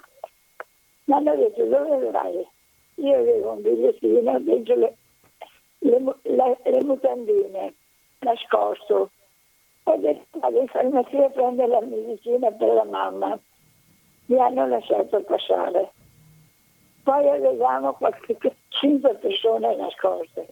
[1.05, 2.47] Mi hanno detto dove vai?
[2.95, 4.97] io avevo un bigliettino dentro le,
[5.79, 7.75] le, le, le mutandine
[8.21, 9.11] nascosto.
[9.85, 13.39] Ho detto vado in farmacia a prendere la medicina per la mamma
[14.29, 15.93] mi hanno lasciato passare.
[17.03, 18.37] Poi avevamo qualche,
[18.69, 20.49] cinque persone nascoste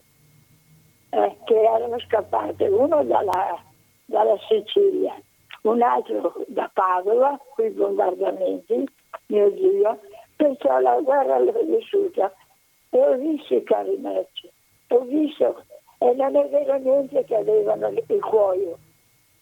[1.10, 3.62] eh, che erano scappate, uno dalla,
[4.06, 5.14] dalla Sicilia,
[5.62, 8.88] un altro da Padova, con i bombardamenti,
[9.26, 10.00] mio Dio,
[10.34, 12.32] perciò la guerra l'ho vissuta.
[12.90, 14.50] E ho visto i carri merci,
[14.88, 15.64] ho visto,
[15.98, 18.78] e non è vero niente che avevano il cuoio,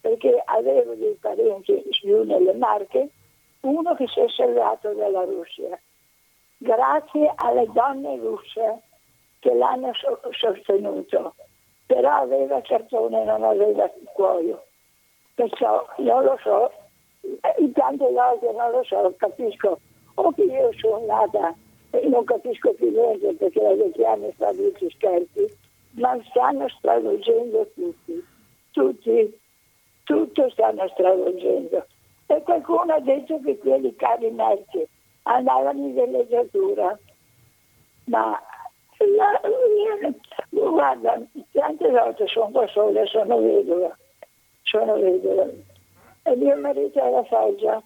[0.00, 3.10] perché avevo dei parenti giù nelle Marche,
[3.64, 5.78] uno che si è salvato dalla Russia,
[6.58, 8.82] grazie alle donne russe
[9.40, 9.92] che l'hanno
[10.30, 11.34] sostenuto
[11.86, 14.64] però aveva cartone e non aveva cuoio.
[15.34, 16.70] Perciò non lo so,
[17.58, 19.78] in tante volte non lo so, capisco,
[20.14, 21.54] o che io sono nata
[21.90, 25.58] e non capisco più niente perché da vecchi anni sta tutti scherzi,
[25.92, 28.24] ma stanno stravolgendo tutti,
[28.70, 29.40] tutti,
[30.04, 31.86] tutto stanno stravolgendo.
[32.34, 34.84] E qualcuno ha detto che quelli cari merci
[35.22, 36.98] andavano in villeggiatura,
[38.06, 38.42] ma
[40.50, 41.20] io, guarda,
[41.52, 43.96] tante volte sono da sola, sono vedova,
[44.62, 45.46] sono vedova.
[46.24, 47.80] E mio marito era Foggia,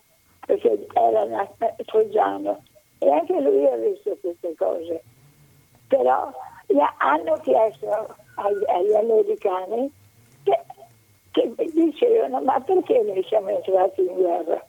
[0.47, 1.55] perché era
[1.85, 2.63] foggiano,
[3.01, 5.03] e anche lui ha visto queste cose.
[5.89, 6.33] Però
[6.97, 9.93] hanno chiesto agli, agli americani
[10.43, 10.59] che,
[11.57, 14.65] che, dicevano ma perché noi siamo entrati in guerra?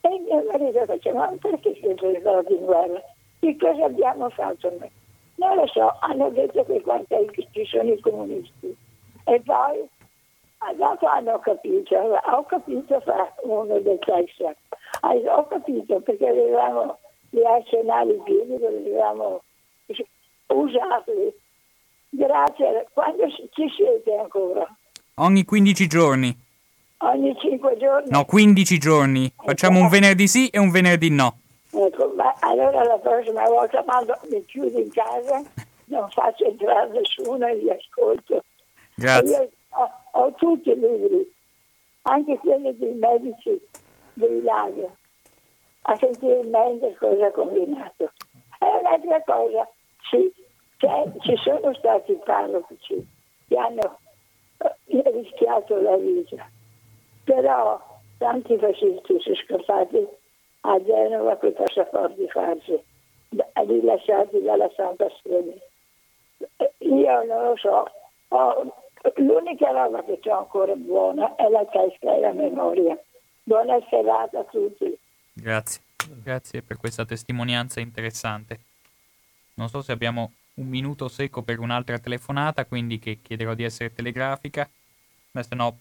[0.00, 3.02] E mio marito faceva ma perché siete entrati in guerra?
[3.38, 4.90] Che cosa abbiamo fatto noi?
[5.36, 6.82] Non lo so, hanno detto che
[7.50, 8.76] ci sono i comunisti.
[9.24, 9.88] E poi
[10.76, 14.56] dopo hanno capito, ho capito fra uno del Texas,
[15.02, 16.98] ho capito perché avevamo
[17.30, 19.42] gli arsenali pieni, dovevamo
[20.46, 21.34] usarli.
[22.10, 24.66] Grazie, quando ci siete ancora?
[25.16, 26.36] Ogni 15 giorni.
[26.98, 28.10] Ogni 5 giorni?
[28.10, 29.32] No, 15 giorni.
[29.36, 31.38] Facciamo un venerdì sì e un venerdì no.
[31.70, 35.40] Ecco, ma allora la prossima volta quando mi chiudo in casa
[35.86, 38.42] non faccio entrare nessuno e li ascolto.
[38.96, 39.52] Grazie.
[39.70, 41.32] Ho, ho, tutti i libri,
[42.02, 43.60] anche quelli dei medici
[44.14, 44.86] dei laghi,
[45.82, 48.12] a sentire in mente cosa ha combinato.
[48.58, 49.68] E un'altra cosa,
[50.10, 50.32] sì,
[50.76, 53.06] che ci sono stati parroci
[53.46, 53.98] che hanno
[54.98, 56.48] eh, rischiato la vita,
[57.24, 57.80] però
[58.18, 60.06] tanti fascisti sono scappati
[60.60, 62.82] a Genova con i passaporti falsi,
[63.66, 65.60] rilasciati dalla Santa Sede.
[66.78, 67.90] Io non lo so,
[68.28, 68.74] ho,
[69.16, 72.98] l'unica roba che ho ancora buona è la testa e la memoria.
[73.42, 74.96] Buona serata a tutti.
[75.32, 75.82] Grazie,
[76.22, 78.58] grazie per questa testimonianza interessante.
[79.54, 83.92] Non so se abbiamo un minuto secco per un'altra telefonata, quindi che chiederò di essere
[83.92, 84.68] telegrafica.
[85.34, 85.78] Ma se no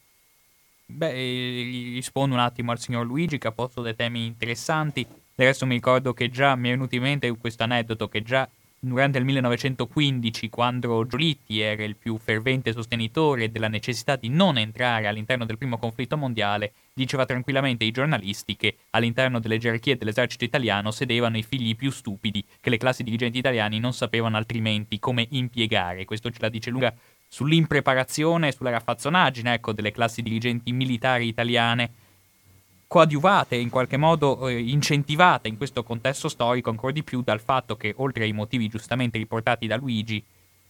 [0.86, 5.06] Beh, rispondo un attimo al signor Luigi che ha posto dei temi interessanti.
[5.36, 8.48] Adesso mi ricordo che già mi è venuto in mente questo aneddoto che già
[8.80, 15.08] durante il 1915, quando Giolitti era il più fervente sostenitore della necessità di non entrare
[15.08, 20.92] all'interno del primo conflitto mondiale, diceva tranquillamente ai giornalisti che all'interno delle gerarchie dell'esercito italiano
[20.92, 26.04] sedevano i figli più stupidi che le classi dirigenti italiane non sapevano altrimenti come impiegare.
[26.06, 26.94] Questo ce la dice lunga
[27.34, 31.90] sull'impreparazione e sulla raffazzonaggine ecco, delle classi dirigenti militari italiane
[32.86, 37.76] coadiuvate, in qualche modo eh, incentivate in questo contesto storico ancora di più dal fatto
[37.76, 40.24] che, oltre ai motivi giustamente riportati da Luigi,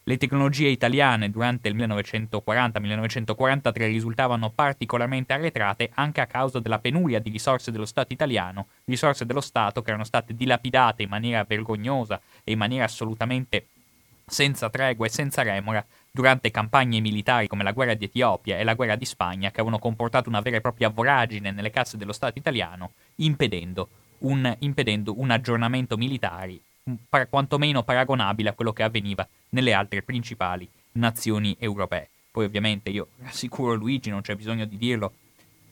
[0.04, 7.28] le tecnologie italiane durante il 1940-1943 risultavano particolarmente arretrate anche a causa della penuria di
[7.28, 12.52] risorse dello Stato italiano, risorse dello Stato che erano state dilapidate in maniera vergognosa e
[12.52, 13.66] in maniera assolutamente
[14.26, 15.84] senza tregua e senza remora
[16.14, 19.80] durante campagne militari come la guerra di Etiopia e la guerra di Spagna che avevano
[19.80, 23.88] comportato una vera e propria voragine nelle casse dello Stato italiano, impedendo
[24.18, 26.60] un, impedendo un aggiornamento militare
[27.08, 32.10] par- quantomeno paragonabile a quello che avveniva nelle altre principali nazioni europee.
[32.30, 35.14] Poi ovviamente io rassicuro Luigi, non c'è bisogno di dirlo,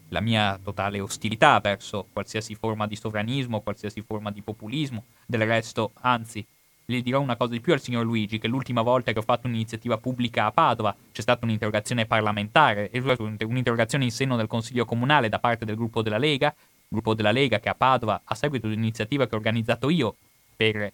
[0.09, 5.05] la mia totale ostilità verso qualsiasi forma di sovranismo, qualsiasi forma di populismo.
[5.25, 6.45] Del resto, anzi,
[6.87, 9.47] le dirò una cosa di più al signor Luigi, che l'ultima volta che ho fatto
[9.47, 15.39] un'iniziativa pubblica a Padova c'è stata un'interrogazione parlamentare, un'interrogazione in seno del Consiglio Comunale da
[15.39, 16.55] parte del gruppo della Lega,
[16.89, 20.17] gruppo della Lega che a Padova, a seguito di un'iniziativa che ho organizzato io
[20.57, 20.93] per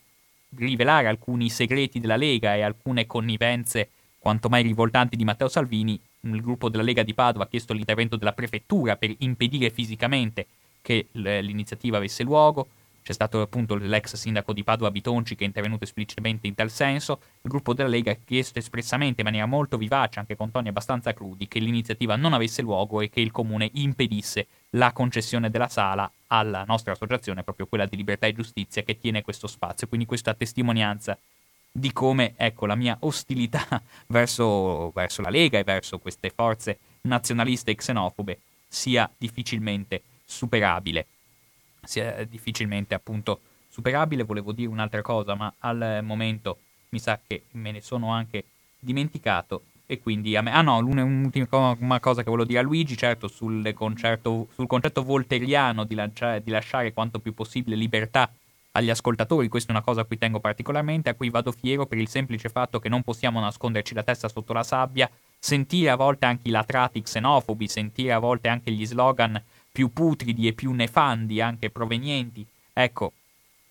[0.56, 6.40] rivelare alcuni segreti della Lega e alcune connivenze quanto mai rivoltanti di Matteo Salvini, il
[6.40, 10.47] gruppo della Lega di Padova ha chiesto l'intervento della prefettura per impedire fisicamente
[10.82, 12.69] che l'iniziativa avesse luogo.
[13.09, 17.23] C'è stato appunto l'ex sindaco di Padova Bitonci che è intervenuto esplicitamente in tal senso.
[17.41, 21.15] Il gruppo della Lega ha chiesto espressamente in maniera molto vivace, anche con toni abbastanza
[21.15, 26.13] crudi, che l'iniziativa non avesse luogo e che il comune impedisse la concessione della sala
[26.27, 29.89] alla nostra associazione, proprio quella di Libertà e Giustizia, che tiene questo spazio.
[29.89, 31.17] Quindi questa testimonianza
[31.73, 33.67] di come ecco, la mia ostilità
[34.09, 41.07] verso, verso la Lega e verso queste forze nazionaliste e xenofobe sia difficilmente superabile
[41.89, 44.24] sia difficilmente appunto superabile.
[44.24, 46.59] Volevo dire un'altra cosa, ma al momento
[46.90, 48.44] mi sa che me ne sono anche
[48.78, 49.62] dimenticato.
[49.86, 50.52] E quindi a me.
[50.52, 55.85] Ah no, l'ultima cosa che volevo dire a Luigi, certo, sul, concerto, sul concetto volteriano
[55.85, 58.31] di, lanciare, di lasciare quanto più possibile libertà
[58.73, 61.98] agli ascoltatori, questa è una cosa a cui tengo particolarmente, a cui vado fiero per
[61.98, 66.27] il semplice fatto che non possiamo nasconderci la testa sotto la sabbia, sentire a volte
[66.27, 69.43] anche i latrati xenofobi, sentire a volte anche gli slogan
[69.79, 73.13] più putridi e più nefandi, anche provenienti, ecco,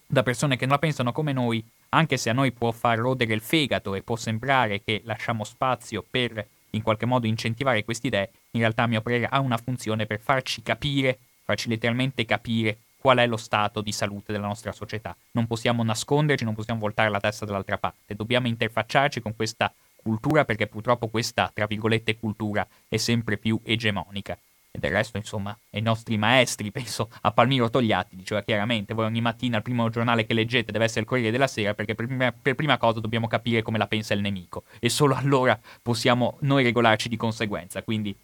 [0.05, 3.33] da persone che non la pensano come noi, anche se a noi può far rodere
[3.33, 8.29] il fegato e può sembrare che lasciamo spazio per in qualche modo incentivare queste idee,
[8.51, 13.17] in realtà a mio parere ha una funzione per farci capire, farci letteralmente capire qual
[13.17, 15.13] è lo stato di salute della nostra società.
[15.31, 20.45] Non possiamo nasconderci, non possiamo voltare la testa dall'altra parte, dobbiamo interfacciarci con questa cultura
[20.45, 24.37] perché purtroppo questa, tra virgolette, cultura è sempre più egemonica.
[24.77, 29.21] E del resto, insomma, i nostri maestri, penso a Palmiro Togliatti, diceva chiaramente, voi ogni
[29.21, 32.31] mattina il primo giornale che leggete deve essere il Corriere della Sera perché per prima,
[32.31, 36.63] per prima cosa dobbiamo capire come la pensa il nemico e solo allora possiamo noi
[36.63, 37.81] regolarci di conseguenza.
[37.81, 38.15] Quindi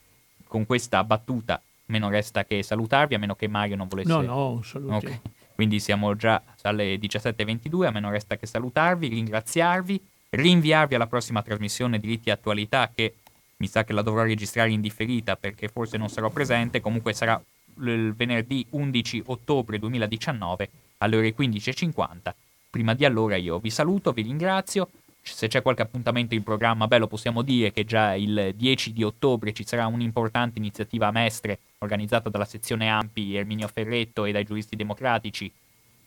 [0.47, 4.11] con questa battuta me non resta che salutarvi, a meno che Mario non volesse...
[4.11, 5.05] No, no, saluti.
[5.05, 5.21] Okay.
[5.55, 11.41] Quindi siamo già alle 17.22, a me non resta che salutarvi, ringraziarvi, rinviarvi alla prossima
[11.41, 13.15] trasmissione Diritti e Attualità che
[13.63, 17.41] mi sa che la dovrò registrare in differita perché forse non sarò presente, comunque sarà
[17.79, 22.33] il venerdì 11 ottobre 2019 alle ore 15.50.
[22.69, 24.89] Prima di allora io vi saluto, vi ringrazio.
[25.21, 29.03] Se c'è qualche appuntamento in programma, beh, lo possiamo dire che già il 10 di
[29.03, 34.43] ottobre ci sarà un'importante iniziativa a Mestre organizzata dalla sezione Ampi Erminio Ferretto e dai
[34.43, 35.49] giuristi democratici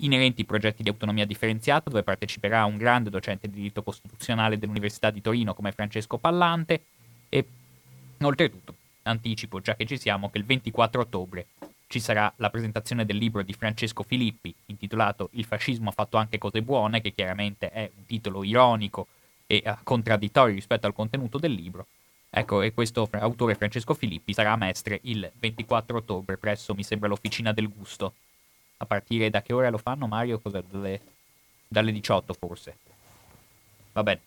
[0.01, 5.11] inerenti ai progetti di autonomia differenziata, dove parteciperà un grande docente di diritto costituzionale dell'Università
[5.11, 6.83] di Torino come Francesco Pallante.
[7.37, 7.45] E
[8.25, 11.49] oltretutto, anticipo già che ci siamo, che il 24 ottobre
[11.87, 16.39] ci sarà la presentazione del libro di Francesco Filippi intitolato Il fascismo ha fatto anche
[16.39, 19.09] cose buone, che chiaramente è un titolo ironico
[19.47, 21.87] e uh, contraddittorio rispetto al contenuto del libro.
[22.31, 27.09] Ecco, e questo autore Francesco Filippi sarà a Mestre il 24 ottobre presso, mi sembra,
[27.09, 28.15] l'Officina del Gusto.
[28.79, 30.39] A partire da che ora lo fanno, Mario?
[30.39, 30.63] Cos'è?
[30.63, 31.01] Dalle,
[31.69, 32.79] dalle 18 forse.
[33.93, 34.21] Va bene.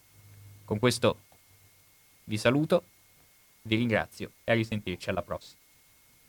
[0.64, 1.18] Con questo
[2.30, 2.84] vi saluto,
[3.64, 5.62] vi ringrazio e a risentirci alla prossima.